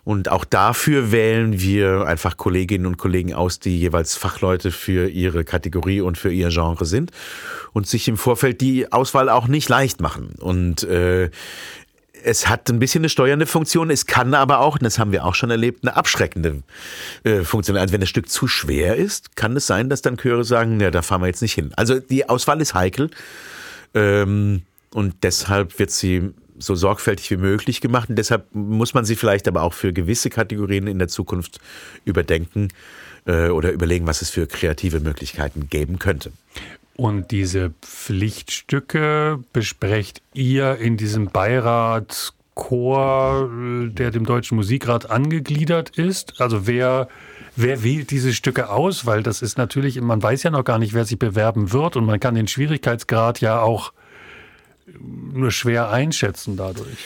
und 0.05 0.31
auch 0.31 0.45
dafür 0.45 1.13
wählen 1.13 1.61
wir 1.61 2.07
einfach 2.07 2.37
Kolleginnen 2.37 2.87
und 2.87 2.99
Kollegen 2.99 3.35
aus, 3.35 3.59
die 3.59 3.79
jeweils 3.79 4.17
Fachleute 4.17 4.71
für 4.71 5.09
ihre 5.09 5.45
Kategorie 5.45 6.03
und 6.03 6.19
für 6.19 6.31
ihr 6.33 6.51
Genre 6.51 6.85
sind 6.85 7.11
und 7.73 7.87
sich 7.87 8.07
im 8.09 8.19
Vorfeld 8.19 8.61
die 8.61 8.93
Auswahl 8.93 9.29
auch 9.31 9.49
nicht 9.49 9.69
leicht 9.69 10.01
machen. 10.01 10.35
Und 10.39 10.83
äh, 10.85 11.31
es 12.23 12.49
hat 12.49 12.69
ein 12.71 12.79
bisschen 12.79 13.03
eine 13.03 13.09
steuernde 13.09 13.47
Funktion, 13.47 13.91
es 13.91 14.07
kann 14.07 14.35
aber 14.35 14.61
auch, 14.61 14.75
und 14.75 14.83
das 14.83 14.99
haben 14.99 15.13
wir 15.13 15.25
auch 15.25 15.35
schon 15.35 15.51
erlebt, 15.51 15.85
eine 15.85 15.97
abschreckende 15.97 16.63
äh, 17.23 17.43
Funktion. 17.43 17.77
Also 17.77 17.93
wenn 17.93 18.01
das 18.01 18.09
Stück 18.09 18.29
zu 18.29 18.47
schwer 18.47 18.97
ist, 18.97 19.37
kann 19.37 19.57
es 19.57 19.67
sein, 19.67 19.89
dass 19.89 20.03
dann 20.03 20.17
Chöre 20.17 20.45
sagen, 20.45 20.81
ja, 20.81 20.91
da 20.91 21.03
fahren 21.03 21.23
wir 21.23 21.27
jetzt 21.29 21.43
nicht 21.43 21.55
hin. 21.55 21.73
Also 21.77 22.01
die 22.01 22.29
Auswahl 22.29 22.61
ist 22.61 22.75
heikel. 22.75 23.11
Ähm, 23.95 24.63
und 24.93 25.17
deshalb 25.23 25.79
wird 25.79 25.91
sie 25.91 26.33
so 26.59 26.75
sorgfältig 26.75 27.31
wie 27.31 27.37
möglich 27.37 27.81
gemacht 27.81 28.09
und 28.09 28.17
deshalb 28.17 28.47
muss 28.55 28.95
man 28.95 29.05
sie 29.05 29.17
vielleicht 29.17 29.49
aber 29.49 29.63
auch 29.63 29.75
für 29.75 29.93
gewisse 29.93 30.31
Kategorien 30.31 30.87
in 30.87 30.99
der 30.99 31.09
Zukunft 31.09 31.59
überdenken 32.05 32.69
äh, 33.27 33.49
oder 33.49 33.73
überlegen, 33.73 34.07
was 34.07 34.23
es 34.23 34.31
für 34.31 34.47
kreative 34.47 35.01
Möglichkeiten 35.01 35.69
geben 35.69 35.99
könnte. 35.99 36.33
Und 36.97 37.33
diese 37.33 37.73
Pflichtstücke 37.83 39.41
besprecht 39.53 40.23
ihr 40.33 40.77
in 40.77 40.97
diesem 40.97 41.27
Beirat 41.27 42.33
Chor, 42.55 43.51
der 43.89 44.13
dem 44.13 44.25
Deutschen 44.25 44.57
Musikrat 44.57 45.11
angegliedert 45.11 45.91
ist? 45.91 46.41
Also 46.41 46.69
wer, 46.69 47.09
wer 47.57 47.83
wählt 47.83 48.11
diese 48.13 48.33
Stücke 48.33 48.71
aus? 48.71 49.07
Weil 49.07 49.25
das 49.25 49.43
ist 49.43 49.59
natürlich, 49.59 50.01
man 50.01 50.23
weiß 50.23 50.45
ja 50.45 50.51
noch 50.51 50.65
gar 50.65 50.79
nicht, 50.79 50.95
wer 50.95 51.05
sich 51.05 51.19
bewerben 51.19 51.73
wird 51.73 51.97
und 51.97 52.05
man 52.05 52.21
kann 52.21 52.37
den 52.37 52.47
Schwierigkeitsgrad 52.47 53.41
ja 53.41 53.61
auch 53.61 53.93
nur 54.99 55.51
schwer 55.51 55.91
einschätzen 55.91 56.57
dadurch. 56.57 56.99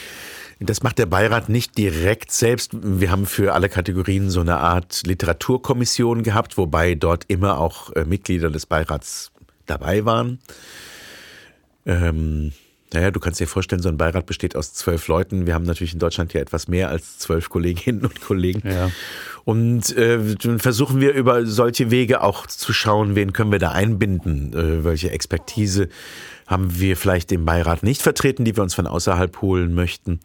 Das 0.60 0.82
macht 0.82 0.98
der 0.98 1.06
Beirat 1.06 1.48
nicht 1.48 1.78
direkt 1.78 2.32
selbst. 2.32 2.72
Wir 2.82 3.12
haben 3.12 3.26
für 3.26 3.54
alle 3.54 3.68
Kategorien 3.68 4.28
so 4.28 4.40
eine 4.40 4.58
Art 4.58 5.06
Literaturkommission 5.06 6.24
gehabt, 6.24 6.56
wobei 6.56 6.96
dort 6.96 7.24
immer 7.28 7.58
auch 7.58 7.92
äh, 7.92 8.04
Mitglieder 8.04 8.50
des 8.50 8.66
Beirats 8.66 9.30
dabei 9.66 10.04
waren. 10.04 10.40
Ähm, 11.86 12.52
naja, 12.92 13.10
du 13.10 13.20
kannst 13.20 13.38
dir 13.38 13.46
vorstellen, 13.46 13.82
so 13.82 13.88
ein 13.88 13.98
Beirat 13.98 14.26
besteht 14.26 14.56
aus 14.56 14.72
zwölf 14.72 15.08
Leuten. 15.08 15.46
Wir 15.46 15.54
haben 15.54 15.64
natürlich 15.64 15.92
in 15.92 15.98
Deutschland 15.98 16.32
hier 16.32 16.40
etwas 16.40 16.68
mehr 16.68 16.88
als 16.88 17.18
zwölf 17.18 17.50
Kolleginnen 17.50 18.04
und 18.04 18.20
Kollegen. 18.20 18.62
Ja. 18.68 18.90
Und 19.44 19.94
äh, 19.96 20.34
dann 20.42 20.58
versuchen 20.58 21.00
wir 21.00 21.12
über 21.12 21.46
solche 21.46 21.90
Wege 21.90 22.22
auch 22.22 22.46
zu 22.46 22.72
schauen, 22.72 23.14
wen 23.14 23.32
können 23.32 23.52
wir 23.52 23.58
da 23.58 23.72
einbinden, 23.72 24.54
äh, 24.54 24.84
welche 24.84 25.10
Expertise 25.10 25.88
haben 26.48 26.80
wir 26.80 26.96
vielleicht 26.96 27.30
im 27.30 27.44
Beirat 27.44 27.82
nicht 27.84 28.02
vertreten, 28.02 28.44
die 28.44 28.56
wir 28.56 28.62
uns 28.62 28.74
von 28.74 28.86
außerhalb 28.86 29.40
holen 29.42 29.74
möchten. 29.74 30.18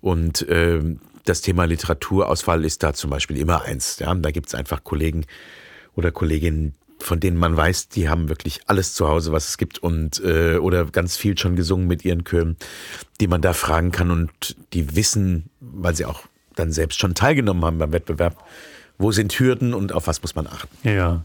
Und 0.00 0.48
äh, 0.48 0.80
das 1.24 1.40
Thema 1.42 1.64
Literaturauswahl 1.64 2.64
ist 2.64 2.82
da 2.82 2.94
zum 2.94 3.10
Beispiel 3.10 3.36
immer 3.36 3.62
eins. 3.62 3.98
Ja? 3.98 4.14
Da 4.14 4.30
gibt 4.30 4.46
es 4.46 4.54
einfach 4.54 4.84
Kollegen 4.84 5.26
oder 5.96 6.12
Kolleginnen, 6.12 6.74
von 7.00 7.18
denen 7.20 7.36
man 7.36 7.56
weiß, 7.56 7.88
die 7.88 8.08
haben 8.08 8.28
wirklich 8.28 8.60
alles 8.66 8.94
zu 8.94 9.08
Hause, 9.08 9.32
was 9.32 9.48
es 9.48 9.58
gibt 9.58 9.78
und 9.78 10.22
äh, 10.24 10.56
oder 10.56 10.86
ganz 10.86 11.16
viel 11.16 11.36
schon 11.36 11.56
gesungen 11.56 11.88
mit 11.88 12.04
ihren 12.04 12.24
Chören, 12.24 12.56
die 13.20 13.26
man 13.26 13.42
da 13.42 13.52
fragen 13.52 13.90
kann 13.90 14.10
und 14.10 14.56
die 14.72 14.94
wissen, 14.94 15.50
weil 15.60 15.94
sie 15.96 16.04
auch 16.04 16.22
dann 16.54 16.72
selbst 16.72 16.98
schon 17.00 17.14
teilgenommen 17.14 17.64
haben 17.64 17.78
beim 17.78 17.92
Wettbewerb, 17.92 18.42
wo 18.98 19.10
sind 19.10 19.38
Hürden 19.38 19.74
und 19.74 19.92
auf 19.92 20.06
was 20.06 20.22
muss 20.22 20.34
man 20.36 20.46
achten. 20.46 20.88
Ja. 20.88 21.24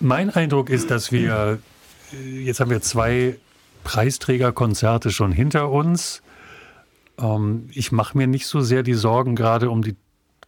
Mein 0.00 0.30
Eindruck 0.30 0.70
ist, 0.70 0.90
dass 0.90 1.10
wir 1.10 1.58
jetzt 2.12 2.60
haben 2.60 2.70
wir 2.70 2.80
zwei 2.80 3.36
Preisträgerkonzerte 3.84 5.10
schon 5.10 5.32
hinter 5.32 5.70
uns. 5.70 6.22
Ähm, 7.18 7.68
ich 7.72 7.92
mache 7.92 8.16
mir 8.16 8.26
nicht 8.26 8.46
so 8.46 8.60
sehr 8.60 8.82
die 8.82 8.94
Sorgen 8.94 9.36
gerade 9.36 9.70
um 9.70 9.82
die 9.82 9.96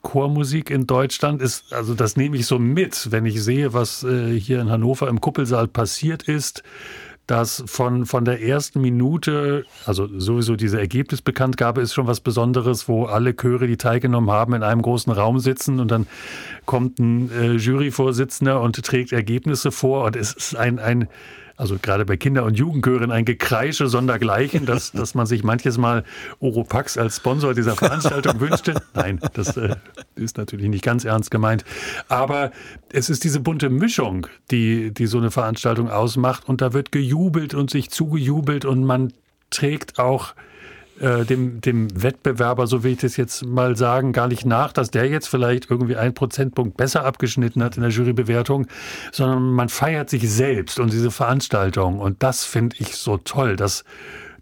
Chormusik 0.02 0.70
in 0.70 0.86
Deutschland 0.86 1.42
ist, 1.42 1.74
also 1.74 1.94
das 1.94 2.16
nehme 2.16 2.36
ich 2.36 2.46
so 2.46 2.58
mit, 2.58 3.12
wenn 3.12 3.26
ich 3.26 3.42
sehe, 3.42 3.74
was 3.74 4.02
äh, 4.02 4.38
hier 4.38 4.61
in 4.61 4.70
Hannover 4.70 5.08
im 5.08 5.20
Kuppelsaal 5.20 5.68
passiert 5.68 6.22
ist, 6.22 6.62
dass 7.26 7.62
von, 7.66 8.06
von 8.06 8.24
der 8.24 8.42
ersten 8.42 8.80
Minute, 8.80 9.64
also 9.86 10.08
sowieso 10.18 10.56
diese 10.56 10.80
Ergebnisbekanntgabe 10.80 11.80
ist 11.80 11.94
schon 11.94 12.06
was 12.06 12.20
Besonderes, 12.20 12.88
wo 12.88 13.04
alle 13.04 13.36
Chöre, 13.36 13.68
die 13.68 13.76
teilgenommen 13.76 14.30
haben, 14.30 14.54
in 14.54 14.62
einem 14.62 14.82
großen 14.82 15.12
Raum 15.12 15.38
sitzen 15.38 15.78
und 15.80 15.90
dann 15.90 16.06
kommt 16.64 16.98
ein 16.98 17.30
äh, 17.30 17.52
Juryvorsitzender 17.52 18.61
und 18.61 18.82
trägt 18.84 19.12
Ergebnisse 19.12 19.70
vor 19.70 20.06
und 20.06 20.16
es 20.16 20.32
ist 20.32 20.56
ein, 20.56 20.78
ein 20.78 21.08
also 21.61 21.76
gerade 21.80 22.06
bei 22.06 22.16
Kinder- 22.16 22.44
und 22.44 22.58
Jugendchören 22.58 23.11
ein 23.11 23.26
Gekreische 23.26 23.86
sondergleichen, 23.86 24.64
dass, 24.64 24.92
dass 24.92 25.14
man 25.14 25.26
sich 25.26 25.44
manches 25.44 25.76
Mal 25.76 26.04
Oropax 26.38 26.96
als 26.96 27.16
Sponsor 27.16 27.52
dieser 27.52 27.76
Veranstaltung 27.76 28.40
wünschte. 28.40 28.80
Nein, 28.94 29.20
das 29.34 29.58
äh, 29.58 29.76
ist 30.14 30.38
natürlich 30.38 30.70
nicht 30.70 30.82
ganz 30.82 31.04
ernst 31.04 31.30
gemeint. 31.30 31.64
Aber 32.08 32.50
es 32.90 33.11
ist 33.11 33.24
diese 33.24 33.40
bunte 33.40 33.68
Mischung, 33.68 34.26
die, 34.50 34.90
die 34.92 35.06
so 35.06 35.18
eine 35.18 35.30
Veranstaltung 35.30 35.90
ausmacht. 35.90 36.48
Und 36.48 36.62
da 36.62 36.72
wird 36.72 36.92
gejubelt 36.92 37.52
und 37.52 37.70
sich 37.70 37.90
zugejubelt 37.90 38.64
und 38.64 38.84
man 38.84 39.12
trägt 39.50 39.98
auch 39.98 40.34
äh, 41.01 41.24
dem, 41.24 41.61
dem 41.61 42.03
Wettbewerber, 42.03 42.66
so 42.66 42.84
will 42.84 42.92
ich 42.92 42.98
das 42.98 43.16
jetzt 43.16 43.44
mal 43.44 43.74
sagen, 43.76 44.12
gar 44.12 44.28
nicht 44.28 44.44
nach, 44.44 44.72
dass 44.72 44.90
der 44.90 45.09
jetzt 45.09 45.28
vielleicht 45.28 45.70
irgendwie 45.70 45.96
einen 45.96 46.14
Prozentpunkt 46.14 46.76
besser 46.76 47.05
abgeschnitten 47.05 47.62
hat 47.62 47.76
in 47.76 47.82
der 47.82 47.90
Jurybewertung, 47.90 48.66
sondern 49.11 49.51
man 49.53 49.70
feiert 49.70 50.11
sich 50.11 50.30
selbst 50.30 50.78
und 50.78 50.92
diese 50.92 51.11
Veranstaltung. 51.11 52.01
Und 52.01 52.22
das 52.22 52.44
finde 52.44 52.76
ich 52.78 52.96
so 52.96 53.16
toll, 53.16 53.57
dass, 53.57 53.84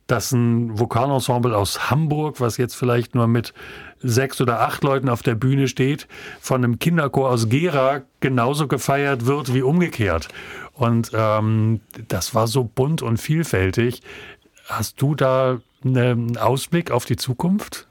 dass 0.08 0.32
ein 0.32 0.78
Vokalensemble 0.78 1.56
aus 1.56 1.90
Hamburg, 1.90 2.40
was 2.40 2.56
jetzt 2.56 2.74
vielleicht 2.74 3.14
nur 3.14 3.28
mit 3.28 3.54
sechs 4.00 4.40
oder 4.40 4.60
acht 4.60 4.82
Leuten 4.82 5.08
auf 5.08 5.22
der 5.22 5.36
Bühne 5.36 5.68
steht, 5.68 6.08
von 6.40 6.64
einem 6.64 6.80
Kinderchor 6.80 7.30
aus 7.30 7.48
Gera 7.48 8.02
genauso 8.20 8.66
gefeiert 8.66 9.26
wird 9.26 9.54
wie 9.54 9.62
umgekehrt. 9.62 10.28
Und 10.72 11.12
ähm, 11.14 11.80
das 12.08 12.34
war 12.34 12.46
so 12.46 12.64
bunt 12.64 13.02
und 13.02 13.18
vielfältig. 13.18 14.02
Hast 14.68 15.00
du 15.00 15.14
da 15.14 15.60
einen 15.84 16.36
Ausblick 16.36 16.90
auf 16.90 17.04
die 17.04 17.16
Zukunft? 17.16 17.86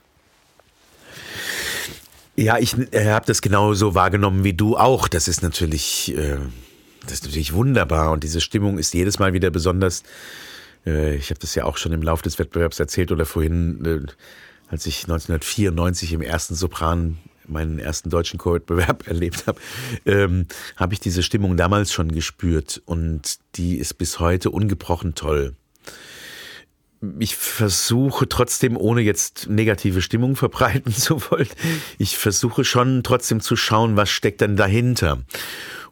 Ja, 2.35 2.59
ich 2.59 2.75
äh, 2.91 3.09
habe 3.09 3.25
das 3.25 3.41
genauso 3.41 3.95
wahrgenommen 3.95 4.43
wie 4.43 4.53
du 4.53 4.77
auch. 4.77 5.07
Das 5.07 5.27
ist 5.27 5.41
natürlich, 5.41 6.15
äh, 6.15 6.37
das 7.01 7.13
ist 7.13 7.25
natürlich 7.25 7.53
wunderbar 7.53 8.11
und 8.11 8.23
diese 8.23 8.41
Stimmung 8.41 8.77
ist 8.77 8.93
jedes 8.93 9.17
Mal 9.17 9.33
wieder 9.33 9.49
besonders. 9.49 10.03
Äh, 10.85 11.15
ich 11.15 11.31
habe 11.31 11.39
das 11.39 11.55
ja 11.55 11.65
auch 11.65 11.77
schon 11.77 11.93
im 11.93 12.03
Laufe 12.03 12.21
des 12.21 12.37
Wettbewerbs 12.37 12.79
erzählt 12.79 13.11
oder 13.11 13.25
vorhin, 13.25 14.07
als 14.69 14.85
ich 14.85 15.03
1994 15.03 16.13
im 16.13 16.21
ersten 16.21 16.53
Sopran 16.53 17.17
meinen 17.47 17.79
ersten 17.79 18.11
deutschen 18.11 18.37
Chorwettbewerb 18.37 19.07
erlebt 19.07 19.47
habe, 19.47 19.59
ähm, 20.05 20.45
habe 20.75 20.93
ich 20.93 20.99
diese 20.99 21.23
Stimmung 21.23 21.57
damals 21.57 21.91
schon 21.91 22.11
gespürt 22.11 22.83
und 22.85 23.39
die 23.55 23.77
ist 23.77 23.95
bis 23.95 24.19
heute 24.19 24.51
ungebrochen 24.51 25.15
toll 25.15 25.55
ich 27.19 27.35
versuche 27.35 28.27
trotzdem, 28.27 28.77
ohne 28.77 29.01
jetzt 29.01 29.47
negative 29.49 30.01
Stimmung 30.01 30.35
verbreiten 30.35 30.93
zu 30.93 31.21
wollen, 31.29 31.47
ich 31.97 32.17
versuche 32.17 32.63
schon 32.63 33.03
trotzdem 33.03 33.39
zu 33.39 33.55
schauen, 33.55 33.97
was 33.97 34.09
steckt 34.09 34.41
denn 34.41 34.55
dahinter. 34.55 35.19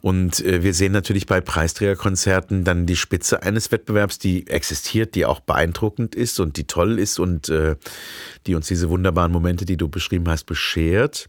Und 0.01 0.45
äh, 0.45 0.61
wir 0.61 0.75
sehen 0.75 0.91
natürlich 0.91 1.25
bei 1.25 1.41
Preisträgerkonzerten 1.41 2.63
dann 2.63 2.85
die 2.85 2.95
Spitze 2.95 3.41
eines 3.41 3.71
Wettbewerbs, 3.71 4.19
die 4.19 4.45
existiert, 4.47 5.15
die 5.15 5.25
auch 5.25 5.39
beeindruckend 5.39 6.13
ist 6.13 6.39
und 6.39 6.57
die 6.57 6.65
toll 6.65 6.99
ist 6.99 7.19
und 7.19 7.49
äh, 7.49 7.75
die 8.45 8.53
uns 8.53 8.67
diese 8.67 8.89
wunderbaren 8.89 9.31
Momente, 9.31 9.65
die 9.65 9.77
du 9.77 9.87
beschrieben 9.87 10.29
hast, 10.29 10.43
beschert. 10.43 11.27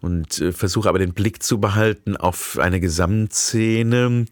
Und 0.00 0.40
äh, 0.40 0.52
versuche 0.52 0.88
aber 0.88 1.00
den 1.00 1.14
Blick 1.14 1.42
zu 1.42 1.58
behalten 1.58 2.16
auf 2.16 2.60
eine 2.60 2.78
Gesamtszene, 2.78 4.26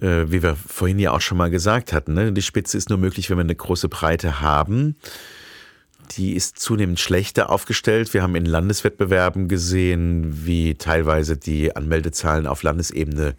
äh, 0.00 0.30
wie 0.30 0.42
wir 0.42 0.56
vorhin 0.56 0.98
ja 0.98 1.12
auch 1.12 1.20
schon 1.20 1.38
mal 1.38 1.50
gesagt 1.50 1.92
hatten, 1.92 2.14
ne? 2.14 2.32
die 2.32 2.42
Spitze 2.42 2.76
ist 2.76 2.88
nur 2.88 2.98
möglich, 2.98 3.30
wenn 3.30 3.38
wir 3.38 3.42
eine 3.42 3.54
große 3.54 3.88
Breite 3.88 4.40
haben. 4.40 4.96
Die 6.12 6.34
ist 6.34 6.58
zunehmend 6.58 7.00
schlechter 7.00 7.50
aufgestellt. 7.50 8.14
Wir 8.14 8.22
haben 8.22 8.34
in 8.34 8.46
Landeswettbewerben 8.46 9.46
gesehen, 9.48 10.46
wie 10.46 10.74
teilweise 10.74 11.36
die 11.36 11.76
Anmeldezahlen 11.76 12.46
auf 12.46 12.62
Landesebene, 12.62 13.34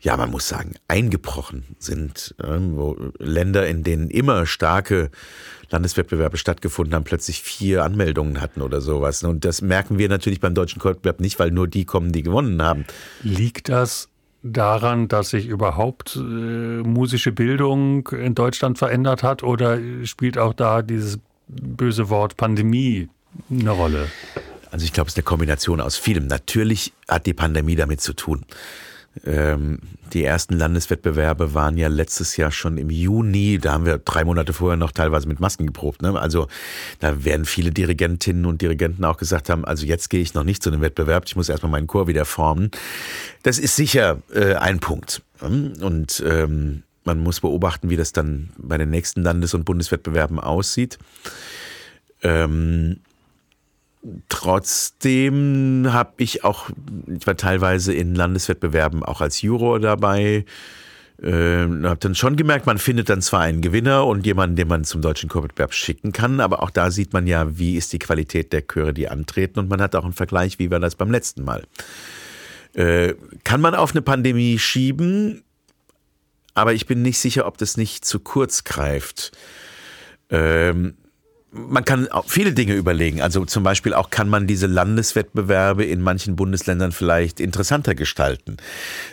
ja, 0.00 0.16
man 0.18 0.30
muss 0.30 0.46
sagen, 0.46 0.74
eingebrochen 0.88 1.64
sind. 1.78 2.34
Wo 2.38 3.12
Länder, 3.18 3.66
in 3.66 3.82
denen 3.82 4.10
immer 4.10 4.44
starke 4.44 5.10
Landeswettbewerbe 5.70 6.36
stattgefunden 6.36 6.94
haben, 6.94 7.04
plötzlich 7.04 7.40
vier 7.40 7.82
Anmeldungen 7.82 8.42
hatten 8.42 8.60
oder 8.60 8.82
sowas. 8.82 9.22
Und 9.22 9.46
das 9.46 9.62
merken 9.62 9.96
wir 9.96 10.10
natürlich 10.10 10.40
beim 10.40 10.54
deutschen 10.54 10.84
Wettbewerb 10.84 11.20
nicht, 11.20 11.38
weil 11.38 11.50
nur 11.50 11.66
die 11.66 11.86
kommen, 11.86 12.12
die 12.12 12.22
gewonnen 12.22 12.60
haben. 12.60 12.84
Liegt 13.22 13.70
das 13.70 14.11
daran, 14.42 15.08
dass 15.08 15.30
sich 15.30 15.46
überhaupt 15.46 16.16
äh, 16.16 16.20
musische 16.20 17.32
Bildung 17.32 18.08
in 18.08 18.34
Deutschland 18.34 18.78
verändert 18.78 19.22
hat 19.22 19.42
oder 19.42 19.78
spielt 20.04 20.38
auch 20.38 20.54
da 20.54 20.82
dieses 20.82 21.18
böse 21.48 22.08
Wort 22.08 22.36
Pandemie 22.36 23.08
eine 23.50 23.70
Rolle? 23.70 24.08
Also 24.70 24.84
ich 24.84 24.92
glaube, 24.92 25.08
es 25.08 25.14
ist 25.14 25.18
eine 25.18 25.24
Kombination 25.24 25.80
aus 25.80 25.96
vielem. 25.96 26.26
Natürlich 26.26 26.92
hat 27.08 27.26
die 27.26 27.34
Pandemie 27.34 27.76
damit 27.76 28.00
zu 28.00 28.14
tun. 28.14 28.44
Ähm, 29.24 29.78
die 30.12 30.24
ersten 30.24 30.54
Landeswettbewerbe 30.54 31.54
waren 31.54 31.76
ja 31.76 31.88
letztes 31.88 32.36
Jahr 32.36 32.50
schon 32.50 32.78
im 32.78 32.90
Juni. 32.90 33.58
Da 33.58 33.72
haben 33.72 33.86
wir 33.86 33.98
drei 33.98 34.24
Monate 34.24 34.52
vorher 34.52 34.76
noch 34.76 34.92
teilweise 34.92 35.28
mit 35.28 35.40
Masken 35.40 35.66
geprobt. 35.66 36.02
Ne? 36.02 36.18
Also 36.18 36.48
da 37.00 37.24
werden 37.24 37.44
viele 37.44 37.70
Dirigentinnen 37.70 38.46
und 38.46 38.62
Dirigenten 38.62 39.04
auch 39.04 39.16
gesagt 39.16 39.48
haben, 39.48 39.64
also 39.64 39.86
jetzt 39.86 40.08
gehe 40.08 40.20
ich 40.20 40.34
noch 40.34 40.44
nicht 40.44 40.62
zu 40.62 40.70
einem 40.70 40.80
Wettbewerb, 40.80 41.24
ich 41.26 41.36
muss 41.36 41.48
erstmal 41.48 41.72
meinen 41.72 41.86
Chor 41.86 42.06
wieder 42.06 42.24
formen. 42.24 42.70
Das 43.42 43.58
ist 43.58 43.76
sicher 43.76 44.22
äh, 44.34 44.54
ein 44.54 44.80
Punkt. 44.80 45.22
Und 45.40 46.22
ähm, 46.26 46.82
man 47.04 47.18
muss 47.18 47.40
beobachten, 47.40 47.90
wie 47.90 47.96
das 47.96 48.12
dann 48.12 48.50
bei 48.56 48.78
den 48.78 48.90
nächsten 48.90 49.22
Landes- 49.22 49.54
und 49.54 49.64
Bundeswettbewerben 49.64 50.38
aussieht. 50.38 50.98
Ähm, 52.22 53.00
Trotzdem 54.28 55.92
habe 55.92 56.14
ich 56.16 56.42
auch, 56.42 56.70
ich 57.06 57.24
war 57.26 57.36
teilweise 57.36 57.94
in 57.94 58.16
Landeswettbewerben 58.16 59.04
auch 59.04 59.20
als 59.20 59.42
Juror 59.42 59.78
dabei. 59.78 60.44
äh, 61.22 61.28
habe 61.30 61.98
dann 62.00 62.16
schon 62.16 62.34
gemerkt, 62.34 62.66
man 62.66 62.78
findet 62.78 63.08
dann 63.08 63.22
zwar 63.22 63.42
einen 63.42 63.60
Gewinner 63.60 64.06
und 64.06 64.26
jemanden, 64.26 64.56
den 64.56 64.66
man 64.66 64.82
zum 64.82 65.02
deutschen 65.02 65.28
Chorwettbewerb 65.28 65.72
schicken 65.72 66.10
kann, 66.10 66.40
aber 66.40 66.64
auch 66.64 66.70
da 66.70 66.90
sieht 66.90 67.12
man 67.12 67.28
ja, 67.28 67.56
wie 67.58 67.76
ist 67.76 67.92
die 67.92 68.00
Qualität 68.00 68.52
der 68.52 68.62
Chöre, 68.66 68.92
die 68.92 69.08
antreten 69.08 69.60
und 69.60 69.68
man 69.68 69.80
hat 69.80 69.94
auch 69.94 70.04
einen 70.04 70.14
Vergleich, 70.14 70.58
wie 70.58 70.70
war 70.70 70.80
das 70.80 70.96
beim 70.96 71.12
letzten 71.12 71.44
Mal. 71.44 71.62
Äh, 72.74 73.14
kann 73.44 73.60
man 73.60 73.76
auf 73.76 73.92
eine 73.92 74.02
Pandemie 74.02 74.58
schieben, 74.58 75.44
aber 76.54 76.72
ich 76.72 76.86
bin 76.86 77.02
nicht 77.02 77.20
sicher, 77.20 77.46
ob 77.46 77.56
das 77.56 77.76
nicht 77.76 78.04
zu 78.04 78.18
kurz 78.18 78.64
greift. 78.64 79.30
Ähm, 80.28 80.94
man 81.52 81.84
kann 81.84 82.08
viele 82.26 82.52
Dinge 82.52 82.74
überlegen. 82.74 83.20
Also 83.20 83.44
zum 83.44 83.62
Beispiel 83.62 83.92
auch 83.92 84.08
kann 84.08 84.28
man 84.28 84.46
diese 84.46 84.66
Landeswettbewerbe 84.66 85.84
in 85.84 86.00
manchen 86.00 86.34
Bundesländern 86.34 86.92
vielleicht 86.92 87.40
interessanter 87.40 87.94
gestalten. 87.94 88.56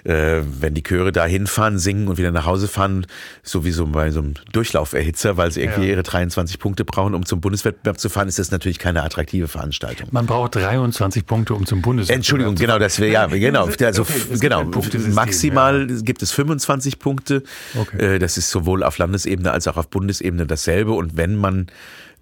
Äh, 0.06 0.42
wenn 0.60 0.74
die 0.74 0.84
Chöre 0.84 1.12
da 1.12 1.26
hinfahren, 1.26 1.80
singen 1.80 2.08
und 2.08 2.18
wieder 2.18 2.32
nach 2.32 2.46
Hause 2.46 2.70
fahren, 2.70 3.06
sowieso 3.44 3.86
bei 3.88 4.12
so 4.12 4.20
einem 4.20 4.36
Durchlauferhitzer, 4.54 5.36
weil 5.36 5.52
sie 5.52 5.62
irgendwie 5.62 5.84
ja. 5.84 5.92
ihre 5.92 6.04
23 6.04 6.60
Punkte 6.60 6.86
brauchen, 6.86 7.14
um 7.14 7.26
zum 7.26 7.42
Bundeswettbewerb 7.42 8.00
zu 8.00 8.08
fahren, 8.08 8.30
ist 8.30 8.40
das 8.40 8.52
natürlich 8.52 8.80
keine 8.80 9.04
attraktive 9.04 9.50
Veranstaltung. 9.50 10.08
Man 10.12 10.26
braucht 10.26 10.56
23 10.56 11.26
Punkte, 11.26 11.56
um 11.56 11.66
zum 11.66 11.82
Bundeswettbewerb 11.82 12.20
Entschuldigung, 12.20 12.56
zu 12.56 12.64
genau, 12.64 12.80
das 12.80 13.00
wäre 13.00 13.12
ja, 13.12 13.28
genau. 13.28 13.66
Also, 13.66 14.04
okay, 14.04 14.14
genau, 14.40 14.64
maximal 14.64 15.90
ja. 15.90 16.02
gibt 16.02 16.22
es 16.22 16.32
25 16.32 17.00
Punkte. 17.00 17.44
Okay. 17.78 18.16
Äh, 18.16 18.20
das 18.20 18.38
ist 18.38 18.50
sowohl 18.50 18.84
auf 18.84 18.98
Landesebene 18.98 19.52
als 19.52 19.68
auch 19.68 19.76
auf 19.76 19.90
Bundesebene 19.90 20.46
dasselbe. 20.46 20.94
Und 20.94 21.18
wenn 21.18 21.36
man 21.36 21.68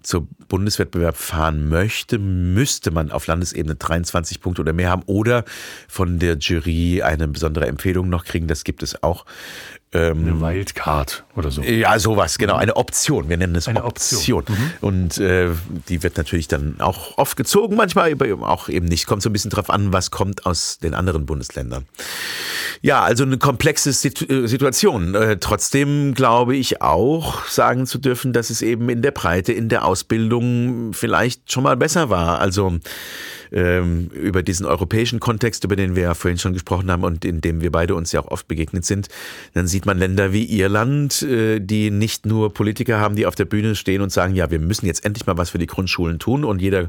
zur 0.02 0.26
Bundeswettbewerb 0.48 1.16
fahren 1.16 1.68
möchte, 1.68 2.18
müsste 2.18 2.90
man 2.90 3.10
auf 3.10 3.26
Landesebene 3.26 3.74
23 3.74 4.40
Punkte 4.40 4.62
oder 4.62 4.72
mehr 4.72 4.90
haben 4.90 5.02
oder 5.06 5.44
von 5.88 6.18
der 6.18 6.38
Jury 6.38 7.02
eine 7.02 7.28
besondere 7.28 7.66
Empfehlung 7.66 8.08
noch 8.08 8.24
kriegen. 8.24 8.48
Das 8.48 8.64
gibt 8.64 8.82
es 8.82 9.02
auch. 9.02 9.26
Ähm, 9.90 10.18
eine 10.18 10.40
Wildcard 10.40 11.24
oder 11.34 11.50
so. 11.50 11.62
Ja, 11.62 11.98
sowas, 11.98 12.36
genau. 12.36 12.56
Eine 12.56 12.76
Option. 12.76 13.30
Wir 13.30 13.38
nennen 13.38 13.54
es 13.54 13.68
eine 13.68 13.84
Option. 13.84 14.40
Option. 14.40 14.56
Mhm. 14.56 14.70
Und 14.82 15.18
äh, 15.18 15.48
die 15.88 16.02
wird 16.02 16.18
natürlich 16.18 16.46
dann 16.46 16.76
auch 16.78 17.16
oft 17.16 17.38
gezogen, 17.38 17.76
manchmal 17.76 18.14
auch 18.42 18.68
eben 18.68 18.84
nicht. 18.84 19.06
Kommt 19.06 19.22
so 19.22 19.30
ein 19.30 19.32
bisschen 19.32 19.50
drauf 19.50 19.70
an, 19.70 19.92
was 19.92 20.10
kommt 20.10 20.44
aus 20.44 20.78
den 20.78 20.92
anderen 20.92 21.24
Bundesländern. 21.24 21.86
Ja, 22.82 23.02
also 23.02 23.24
eine 23.24 23.38
komplexe 23.38 23.90
äh, 23.90 24.46
Situation. 24.46 25.14
Äh, 25.14 25.38
trotzdem 25.38 26.12
glaube 26.14 26.54
ich 26.54 26.82
auch 26.82 27.46
sagen 27.46 27.86
zu 27.86 27.96
dürfen, 27.96 28.34
dass 28.34 28.50
es 28.50 28.60
eben 28.60 28.90
in 28.90 29.00
der 29.00 29.12
Breite, 29.12 29.54
in 29.54 29.70
der 29.70 29.86
Ausbildung 29.86 30.92
vielleicht 30.92 31.50
schon 31.50 31.62
mal 31.62 31.76
besser 31.78 32.10
war. 32.10 32.40
Also 32.40 32.78
ähm, 33.52 34.08
über 34.08 34.42
diesen 34.42 34.66
europäischen 34.66 35.20
Kontext, 35.20 35.64
über 35.64 35.76
den 35.76 35.96
wir 35.96 36.02
ja 36.04 36.14
vorhin 36.14 36.38
schon 36.38 36.52
gesprochen 36.52 36.90
haben 36.90 37.04
und 37.04 37.24
in 37.24 37.40
dem 37.40 37.60
wir 37.60 37.72
beide 37.72 37.94
uns 37.94 38.12
ja 38.12 38.20
auch 38.20 38.28
oft 38.28 38.48
begegnet 38.48 38.84
sind, 38.84 39.08
dann 39.54 39.66
sieht 39.66 39.77
man 39.86 39.98
Länder 39.98 40.32
wie 40.32 40.44
Irland, 40.44 41.22
äh, 41.22 41.60
die 41.60 41.90
nicht 41.90 42.26
nur 42.26 42.52
Politiker 42.54 42.98
haben, 42.98 43.16
die 43.16 43.26
auf 43.26 43.34
der 43.34 43.44
Bühne 43.44 43.74
stehen 43.74 44.02
und 44.02 44.10
sagen, 44.10 44.34
ja, 44.34 44.50
wir 44.50 44.58
müssen 44.58 44.86
jetzt 44.86 45.04
endlich 45.04 45.26
mal 45.26 45.36
was 45.36 45.50
für 45.50 45.58
die 45.58 45.66
Grundschulen 45.66 46.18
tun 46.18 46.44
und 46.44 46.60
jeder, 46.60 46.88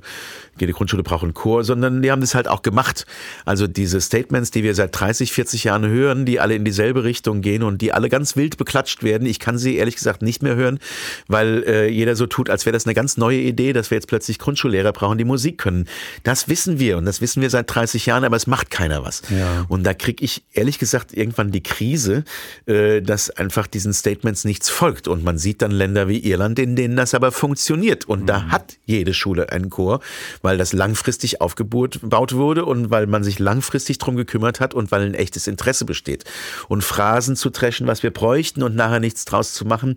jede 0.59 0.73
Grundschule 0.73 1.03
braucht 1.03 1.23
einen 1.23 1.33
Chor, 1.33 1.63
sondern 1.63 2.01
die 2.01 2.11
haben 2.11 2.21
das 2.21 2.35
halt 2.35 2.47
auch 2.47 2.61
gemacht. 2.61 3.05
Also 3.45 3.67
diese 3.67 4.01
Statements, 4.01 4.51
die 4.51 4.63
wir 4.63 4.75
seit 4.75 4.97
30, 4.99 5.31
40 5.31 5.65
Jahren 5.65 5.87
hören, 5.87 6.25
die 6.25 6.39
alle 6.39 6.55
in 6.55 6.65
dieselbe 6.65 7.03
Richtung 7.03 7.41
gehen 7.41 7.63
und 7.63 7.81
die 7.81 7.93
alle 7.93 8.09
ganz 8.09 8.35
wild 8.35 8.57
beklatscht 8.57 9.03
werden. 9.03 9.27
Ich 9.27 9.39
kann 9.39 9.57
sie 9.57 9.75
ehrlich 9.75 9.95
gesagt 9.95 10.21
nicht 10.21 10.41
mehr 10.41 10.55
hören, 10.55 10.79
weil 11.27 11.63
äh, 11.67 11.87
jeder 11.87 12.15
so 12.15 12.25
tut, 12.25 12.49
als 12.49 12.65
wäre 12.65 12.73
das 12.73 12.85
eine 12.85 12.93
ganz 12.93 13.17
neue 13.17 13.39
Idee, 13.39 13.73
dass 13.73 13.91
wir 13.91 13.95
jetzt 13.95 14.07
plötzlich 14.07 14.39
Grundschullehrer 14.39 14.93
brauchen, 14.93 15.17
die 15.17 15.25
Musik 15.25 15.57
können. 15.57 15.85
Das 16.23 16.47
wissen 16.47 16.79
wir 16.79 16.97
und 16.97 17.05
das 17.05 17.21
wissen 17.21 17.41
wir 17.41 17.49
seit 17.49 17.73
30 17.73 18.05
Jahren, 18.05 18.23
aber 18.23 18.35
es 18.35 18.47
macht 18.47 18.69
keiner 18.69 19.03
was. 19.03 19.21
Ja. 19.29 19.65
Und 19.67 19.83
da 19.83 19.93
kriege 19.93 20.23
ich 20.23 20.43
ehrlich 20.53 20.79
gesagt 20.79 21.13
irgendwann 21.13 21.51
die 21.51 21.63
Krise, 21.63 22.23
äh, 22.67 22.78
dass 23.01 23.29
einfach 23.29 23.67
diesen 23.67 23.93
Statements 23.93 24.45
nichts 24.45 24.69
folgt. 24.69 25.07
Und 25.07 25.23
man 25.23 25.37
sieht 25.37 25.61
dann 25.61 25.71
Länder 25.71 26.07
wie 26.07 26.19
Irland, 26.19 26.59
in 26.59 26.75
denen 26.75 26.95
das 26.95 27.13
aber 27.13 27.31
funktioniert. 27.31 28.05
Und 28.05 28.21
mhm. 28.21 28.25
da 28.27 28.43
hat 28.49 28.77
jede 28.85 29.13
Schule 29.13 29.51
einen 29.51 29.69
Chor, 29.69 30.01
weil 30.41 30.57
das 30.57 30.73
langfristig 30.73 31.41
aufgebaut 31.41 31.99
wurde 32.33 32.65
und 32.65 32.89
weil 32.89 33.07
man 33.07 33.23
sich 33.23 33.39
langfristig 33.39 33.97
drum 33.97 34.15
gekümmert 34.15 34.59
hat 34.59 34.73
und 34.73 34.91
weil 34.91 35.01
ein 35.01 35.13
echtes 35.13 35.47
Interesse 35.47 35.85
besteht. 35.85 36.25
Und 36.67 36.83
Phrasen 36.83 37.35
zu 37.35 37.49
dreschen, 37.49 37.87
was 37.87 38.03
wir 38.03 38.11
bräuchten 38.11 38.63
und 38.63 38.75
nachher 38.75 38.99
nichts 38.99 39.25
draus 39.25 39.53
zu 39.53 39.65
machen, 39.65 39.95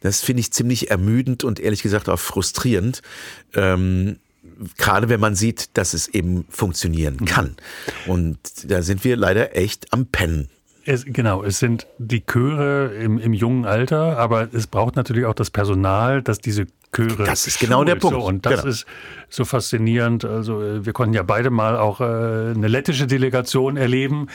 das 0.00 0.20
finde 0.20 0.40
ich 0.40 0.52
ziemlich 0.52 0.90
ermüdend 0.90 1.44
und 1.44 1.60
ehrlich 1.60 1.82
gesagt 1.82 2.08
auch 2.08 2.20
frustrierend. 2.20 3.02
Ähm, 3.54 4.16
gerade 4.76 5.08
wenn 5.08 5.20
man 5.20 5.34
sieht, 5.34 5.76
dass 5.76 5.94
es 5.94 6.08
eben 6.08 6.44
funktionieren 6.48 7.18
mhm. 7.20 7.24
kann. 7.24 7.56
Und 8.06 8.38
da 8.64 8.82
sind 8.82 9.04
wir 9.04 9.16
leider 9.16 9.56
echt 9.56 9.92
am 9.92 10.06
Pennen. 10.06 10.48
Es, 10.90 11.04
genau, 11.04 11.42
es 11.42 11.58
sind 11.58 11.86
die 11.98 12.24
Chöre 12.24 12.94
im, 12.94 13.18
im 13.18 13.34
jungen 13.34 13.66
Alter, 13.66 14.16
aber 14.16 14.48
es 14.54 14.66
braucht 14.66 14.96
natürlich 14.96 15.26
auch 15.26 15.34
das 15.34 15.50
Personal, 15.50 16.22
das 16.22 16.38
diese 16.38 16.64
Chöre. 16.96 17.24
Das 17.24 17.46
ist 17.46 17.60
genau 17.60 17.84
der 17.84 17.96
Punkt. 17.96 18.18
So, 18.18 18.26
und 18.26 18.46
das 18.46 18.62
genau. 18.62 18.68
ist 18.68 18.86
so 19.28 19.44
faszinierend. 19.44 20.24
Also 20.24 20.62
äh, 20.62 20.86
wir 20.86 20.94
konnten 20.94 21.12
ja 21.12 21.22
beide 21.24 21.50
mal 21.50 21.76
auch 21.76 22.00
äh, 22.00 22.04
eine 22.04 22.68
lettische 22.68 23.06
Delegation 23.06 23.76
erleben, 23.76 24.28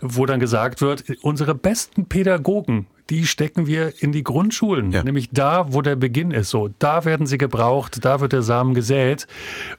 wo 0.00 0.26
dann 0.26 0.40
gesagt 0.40 0.80
wird, 0.80 1.04
unsere 1.22 1.54
besten 1.54 2.06
Pädagogen, 2.06 2.88
die 3.10 3.26
stecken 3.26 3.66
wir 3.66 3.92
in 4.02 4.12
die 4.12 4.22
Grundschulen, 4.22 4.92
ja. 4.92 5.02
nämlich 5.02 5.30
da, 5.32 5.72
wo 5.72 5.82
der 5.82 5.96
Beginn 5.96 6.30
ist. 6.30 6.50
So, 6.50 6.70
da 6.78 7.04
werden 7.04 7.26
sie 7.26 7.38
gebraucht, 7.38 8.04
da 8.04 8.20
wird 8.20 8.32
der 8.32 8.42
Samen 8.42 8.72
gesät. 8.72 9.26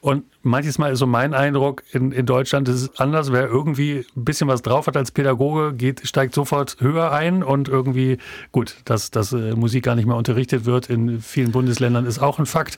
Und 0.02 0.26
manches 0.44 0.78
Mal 0.78 0.92
ist 0.92 1.00
so 1.00 1.08
mein 1.08 1.34
Eindruck, 1.34 1.84
in, 1.94 2.12
in 2.12 2.26
Deutschland 2.26 2.68
ist 2.68 2.76
es 2.76 3.00
anders. 3.00 3.32
Wer 3.32 3.48
irgendwie 3.48 4.06
ein 4.16 4.26
bisschen 4.26 4.50
was 4.50 4.62
drauf 4.62 4.88
hat 4.88 4.98
als 4.98 5.12
Pädagoge, 5.12 5.74
geht, 5.74 6.06
steigt 6.06 6.36
sofort 6.36 6.78
höher 6.82 7.12
ein 7.12 7.42
und 7.42 7.70
irgendwie, 7.70 8.18
gut, 8.52 8.76
dass, 8.84 9.12
dass 9.12 9.32
äh, 9.32 9.56
Musik 9.56 9.86
gar 9.86 9.96
nicht 9.96 10.06
mehr 10.06 10.18
unterrichtet 10.18 10.66
wird 10.66 10.90
in 10.90 11.22
vielen 11.22 11.52
Bundesländern 11.52 12.06
ist 12.06 12.20
auch 12.20 12.38
ein 12.38 12.46
Fakt. 12.46 12.78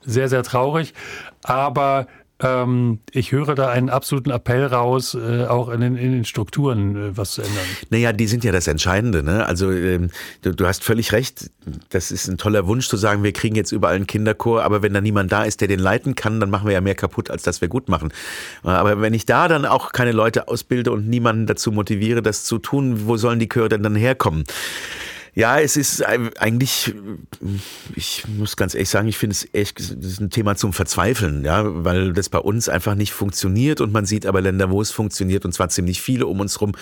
Sehr, 0.00 0.28
sehr 0.30 0.42
traurig. 0.42 0.94
Aber 1.42 2.06
ähm, 2.42 3.00
ich 3.12 3.32
höre 3.32 3.54
da 3.54 3.68
einen 3.68 3.90
absoluten 3.90 4.30
Appell 4.30 4.64
raus, 4.64 5.14
äh, 5.14 5.44
auch 5.46 5.68
in 5.68 5.80
den, 5.80 5.96
in 5.96 6.12
den 6.12 6.24
Strukturen 6.24 6.96
äh, 6.96 7.16
was 7.16 7.32
zu 7.32 7.42
ändern. 7.42 7.64
Naja, 7.90 8.12
die 8.12 8.26
sind 8.26 8.44
ja 8.44 8.52
das 8.52 8.66
Entscheidende. 8.66 9.22
Ne? 9.22 9.44
Also 9.46 9.70
ähm, 9.70 10.10
du, 10.42 10.54
du, 10.54 10.66
hast 10.66 10.82
völlig 10.82 11.12
recht. 11.12 11.50
Das 11.90 12.10
ist 12.10 12.28
ein 12.28 12.38
toller 12.38 12.66
Wunsch 12.66 12.88
zu 12.88 12.96
sagen, 12.96 13.22
wir 13.22 13.32
kriegen 13.32 13.56
jetzt 13.56 13.72
überall 13.72 13.96
einen 13.96 14.06
Kinderchor, 14.06 14.62
aber 14.62 14.82
wenn 14.82 14.94
da 14.94 15.00
niemand 15.00 15.32
da 15.32 15.44
ist, 15.44 15.60
der 15.60 15.68
den 15.68 15.80
leiten 15.80 16.14
kann, 16.14 16.40
dann 16.40 16.50
machen 16.50 16.66
wir 16.66 16.72
ja 16.72 16.80
mehr 16.80 16.94
kaputt, 16.94 17.30
als 17.30 17.42
dass 17.42 17.60
wir 17.60 17.68
gut 17.68 17.88
machen. 17.88 18.12
Aber 18.62 19.00
wenn 19.00 19.14
ich 19.14 19.26
da 19.26 19.48
dann 19.48 19.66
auch 19.66 19.92
keine 19.92 20.12
Leute 20.12 20.48
ausbilde 20.48 20.92
und 20.92 21.08
niemanden 21.08 21.46
dazu 21.46 21.72
motiviere, 21.72 22.22
das 22.22 22.44
zu 22.44 22.58
tun, 22.58 23.06
wo 23.06 23.16
sollen 23.16 23.38
die 23.38 23.48
Chöre 23.48 23.68
denn 23.68 23.82
dann 23.82 23.96
herkommen? 23.96 24.44
Ja, 25.34 25.60
es 25.60 25.76
ist 25.76 26.04
eigentlich, 26.04 26.94
ich 27.94 28.24
muss 28.36 28.56
ganz 28.56 28.74
ehrlich 28.74 28.88
sagen, 28.88 29.06
ich 29.06 29.16
finde 29.16 29.34
es 29.34 29.48
echt, 29.52 29.78
das 29.78 29.90
ist 29.90 30.20
ein 30.20 30.30
Thema 30.30 30.56
zum 30.56 30.72
Verzweifeln, 30.72 31.44
ja, 31.44 31.62
weil 31.84 32.12
das 32.12 32.28
bei 32.28 32.38
uns 32.38 32.68
einfach 32.68 32.96
nicht 32.96 33.12
funktioniert 33.12 33.80
und 33.80 33.92
man 33.92 34.06
sieht 34.06 34.26
aber 34.26 34.40
Länder, 34.40 34.70
wo 34.70 34.80
es 34.80 34.90
funktioniert 34.90 35.44
und 35.44 35.52
zwar 35.52 35.68
ziemlich 35.68 36.02
viele 36.02 36.26
um 36.26 36.40
uns 36.40 36.60
rum. 36.60 36.72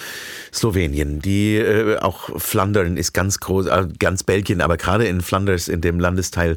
Slowenien, 0.52 1.20
die 1.20 1.56
äh, 1.56 1.98
auch 1.98 2.40
Flandern 2.40 2.96
ist 2.96 3.12
ganz 3.12 3.38
groß, 3.40 3.66
äh, 3.66 3.86
ganz 3.98 4.22
Belgien, 4.22 4.62
aber 4.62 4.78
gerade 4.78 5.06
in 5.06 5.20
Flanders, 5.20 5.68
in 5.68 5.82
dem 5.82 6.00
Landesteil, 6.00 6.56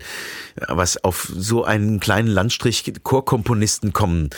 was 0.67 1.03
auf 1.03 1.29
so 1.35 1.65
einen 1.65 1.99
kleinen 1.99 2.29
Landstrich 2.29 2.91
Chorkomponisten 3.03 3.91
kommen, 3.91 4.29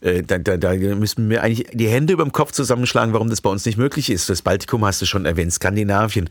äh, 0.00 0.22
da, 0.22 0.38
da, 0.38 0.56
da 0.56 0.74
müssen 0.74 1.30
wir 1.30 1.42
eigentlich 1.42 1.68
die 1.72 1.88
Hände 1.88 2.12
über 2.12 2.24
dem 2.24 2.32
Kopf 2.32 2.52
zusammenschlagen, 2.52 3.14
warum 3.14 3.30
das 3.30 3.40
bei 3.40 3.50
uns 3.50 3.64
nicht 3.64 3.78
möglich 3.78 4.10
ist. 4.10 4.28
Das 4.28 4.42
Baltikum 4.42 4.84
hast 4.84 5.00
du 5.00 5.06
schon 5.06 5.24
erwähnt, 5.24 5.52
Skandinavien. 5.52 6.28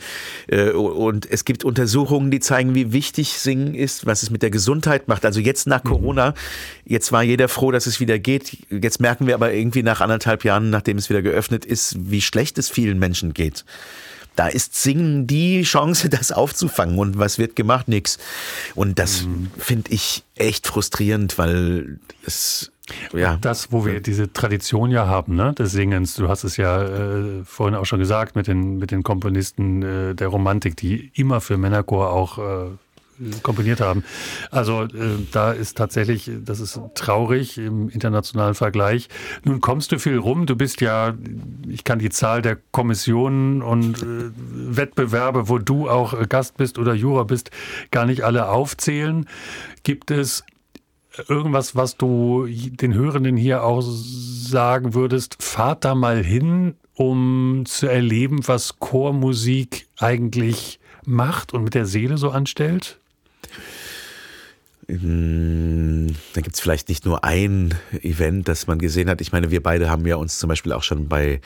Äh, 0.48 0.66
und 0.74 1.30
es 1.30 1.45
gibt 1.45 1.63
Untersuchungen, 1.63 2.32
die 2.32 2.39
zeigen, 2.39 2.76
wie 2.76 2.91
wichtig 2.93 3.34
Singen 3.34 3.76
ist, 3.76 4.05
was 4.05 4.24
es 4.24 4.30
mit 4.30 4.41
der 4.41 4.49
Gesundheit 4.49 5.07
macht. 5.07 5.26
Also 5.26 5.39
jetzt 5.39 5.68
nach 5.68 5.84
mhm. 5.84 5.89
Corona, 5.89 6.34
jetzt 6.86 7.11
war 7.11 7.24
jeder 7.24 7.47
froh, 7.47 7.72
dass 7.72 7.88
es 7.88 7.99
wieder 7.99 8.20
geht. 8.20 8.57
Jetzt 8.70 8.99
merken 8.99 9.28
wir 9.28 9.36
aber 9.36 9.53
irgendwie 9.53 9.84
nach 9.84 10.01
anderthalb 10.01 10.43
Jahren, 10.43 10.70
nachdem 10.70 10.97
es 10.97 11.09
wieder 11.09 11.22
geöffnet 11.22 11.65
ist, 11.65 11.95
wie 11.97 12.22
schlecht 12.22 12.57
es 12.57 12.70
vielen 12.70 12.99
Menschen 12.99 13.34
geht. 13.34 13.65
Da 14.38 14.47
ist 14.47 14.76
Singen 14.76 15.28
die 15.28 15.63
Chance, 15.63 16.09
das 16.09 16.32
aufzufangen. 16.32 16.97
Und 16.97 17.18
was 17.18 17.38
wird 17.38 17.55
gemacht? 17.55 17.88
Nix. 17.88 18.18
Und 18.76 18.99
das 18.99 19.24
mhm. 19.24 19.51
finde 19.57 19.91
ich 19.91 20.24
echt 20.36 20.68
frustrierend, 20.68 21.38
weil 21.38 21.99
es 22.26 22.72
ja. 23.14 23.38
Das, 23.42 23.72
wo 23.72 23.86
wir 23.86 24.02
diese 24.02 24.32
Tradition 24.32 24.92
ja 24.92 25.08
haben, 25.08 25.36
ne, 25.36 25.54
des 25.54 25.72
Singens. 25.72 26.16
Du 26.16 26.30
hast 26.30 26.44
es 26.44 26.58
ja 26.58 26.84
äh, 26.84 27.44
vorhin 27.44 27.76
auch 27.76 27.86
schon 27.86 28.00
gesagt 28.00 28.36
mit 28.36 28.48
den, 28.48 28.78
mit 28.78 28.92
den 28.92 29.04
Komponisten 29.04 29.82
äh, 29.82 30.16
der 30.16 30.28
Romantik, 30.28 30.78
die 30.78 31.12
immer 31.16 31.42
für 31.42 31.58
Männerchor 31.58 32.12
auch 32.12 32.38
äh, 32.38 32.70
komponiert 33.42 33.82
haben. 33.82 34.04
Also 34.52 34.84
äh, 34.84 34.90
da 35.32 35.52
ist 35.52 35.78
tatsächlich, 35.78 36.30
das 36.46 36.60
ist 36.60 36.80
traurig 36.96 37.58
im 37.58 37.90
internationalen 37.90 38.56
Vergleich. 38.56 39.10
Nun 39.44 39.62
kommst 39.62 39.92
du 39.92 40.00
viel 40.00 40.18
rum. 40.18 40.46
Du 40.46 40.56
bist 40.56 40.82
ja, 40.82 41.16
ich 41.68 41.84
kann 41.84 42.00
die 42.00 42.10
Zahl 42.10 42.42
der 42.42 42.58
Kommissionen 42.72 43.62
und 43.62 44.02
äh, 44.04 44.32
Wettbewerbe, 44.36 45.50
wo 45.50 45.58
du 45.58 45.90
auch 45.90 46.28
Gast 46.30 46.58
bist 46.58 46.78
oder 46.78 46.94
Juror 46.94 47.26
bist, 47.28 47.52
gar 47.92 48.06
nicht 48.06 48.24
alle 48.24 48.50
aufzählen. 48.50 49.28
Gibt 49.84 50.12
es 50.12 50.44
irgendwas, 51.28 51.76
was 51.76 51.97
du 51.97 52.47
den 52.47 52.93
Hörenden 52.93 53.38
hier 53.38 53.63
auch 53.63 53.82
sagen 53.82 54.93
würdest, 54.93 55.38
fahrt 55.41 55.86
da 55.86 55.95
mal 55.95 56.24
hin 56.24 56.76
um 56.97 57.63
zu 57.65 57.88
erleben, 57.88 58.47
was 58.47 58.80
Chormusik 58.80 59.88
eigentlich 59.97 60.80
macht 61.05 61.53
und 61.53 61.63
mit 61.63 61.76
der 61.76 61.86
Seele 61.86 62.18
so 62.18 62.32
anstellt? 62.32 62.97
Hm, 64.89 66.15
da 66.34 66.41
gibt 66.41 66.55
es 66.55 66.61
vielleicht 66.61 66.88
nicht 66.88 67.05
nur 67.05 67.24
ein 67.24 67.76
Event, 68.01 68.47
das 68.47 68.68
man 68.68 68.80
gesehen 68.80 69.09
hat. 69.09 69.20
Ich 69.20 69.34
meine, 69.34 69.51
wir 69.51 69.61
beide 69.61 69.89
haben 69.89 70.07
ja 70.07 70.15
uns 70.15 70.39
zum 70.39 70.47
Beispiel 70.47 70.72
auch 70.72 70.84
schon 70.84 71.09
bei 71.09 71.41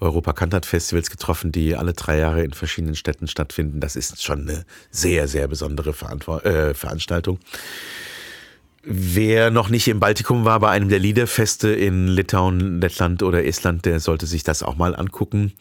Europa 0.00 0.32
Kantat 0.32 0.66
Festivals 0.66 1.10
getroffen, 1.10 1.52
die 1.52 1.76
alle 1.76 1.92
drei 1.92 2.18
Jahre 2.18 2.42
in 2.42 2.52
verschiedenen 2.52 2.94
Städten 2.94 3.28
stattfinden. 3.28 3.80
Das 3.80 3.96
ist 3.96 4.22
schon 4.22 4.48
eine 4.48 4.64
sehr, 4.90 5.28
sehr 5.28 5.46
besondere 5.46 5.90
äh, 5.90 6.74
Veranstaltung. 6.74 7.38
Wer 8.88 9.50
noch 9.50 9.68
nicht 9.68 9.88
im 9.88 9.98
Baltikum 9.98 10.44
war 10.44 10.60
bei 10.60 10.70
einem 10.70 10.88
der 10.88 11.00
Liederfeste 11.00 11.70
in 11.70 12.06
Litauen, 12.06 12.80
Lettland 12.80 13.24
oder 13.24 13.44
Estland, 13.44 13.84
der 13.84 13.98
sollte 13.98 14.26
sich 14.26 14.44
das 14.44 14.62
auch 14.62 14.76
mal 14.76 14.94
angucken. 14.94 15.52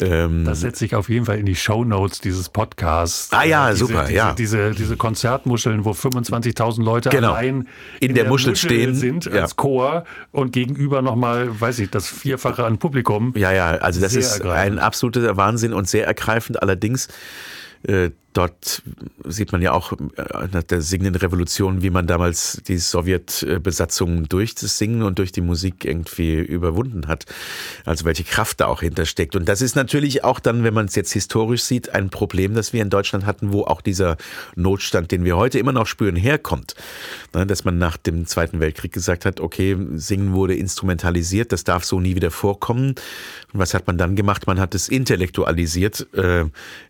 Ähm, 0.00 0.44
das 0.44 0.60
setze 0.60 0.84
ich 0.84 0.96
auf 0.96 1.08
jeden 1.08 1.24
Fall 1.24 1.38
in 1.38 1.46
die 1.46 1.54
Show 1.54 1.84
Notes 1.84 2.20
dieses 2.20 2.48
Podcasts. 2.48 3.32
Ah 3.32 3.44
ja, 3.44 3.70
diese, 3.70 3.86
super, 3.86 4.02
diese, 4.02 4.14
ja. 4.14 4.32
Diese, 4.32 4.70
diese 4.72 4.96
Konzertmuscheln, 4.96 5.84
wo 5.84 5.92
25.000 5.92 6.82
Leute 6.82 7.10
genau. 7.10 7.32
allein 7.34 7.68
in, 8.00 8.08
in 8.08 8.14
der, 8.14 8.24
der, 8.24 8.32
Muschel, 8.32 8.50
Muschel 8.50 8.70
stehen 8.70 8.94
sind 8.96 9.26
ja. 9.26 9.42
als 9.42 9.54
Chor 9.54 10.02
und 10.32 10.52
gegenüber 10.52 11.00
nochmal, 11.00 11.60
weiß 11.60 11.78
ich, 11.78 11.90
das 11.90 12.08
Vierfache 12.08 12.64
an 12.64 12.78
Publikum. 12.78 13.34
Ja, 13.36 13.52
ja, 13.52 13.68
also 13.76 14.00
das 14.00 14.14
ist 14.16 14.38
ergreifend. 14.38 14.78
ein 14.78 14.84
absoluter 14.84 15.36
Wahnsinn 15.36 15.72
und 15.72 15.88
sehr 15.88 16.06
ergreifend. 16.06 16.60
Allerdings 16.60 17.08
äh, 17.86 18.10
dort 18.38 18.82
sieht 19.24 19.50
man 19.50 19.62
ja 19.62 19.72
auch 19.72 19.92
äh, 19.92 19.96
nach 20.52 20.62
der 20.62 20.80
singenden 20.80 21.16
Revolution, 21.16 21.82
wie 21.82 21.90
man 21.90 22.06
damals 22.06 22.62
die 22.68 22.78
Sowjetbesatzung 22.78 24.28
durch 24.28 24.54
das 24.54 24.78
Singen 24.78 25.02
und 25.02 25.18
durch 25.18 25.32
die 25.32 25.40
Musik 25.40 25.84
irgendwie 25.84 26.34
überwunden 26.34 27.08
hat. 27.08 27.24
Also 27.84 28.04
welche 28.04 28.22
Kraft 28.22 28.60
da 28.60 28.66
auch 28.66 28.80
hintersteckt. 28.80 29.34
Und 29.34 29.48
das 29.48 29.60
ist 29.60 29.74
natürlich 29.74 30.22
auch 30.22 30.38
dann, 30.38 30.62
wenn 30.62 30.72
man 30.72 30.86
es 30.86 30.94
jetzt 30.94 31.12
historisch 31.12 31.64
sieht, 31.64 31.90
ein 31.90 32.10
Problem, 32.10 32.54
das 32.54 32.72
wir 32.72 32.80
in 32.80 32.90
Deutschland 32.90 33.26
hatten, 33.26 33.52
wo 33.52 33.64
auch 33.64 33.80
dieser 33.80 34.16
Notstand, 34.54 35.10
den 35.10 35.24
wir 35.24 35.36
heute 35.36 35.58
immer 35.58 35.72
noch 35.72 35.86
spüren, 35.88 36.14
herkommt. 36.14 36.76
Ne, 37.34 37.44
dass 37.44 37.64
man 37.64 37.76
nach 37.76 37.96
dem 37.96 38.26
Zweiten 38.26 38.60
Weltkrieg 38.60 38.92
gesagt 38.92 39.24
hat, 39.24 39.40
okay, 39.40 39.76
Singen 39.94 40.32
wurde 40.32 40.54
instrumentalisiert, 40.54 41.50
das 41.50 41.64
darf 41.64 41.84
so 41.84 41.98
nie 41.98 42.14
wieder 42.14 42.30
vorkommen. 42.30 42.90
Und 43.52 43.60
was 43.60 43.74
hat 43.74 43.88
man 43.88 43.98
dann 43.98 44.14
gemacht? 44.14 44.46
Man 44.46 44.60
hat 44.60 44.76
es 44.76 44.88
intellektualisiert. 44.88 46.06
Äh, 46.14 46.44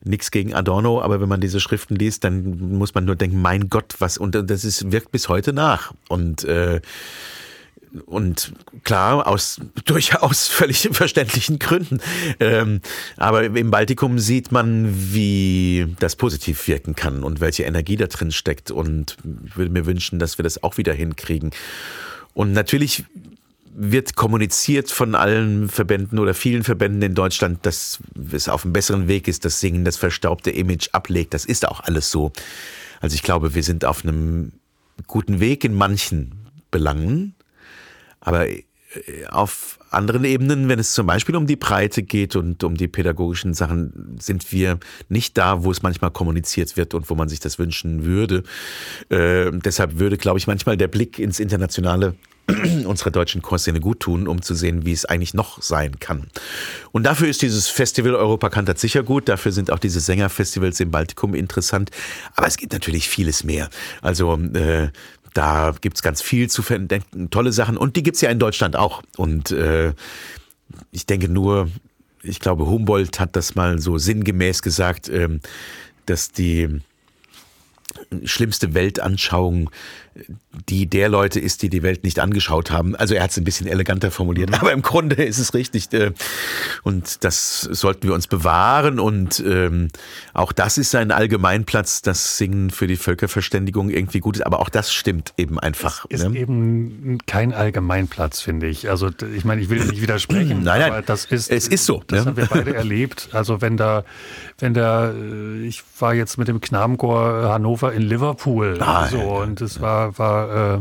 Nichts 0.05 0.31
gegen 0.31 0.55
Adorno, 0.55 1.01
aber 1.01 1.21
wenn 1.21 1.29
man 1.29 1.38
diese 1.41 1.61
Schriften 1.61 1.97
liest, 1.97 2.25
dann 2.25 2.77
muss 2.79 2.95
man 2.95 3.05
nur 3.05 3.17
denken, 3.17 3.41
mein 3.41 3.69
Gott, 3.69 3.97
was, 3.99 4.19
und 4.19 4.35
das 4.35 4.65
ist, 4.65 4.93
wirkt 4.93 5.13
bis 5.13 5.29
heute 5.29 5.53
nach. 5.53 5.93
Und 6.09 6.45
äh, 6.45 6.81
und 8.07 8.53
klar, 8.85 9.27
aus 9.27 9.61
durchaus 9.85 10.47
völlig 10.49 10.89
verständlichen 10.93 11.59
Gründen. 11.59 12.01
Ähm, 12.41 12.81
aber 13.17 13.45
im 13.45 13.71
Baltikum 13.71 14.19
sieht 14.19 14.53
man, 14.53 14.93
wie 15.13 15.95
das 15.99 16.17
positiv 16.17 16.67
wirken 16.69 16.95
kann 16.95 17.23
und 17.23 17.41
welche 17.41 17.65
Energie 17.65 17.97
da 17.97 18.07
drin 18.07 18.33
steckt. 18.33 18.71
Und 18.71 19.17
ich 19.47 19.57
würde 19.57 19.71
mir 19.71 19.87
wünschen, 19.87 20.19
dass 20.19 20.39
wir 20.39 20.43
das 20.43 20.63
auch 20.63 20.77
wieder 20.77 20.93
hinkriegen. 20.93 21.51
Und 22.35 22.53
natürlich 22.53 23.05
wird 23.81 24.17
kommuniziert 24.17 24.91
von 24.91 25.15
allen 25.15 25.69
Verbänden 25.69 26.19
oder 26.19 26.35
vielen 26.35 26.65
Verbänden 26.65 27.01
in 27.01 27.15
Deutschland, 27.15 27.65
dass 27.65 28.01
es 28.33 28.49
auf 28.49 28.65
einem 28.65 28.73
besseren 28.73 29.07
Weg 29.07 29.29
ist, 29.29 29.45
das 29.45 29.61
Singen 29.61 29.85
das 29.85 29.97
verstaubte 29.97 30.51
Image 30.51 30.89
ablegt. 30.93 31.33
Das 31.33 31.45
ist 31.45 31.67
auch 31.67 31.81
alles 31.81 32.11
so. 32.11 32.33
Also 33.01 33.15
ich 33.15 33.23
glaube, 33.23 33.55
wir 33.55 33.63
sind 33.63 33.85
auf 33.85 34.05
einem 34.05 34.53
guten 35.07 35.39
Weg 35.39 35.63
in 35.63 35.75
manchen 35.75 36.49
Belangen, 36.73 37.37
aber 38.19 38.49
äh, 38.49 38.63
auf 39.29 39.79
anderen 39.91 40.25
Ebenen, 40.25 40.69
wenn 40.69 40.81
es 40.81 40.93
zum 40.93 41.07
Beispiel 41.07 41.37
um 41.37 41.47
die 41.47 41.57
Breite 41.57 42.03
geht 42.03 42.35
und 42.35 42.65
um 42.65 42.77
die 42.77 42.89
pädagogischen 42.89 43.55
Sachen, 43.55 44.19
sind 44.21 44.51
wir 44.51 44.81
nicht 45.09 45.39
da, 45.39 45.63
wo 45.63 45.71
es 45.71 45.83
manchmal 45.83 46.11
kommuniziert 46.11 46.77
wird 46.77 46.95
und 46.95 47.09
wo 47.09 47.15
man 47.15 47.29
sich 47.29 47.39
das 47.39 47.61
wünschen 47.61 48.05
würde. 48.05 48.43
Äh, 49.09 49.53
deshalb 49.53 50.01
würde, 50.01 50.17
glaube 50.17 50.41
ich, 50.41 50.49
manchmal 50.49 50.77
der 50.77 50.89
Blick 50.89 51.21
ins 51.21 51.39
Internationale 51.39 52.17
unserer 52.87 53.11
deutschen 53.11 53.43
Chorszene 53.43 53.81
gut 53.81 54.01
tun, 54.01 54.27
um 54.27 54.41
zu 54.41 54.55
sehen, 54.55 54.87
wie 54.87 54.93
es 54.93 55.05
eigentlich 55.05 55.35
noch 55.35 55.63
sein 55.63 55.99
kann. 56.01 56.29
Und 56.93 57.05
dafür 57.05 57.29
ist 57.29 57.43
dieses 57.43 57.69
Festival 57.69 58.15
Europa 58.15 58.49
Kantat 58.49 58.79
sicher 58.79 59.03
gut. 59.03 59.29
Dafür 59.29 59.53
sind 59.53 59.71
auch 59.71 59.79
diese 59.79 60.01
Sängerfestivals 60.01 60.81
im 60.81 60.91
Baltikum 60.91 61.35
interessant. 61.35 61.91
Aber 62.35 62.47
es 62.47 62.57
gibt 62.57 62.73
natürlich 62.73 63.09
vieles 63.09 63.45
mehr. 63.45 63.69
Also 64.01 64.37
äh, 64.55 64.89
da 65.35 65.75
gibt's 65.81 66.03
ganz 66.03 66.23
viel 66.23 66.49
zu 66.49 66.63
verdenken, 66.63 67.31
tolle 67.31 67.53
Sachen. 67.53 67.77
Und 67.77 67.97
die 67.97 68.03
gibt's 68.03 68.23
ja 68.23 68.31
in 68.31 68.39
Deutschland 68.39 68.77
auch. 68.77 69.03
Und 69.17 69.51
äh, 69.51 69.93
ich 70.91 71.07
denke 71.07 71.29
nur, 71.29 71.69
ich 72.23 72.41
glaube, 72.41 72.67
Humboldt 72.67 73.21
hat 73.21 73.37
das 73.37 73.55
mal 73.55 73.79
so 73.79 73.99
sinngemäß 73.99 74.63
gesagt, 74.63 75.09
äh, 75.09 75.29
dass 76.07 76.33
die 76.33 76.81
schlimmste 78.25 78.75
Weltanschauung 78.75 79.71
die 80.69 80.87
der 80.87 81.09
Leute 81.09 81.41
ist, 81.41 81.63
die 81.63 81.69
die 81.69 81.83
Welt 81.83 82.05
nicht 82.05 82.19
angeschaut 82.19 82.71
haben. 82.71 82.97
Also 82.97 83.15
er 83.15 83.23
hat 83.23 83.31
es 83.31 83.37
ein 83.37 83.45
bisschen 83.45 83.67
eleganter 83.67 84.11
formuliert, 84.11 84.53
aber 84.61 84.73
im 84.73 84.83
Grunde 84.83 85.17
ist 85.17 85.39
es 85.39 85.55
richtig. 85.55 85.93
Äh, 85.93 86.13
und 86.83 87.25
das 87.25 87.61
sollten 87.61 88.07
wir 88.07 88.15
uns 88.15 88.27
bewahren. 88.27 89.01
Und 89.01 89.41
ähm, 89.41 89.89
auch 90.35 90.53
das 90.53 90.79
ist 90.79 90.95
ein 90.95 91.11
Allgemeinplatz, 91.11 92.03
das 92.03 92.37
Singen 92.37 92.71
für 92.71 92.87
die 92.87 92.97
Völkerverständigung 92.97 93.91
irgendwie 93.91 94.21
gut 94.21 94.37
ist. 94.37 94.43
Aber 94.43 94.61
auch 94.61 94.69
das 94.69 94.93
stimmt 94.93 95.33
eben 95.37 95.59
einfach. 95.59 96.07
Es 96.11 96.21
ist 96.21 96.31
ne? 96.31 96.39
eben 96.39 97.19
kein 97.27 97.53
Allgemeinplatz, 97.53 98.41
finde 98.41 98.67
ich. 98.67 98.91
Also 98.91 99.11
ich 99.35 99.45
meine, 99.45 99.61
ich 99.61 99.71
will 99.71 99.85
nicht 99.85 100.03
widersprechen, 100.03 100.63
nein, 100.63 100.81
nein, 100.81 100.93
aber 100.93 101.03
das 101.03 101.25
ist, 101.25 101.51
es 101.51 101.69
ist 101.69 101.87
so. 101.87 102.03
Das 102.07 102.25
ne? 102.25 102.31
haben 102.31 102.37
wir 102.37 102.47
beide 102.47 102.75
erlebt. 102.75 103.29
Also 103.33 103.61
wenn 103.61 103.77
da, 103.77 104.05
wenn 104.59 104.75
da, 104.75 105.11
äh, 105.11 105.67
ich 105.67 105.83
war 105.99 106.15
jetzt 106.15 106.39
mit 106.39 106.49
dem 106.49 106.61
Knabenchor 106.61 107.49
Hannover 107.49 107.93
in 107.93 108.03
Liverpool 108.03 108.79
ah, 108.81 109.07
so, 109.09 109.21
und 109.21 109.61
es 109.61 109.81
war 109.81 110.08
war, 110.17 110.77
äh, 110.77 110.79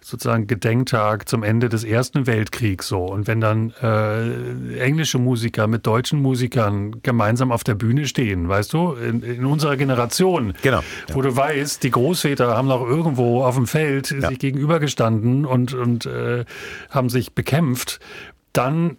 sozusagen 0.00 0.46
Gedenktag 0.46 1.28
zum 1.28 1.42
Ende 1.42 1.68
des 1.68 1.84
Ersten 1.84 2.26
Weltkriegs 2.26 2.88
so. 2.88 3.04
Und 3.04 3.26
wenn 3.26 3.40
dann 3.40 3.72
äh, 3.82 4.78
englische 4.78 5.18
Musiker 5.18 5.66
mit 5.66 5.86
deutschen 5.86 6.20
Musikern 6.20 7.02
gemeinsam 7.02 7.50
auf 7.50 7.64
der 7.64 7.74
Bühne 7.74 8.06
stehen, 8.06 8.48
weißt 8.48 8.72
du, 8.72 8.92
in, 8.92 9.22
in 9.22 9.44
unserer 9.44 9.76
Generation, 9.76 10.54
genau, 10.62 10.82
ja. 11.08 11.14
wo 11.14 11.22
du 11.22 11.34
weißt, 11.34 11.82
die 11.82 11.90
Großväter 11.90 12.56
haben 12.56 12.68
noch 12.68 12.86
irgendwo 12.86 13.42
auf 13.42 13.56
dem 13.56 13.66
Feld 13.66 14.10
ja. 14.10 14.28
sich 14.28 14.38
gegenübergestanden 14.38 15.44
und, 15.44 15.74
und 15.74 16.06
äh, 16.06 16.44
haben 16.90 17.08
sich 17.08 17.34
bekämpft, 17.34 18.00
dann 18.52 18.96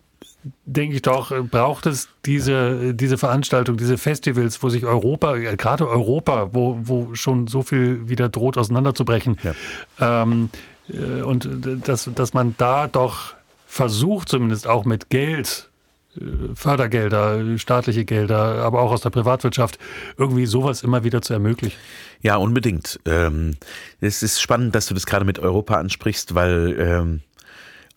denke 0.65 0.95
ich 0.95 1.01
doch, 1.01 1.33
braucht 1.45 1.85
es 1.85 2.09
diese, 2.25 2.93
diese 2.93 3.17
Veranstaltung, 3.17 3.77
diese 3.77 3.97
Festivals, 3.97 4.61
wo 4.63 4.69
sich 4.69 4.85
Europa, 4.85 5.35
gerade 5.37 5.87
Europa, 5.87 6.49
wo, 6.53 6.79
wo 6.81 7.15
schon 7.15 7.47
so 7.47 7.61
viel 7.61 8.07
wieder 8.07 8.29
droht 8.29 8.57
auseinanderzubrechen. 8.57 9.37
Ja. 9.43 10.23
Ähm, 10.23 10.49
äh, 10.89 11.21
und 11.21 11.49
dass, 11.85 12.09
dass 12.15 12.33
man 12.33 12.55
da 12.57 12.87
doch 12.87 13.33
versucht, 13.67 14.29
zumindest 14.29 14.67
auch 14.67 14.85
mit 14.85 15.09
Geld, 15.09 15.69
äh, 16.15 16.21
Fördergelder, 16.55 17.57
staatliche 17.57 18.05
Gelder, 18.05 18.63
aber 18.63 18.81
auch 18.81 18.91
aus 18.91 19.01
der 19.01 19.09
Privatwirtschaft, 19.09 19.77
irgendwie 20.17 20.45
sowas 20.45 20.83
immer 20.83 21.03
wieder 21.03 21.21
zu 21.21 21.33
ermöglichen. 21.33 21.77
Ja, 22.21 22.37
unbedingt. 22.37 22.99
Ähm, 23.05 23.55
es 24.01 24.23
ist 24.23 24.41
spannend, 24.41 24.73
dass 24.75 24.87
du 24.87 24.93
das 24.93 25.05
gerade 25.05 25.25
mit 25.25 25.39
Europa 25.39 25.75
ansprichst, 25.75 26.35
weil 26.35 26.75
ähm, 26.79 27.21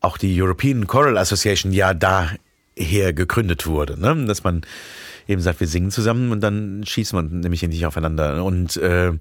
auch 0.03 0.18
die 0.18 0.40
European 0.40 0.86
Choral 0.86 1.16
Association 1.16 1.72
ja 1.72 1.94
daher 1.94 3.12
gegründet 3.12 3.66
wurde, 3.66 3.98
ne? 3.98 4.26
dass 4.26 4.44
man 4.44 4.62
eben 5.28 5.40
sagt, 5.40 5.61
wir 5.61 5.68
singen 5.68 5.90
zusammen 5.90 6.32
und 6.32 6.40
dann 6.40 6.84
schießt 6.84 7.12
man 7.12 7.40
nämlich 7.40 7.62
nicht 7.62 7.86
aufeinander. 7.86 8.44
Und, 8.44 8.76
äh, 8.76 9.12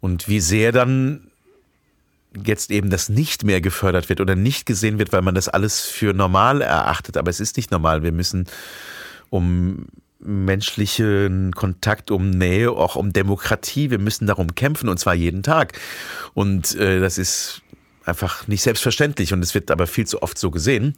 und 0.00 0.28
wie 0.28 0.40
sehr 0.40 0.72
dann 0.72 1.30
jetzt 2.46 2.70
eben 2.70 2.90
das 2.90 3.08
nicht 3.08 3.44
mehr 3.44 3.60
gefördert 3.60 4.08
wird 4.08 4.20
oder 4.20 4.36
nicht 4.36 4.66
gesehen 4.66 4.98
wird, 4.98 5.12
weil 5.12 5.22
man 5.22 5.34
das 5.34 5.48
alles 5.48 5.86
für 5.86 6.14
normal 6.14 6.60
erachtet. 6.60 7.16
Aber 7.16 7.30
es 7.30 7.40
ist 7.40 7.56
nicht 7.56 7.70
normal. 7.70 8.02
Wir 8.02 8.12
müssen 8.12 8.46
um 9.30 9.86
menschlichen 10.20 11.52
Kontakt, 11.52 12.10
um 12.10 12.30
Nähe, 12.30 12.70
auch 12.70 12.94
um 12.96 13.12
Demokratie, 13.12 13.90
wir 13.90 13.98
müssen 13.98 14.26
darum 14.26 14.54
kämpfen 14.54 14.88
und 14.88 14.98
zwar 14.98 15.14
jeden 15.14 15.42
Tag. 15.42 15.78
Und 16.34 16.74
äh, 16.76 17.00
das 17.00 17.16
ist 17.18 17.62
einfach 18.04 18.48
nicht 18.48 18.62
selbstverständlich 18.62 19.32
und 19.32 19.42
es 19.42 19.54
wird 19.54 19.70
aber 19.70 19.86
viel 19.86 20.06
zu 20.06 20.22
oft 20.22 20.38
so 20.38 20.50
gesehen. 20.50 20.94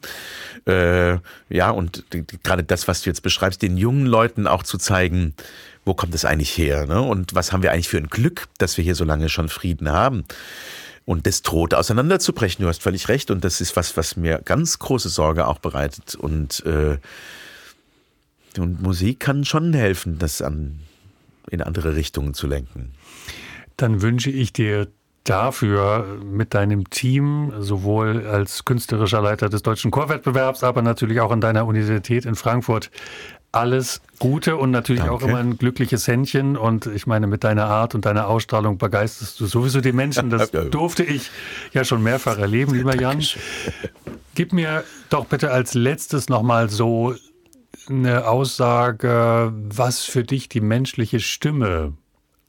Äh, 0.65 1.17
ja, 1.49 1.69
und 1.69 2.05
gerade 2.43 2.63
das, 2.63 2.87
was 2.87 3.01
du 3.01 3.09
jetzt 3.09 3.21
beschreibst, 3.21 3.61
den 3.61 3.77
jungen 3.77 4.05
Leuten 4.05 4.47
auch 4.47 4.63
zu 4.63 4.77
zeigen, 4.77 5.33
wo 5.85 5.93
kommt 5.93 6.15
es 6.15 6.25
eigentlich 6.25 6.57
her? 6.57 6.85
Ne? 6.85 7.01
Und 7.01 7.35
was 7.35 7.51
haben 7.51 7.63
wir 7.63 7.71
eigentlich 7.71 7.89
für 7.89 7.97
ein 7.97 8.07
Glück, 8.07 8.47
dass 8.57 8.77
wir 8.77 8.83
hier 8.83 8.95
so 8.95 9.03
lange 9.03 9.29
schon 9.29 9.49
Frieden 9.49 9.91
haben? 9.91 10.23
Und 11.05 11.27
das 11.27 11.41
droht 11.41 11.73
auseinanderzubrechen. 11.73 12.63
Du 12.63 12.69
hast 12.69 12.81
völlig 12.81 13.09
recht. 13.09 13.29
Und 13.31 13.43
das 13.43 13.59
ist 13.59 13.75
was, 13.75 13.97
was 13.97 14.15
mir 14.15 14.41
ganz 14.43 14.79
große 14.79 15.09
Sorge 15.09 15.47
auch 15.47 15.59
bereitet. 15.59 16.15
Und, 16.15 16.65
äh, 16.65 16.97
und 18.57 18.81
Musik 18.81 19.19
kann 19.19 19.43
schon 19.43 19.73
helfen, 19.73 20.17
das 20.19 20.41
an, 20.41 20.79
in 21.49 21.61
andere 21.61 21.95
Richtungen 21.95 22.33
zu 22.33 22.47
lenken. 22.47 22.93
Dann 23.75 24.01
wünsche 24.01 24.29
ich 24.29 24.53
dir 24.53 24.87
dafür 25.23 26.19
mit 26.23 26.53
deinem 26.53 26.89
Team, 26.89 27.53
sowohl 27.59 28.25
als 28.27 28.65
künstlerischer 28.65 29.21
Leiter 29.21 29.49
des 29.49 29.63
Deutschen 29.63 29.91
Chorwettbewerbs, 29.91 30.63
aber 30.63 30.81
natürlich 30.81 31.21
auch 31.21 31.31
an 31.31 31.41
deiner 31.41 31.65
Universität 31.65 32.25
in 32.25 32.35
Frankfurt. 32.35 32.91
Alles 33.51 34.01
Gute 34.17 34.57
und 34.57 34.71
natürlich 34.71 35.03
Danke. 35.03 35.15
auch 35.15 35.21
immer 35.21 35.37
ein 35.37 35.57
glückliches 35.57 36.07
Händchen. 36.07 36.57
Und 36.57 36.87
ich 36.87 37.05
meine, 37.05 37.27
mit 37.27 37.43
deiner 37.43 37.65
Art 37.65 37.93
und 37.93 38.05
deiner 38.05 38.27
Ausstrahlung 38.27 38.79
begeisterst 38.79 39.39
du 39.39 39.45
sowieso 39.45 39.79
die 39.79 39.91
Menschen. 39.91 40.31
Das 40.31 40.49
durfte 40.71 41.03
ich 41.03 41.29
ja 41.71 41.83
schon 41.83 42.01
mehrfach 42.01 42.39
erleben, 42.39 42.73
lieber 42.73 42.99
Jan. 42.99 43.23
Gib 44.33 44.53
mir 44.53 44.83
doch 45.09 45.25
bitte 45.25 45.51
als 45.51 45.75
letztes 45.75 46.29
nochmal 46.29 46.69
so 46.69 47.13
eine 47.87 48.27
Aussage, 48.27 49.53
was 49.53 50.03
für 50.03 50.23
dich 50.23 50.49
die 50.49 50.61
menschliche 50.61 51.19
Stimme 51.19 51.93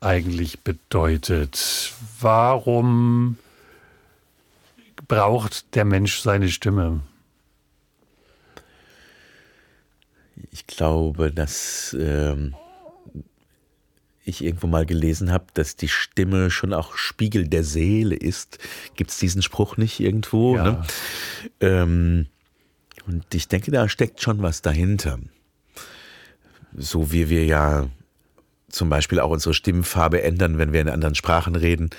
eigentlich 0.04 0.60
bedeutet. 0.60 1.92
Warum 2.20 3.38
braucht 5.08 5.74
der 5.74 5.84
Mensch 5.84 6.20
seine 6.20 6.48
Stimme? 6.48 7.00
Ich 10.50 10.66
glaube, 10.66 11.32
dass 11.32 11.96
ähm, 11.98 12.54
ich 14.24 14.44
irgendwo 14.44 14.66
mal 14.66 14.86
gelesen 14.86 15.30
habe, 15.30 15.46
dass 15.54 15.76
die 15.76 15.88
Stimme 15.88 16.50
schon 16.50 16.72
auch 16.72 16.96
Spiegel 16.96 17.48
der 17.48 17.64
Seele 17.64 18.14
ist. 18.14 18.58
Gibt 18.96 19.10
es 19.10 19.18
diesen 19.18 19.42
Spruch 19.42 19.76
nicht 19.76 20.00
irgendwo? 20.00 20.56
Ja. 20.56 20.64
Ne? 20.64 20.82
Ähm, 21.60 22.26
und 23.06 23.34
ich 23.34 23.48
denke, 23.48 23.70
da 23.70 23.88
steckt 23.88 24.22
schon 24.22 24.42
was 24.42 24.62
dahinter. 24.62 25.18
So 26.76 27.12
wie 27.12 27.28
wir 27.28 27.44
ja 27.44 27.88
zum 28.74 28.88
Beispiel 28.88 29.20
auch 29.20 29.30
unsere 29.30 29.54
Stimmfarbe 29.54 30.22
ändern, 30.22 30.58
wenn 30.58 30.72
wir 30.72 30.80
in 30.80 30.88
anderen 30.88 31.14
Sprachen 31.14 31.56
reden 31.56 31.90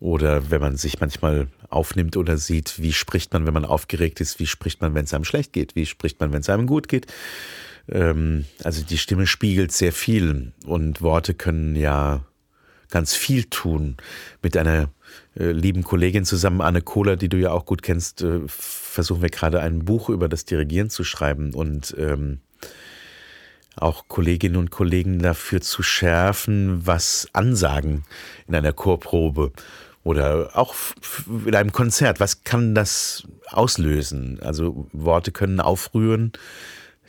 oder 0.00 0.50
wenn 0.50 0.60
man 0.60 0.76
sich 0.76 1.00
manchmal 1.00 1.48
aufnimmt 1.70 2.16
oder 2.16 2.36
sieht, 2.36 2.80
wie 2.80 2.92
spricht 2.92 3.32
man, 3.32 3.46
wenn 3.46 3.54
man 3.54 3.64
aufgeregt 3.64 4.20
ist, 4.20 4.38
wie 4.38 4.46
spricht 4.46 4.80
man, 4.80 4.94
wenn 4.94 5.04
es 5.04 5.14
einem 5.14 5.24
schlecht 5.24 5.52
geht, 5.52 5.74
wie 5.76 5.86
spricht 5.86 6.20
man, 6.20 6.32
wenn 6.32 6.40
es 6.40 6.50
einem 6.50 6.66
gut 6.66 6.88
geht. 6.88 7.06
Ähm, 7.88 8.44
also 8.62 8.82
die 8.82 8.98
Stimme 8.98 9.26
spiegelt 9.26 9.72
sehr 9.72 9.92
viel 9.92 10.52
und 10.66 11.02
Worte 11.02 11.34
können 11.34 11.76
ja 11.76 12.24
ganz 12.90 13.14
viel 13.14 13.44
tun. 13.44 13.96
Mit 14.42 14.56
einer 14.56 14.90
äh, 15.38 15.50
lieben 15.50 15.82
Kollegin 15.82 16.24
zusammen, 16.24 16.60
Anne 16.60 16.82
Kohler, 16.82 17.16
die 17.16 17.28
du 17.28 17.38
ja 17.38 17.50
auch 17.50 17.66
gut 17.66 17.82
kennst, 17.82 18.22
äh, 18.22 18.40
versuchen 18.46 19.22
wir 19.22 19.30
gerade 19.30 19.60
ein 19.60 19.84
Buch 19.84 20.08
über 20.08 20.28
das 20.28 20.44
Dirigieren 20.44 20.90
zu 20.90 21.02
schreiben 21.02 21.54
und 21.54 21.94
ähm, 21.98 22.40
auch 23.76 24.08
Kolleginnen 24.08 24.56
und 24.56 24.70
Kollegen 24.70 25.20
dafür 25.20 25.60
zu 25.60 25.82
schärfen, 25.82 26.86
was 26.86 27.28
Ansagen 27.32 28.04
in 28.46 28.54
einer 28.54 28.72
Chorprobe 28.72 29.52
oder 30.02 30.50
auch 30.54 30.74
in 31.46 31.54
einem 31.54 31.72
Konzert, 31.72 32.20
was 32.20 32.44
kann 32.44 32.74
das 32.74 33.24
auslösen? 33.50 34.38
Also 34.42 34.86
Worte 34.92 35.32
können 35.32 35.60
aufrühren, 35.60 36.32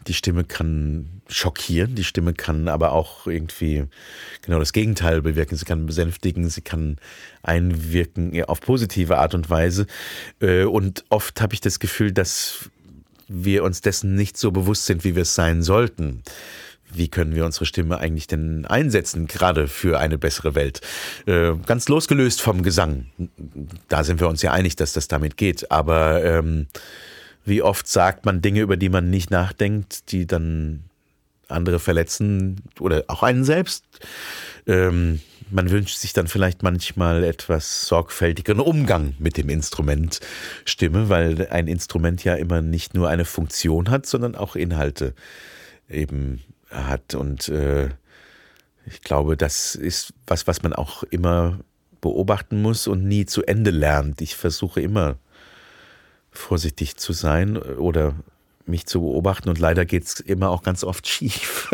die 0.08 0.14
Stimme 0.14 0.44
kann 0.44 1.22
schockieren, 1.28 1.96
die 1.96 2.04
Stimme 2.04 2.34
kann 2.34 2.68
aber 2.68 2.92
auch 2.92 3.26
irgendwie 3.26 3.86
genau 4.44 4.60
das 4.60 4.72
Gegenteil 4.72 5.22
bewirken. 5.22 5.56
Sie 5.56 5.66
kann 5.66 5.88
besänftigen, 5.88 6.48
sie 6.50 6.62
kann 6.62 6.98
einwirken 7.42 8.44
auf 8.46 8.62
positive 8.62 9.18
Art 9.18 9.34
und 9.34 9.50
Weise. 9.50 9.88
Äh, 10.40 10.64
und 10.64 11.04
oft 11.10 11.42
habe 11.42 11.56
ich 11.56 11.62
das 11.62 11.80
Gefühl, 11.80 12.12
dass 12.12 12.70
wir 13.28 13.64
uns 13.64 13.82
dessen 13.82 14.16
nicht 14.16 14.38
so 14.38 14.52
bewusst 14.52 14.86
sind, 14.86 15.04
wie 15.04 15.16
wir 15.16 15.24
es 15.24 15.36
sein 15.36 15.64
sollten. 15.64 16.24
Wie 16.92 17.08
können 17.08 17.36
wir 17.36 17.46
unsere 17.46 17.66
Stimme 17.66 17.98
eigentlich 17.98 18.28
denn 18.28 18.66
einsetzen, 18.66 19.28
gerade 19.28 19.68
für 19.68 20.00
eine 20.00 20.18
bessere 20.18 20.56
Welt? 20.56 20.82
Äh, 21.26 21.54
ganz 21.66 21.90
losgelöst 21.90 22.42
vom 22.42 22.64
Gesang. 22.64 23.08
Da 23.90 24.04
sind 24.04 24.20
wir 24.20 24.30
uns 24.30 24.42
ja 24.42 24.52
einig, 24.52 24.76
dass 24.76 24.94
das 24.94 25.08
damit 25.08 25.36
geht. 25.36 25.72
Aber 25.72 26.24
ähm, 26.24 26.68
wie 27.44 27.62
oft 27.62 27.88
sagt 27.88 28.26
man 28.26 28.42
Dinge, 28.42 28.62
über 28.62 28.78
die 28.78 28.90
man 28.90 29.10
nicht 29.10 29.32
nachdenkt, 29.32 30.12
die 30.12 30.26
dann 30.26 30.84
andere 31.48 31.80
verletzen 31.80 32.62
oder 32.80 33.04
auch 33.08 33.24
einen 33.24 33.44
selbst? 33.44 33.84
Ähm, 34.68 35.20
man 35.52 35.70
wünscht 35.70 35.98
sich 35.98 36.14
dann 36.14 36.28
vielleicht 36.28 36.64
manchmal 36.64 37.24
etwas 37.24 37.88
sorgfältigeren 37.88 38.60
Umgang 38.60 39.16
mit 39.20 39.38
dem 39.38 39.50
Instrument 39.50 40.20
Stimme, 40.66 41.10
weil 41.10 41.48
ein 41.48 41.68
Instrument 41.68 42.24
ja 42.24 42.36
immer 42.36 42.62
nicht 42.62 42.94
nur 42.94 43.10
eine 43.10 43.26
Funktion 43.26 43.90
hat, 43.90 44.06
sondern 44.06 44.36
auch 44.36 44.56
Inhalte 44.56 45.14
eben 45.90 46.42
hat. 46.70 47.16
Und 47.16 47.50
äh, 47.50 47.90
ich 48.86 49.02
glaube, 49.02 49.38
das 49.38 49.76
ist 49.76 50.14
was, 50.28 50.48
was 50.48 50.64
man 50.64 50.74
auch 50.74 51.04
immer 51.04 51.60
beobachten 52.02 52.62
muss 52.62 52.88
und 52.88 53.04
nie 53.04 53.26
zu 53.26 53.44
Ende 53.44 53.72
lernt. 53.72 54.22
Ich 54.22 54.36
versuche 54.36 54.82
immer 54.82 55.18
vorsichtig 56.32 56.98
zu 56.98 57.14
sein 57.14 57.58
oder 57.58 58.16
mich 58.68 58.86
zu 58.86 59.02
beobachten 59.02 59.50
und 59.50 59.60
leider 59.60 59.86
geht 59.86 60.06
es 60.06 60.20
immer 60.20 60.50
auch 60.50 60.64
ganz 60.64 60.84
oft 60.84 61.08
schief. 61.08 61.72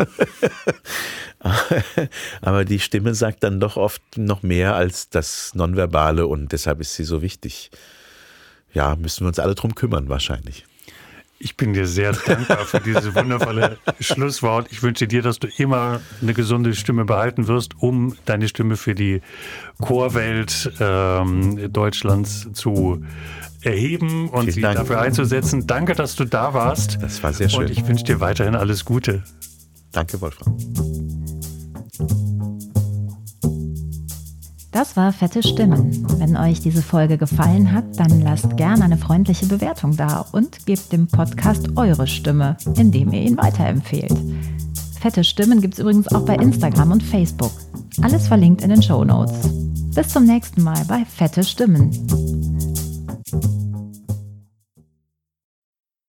Aber 2.40 2.64
die 2.64 2.78
Stimme 2.78 3.14
sagt 3.14 3.42
dann 3.42 3.60
doch 3.60 3.76
oft 3.76 4.02
noch 4.16 4.42
mehr 4.42 4.74
als 4.74 5.08
das 5.08 5.54
Nonverbale 5.54 6.26
und 6.26 6.52
deshalb 6.52 6.80
ist 6.80 6.94
sie 6.94 7.04
so 7.04 7.22
wichtig. 7.22 7.70
Ja, 8.72 8.96
müssen 8.96 9.24
wir 9.24 9.28
uns 9.28 9.38
alle 9.38 9.54
drum 9.54 9.74
kümmern 9.74 10.08
wahrscheinlich. 10.08 10.64
Ich 11.44 11.56
bin 11.56 11.72
dir 11.72 11.88
sehr 11.88 12.12
dankbar 12.12 12.58
für 12.58 12.78
dieses 12.78 13.16
wundervolle 13.16 13.76
Schlusswort. 14.00 14.68
Ich 14.70 14.84
wünsche 14.84 15.08
dir, 15.08 15.22
dass 15.22 15.40
du 15.40 15.48
immer 15.56 16.00
eine 16.20 16.34
gesunde 16.34 16.72
Stimme 16.72 17.04
behalten 17.04 17.48
wirst, 17.48 17.72
um 17.80 18.16
deine 18.26 18.46
Stimme 18.46 18.76
für 18.76 18.94
die 18.94 19.22
Chorwelt 19.80 20.70
ähm, 20.78 21.72
Deutschlands 21.72 22.48
zu 22.52 23.04
erheben 23.64 24.28
und 24.28 24.42
Vielen 24.44 24.52
sie 24.54 24.60
Dank. 24.60 24.76
dafür 24.76 25.00
einzusetzen. 25.00 25.66
Danke, 25.66 25.94
dass 25.94 26.14
du 26.16 26.24
da 26.24 26.54
warst. 26.54 26.98
Das 27.00 27.22
war 27.22 27.32
sehr 27.32 27.48
schön. 27.48 27.60
Und 27.64 27.70
ich 27.70 27.86
wünsche 27.86 28.04
dir 28.04 28.20
weiterhin 28.20 28.54
alles 28.54 28.84
Gute. 28.84 29.22
Danke, 29.92 30.20
Wolfram. 30.20 30.56
Das 34.72 34.96
war 34.96 35.12
Fette 35.12 35.42
Stimmen. 35.42 36.06
Wenn 36.18 36.34
euch 36.36 36.60
diese 36.60 36.82
Folge 36.82 37.18
gefallen 37.18 37.72
hat, 37.72 37.84
dann 37.98 38.22
lasst 38.22 38.56
gerne 38.56 38.84
eine 38.84 38.96
freundliche 38.96 39.44
Bewertung 39.46 39.96
da 39.96 40.24
und 40.32 40.64
gebt 40.64 40.92
dem 40.92 41.08
Podcast 41.08 41.76
eure 41.76 42.06
Stimme, 42.06 42.56
indem 42.76 43.12
ihr 43.12 43.20
ihn 43.20 43.36
weiterempfehlt. 43.36 44.14
Fette 44.98 45.24
Stimmen 45.24 45.60
gibt 45.60 45.74
es 45.74 45.80
übrigens 45.80 46.08
auch 46.08 46.24
bei 46.24 46.36
Instagram 46.36 46.92
und 46.92 47.02
Facebook. 47.02 47.52
Alles 48.00 48.28
verlinkt 48.28 48.62
in 48.62 48.70
den 48.70 48.82
Show 48.82 49.04
Notes. 49.04 49.34
Bis 49.94 50.08
zum 50.08 50.24
nächsten 50.24 50.62
Mal 50.62 50.82
bei 50.88 51.04
Fette 51.04 51.44
Stimmen. 51.44 51.90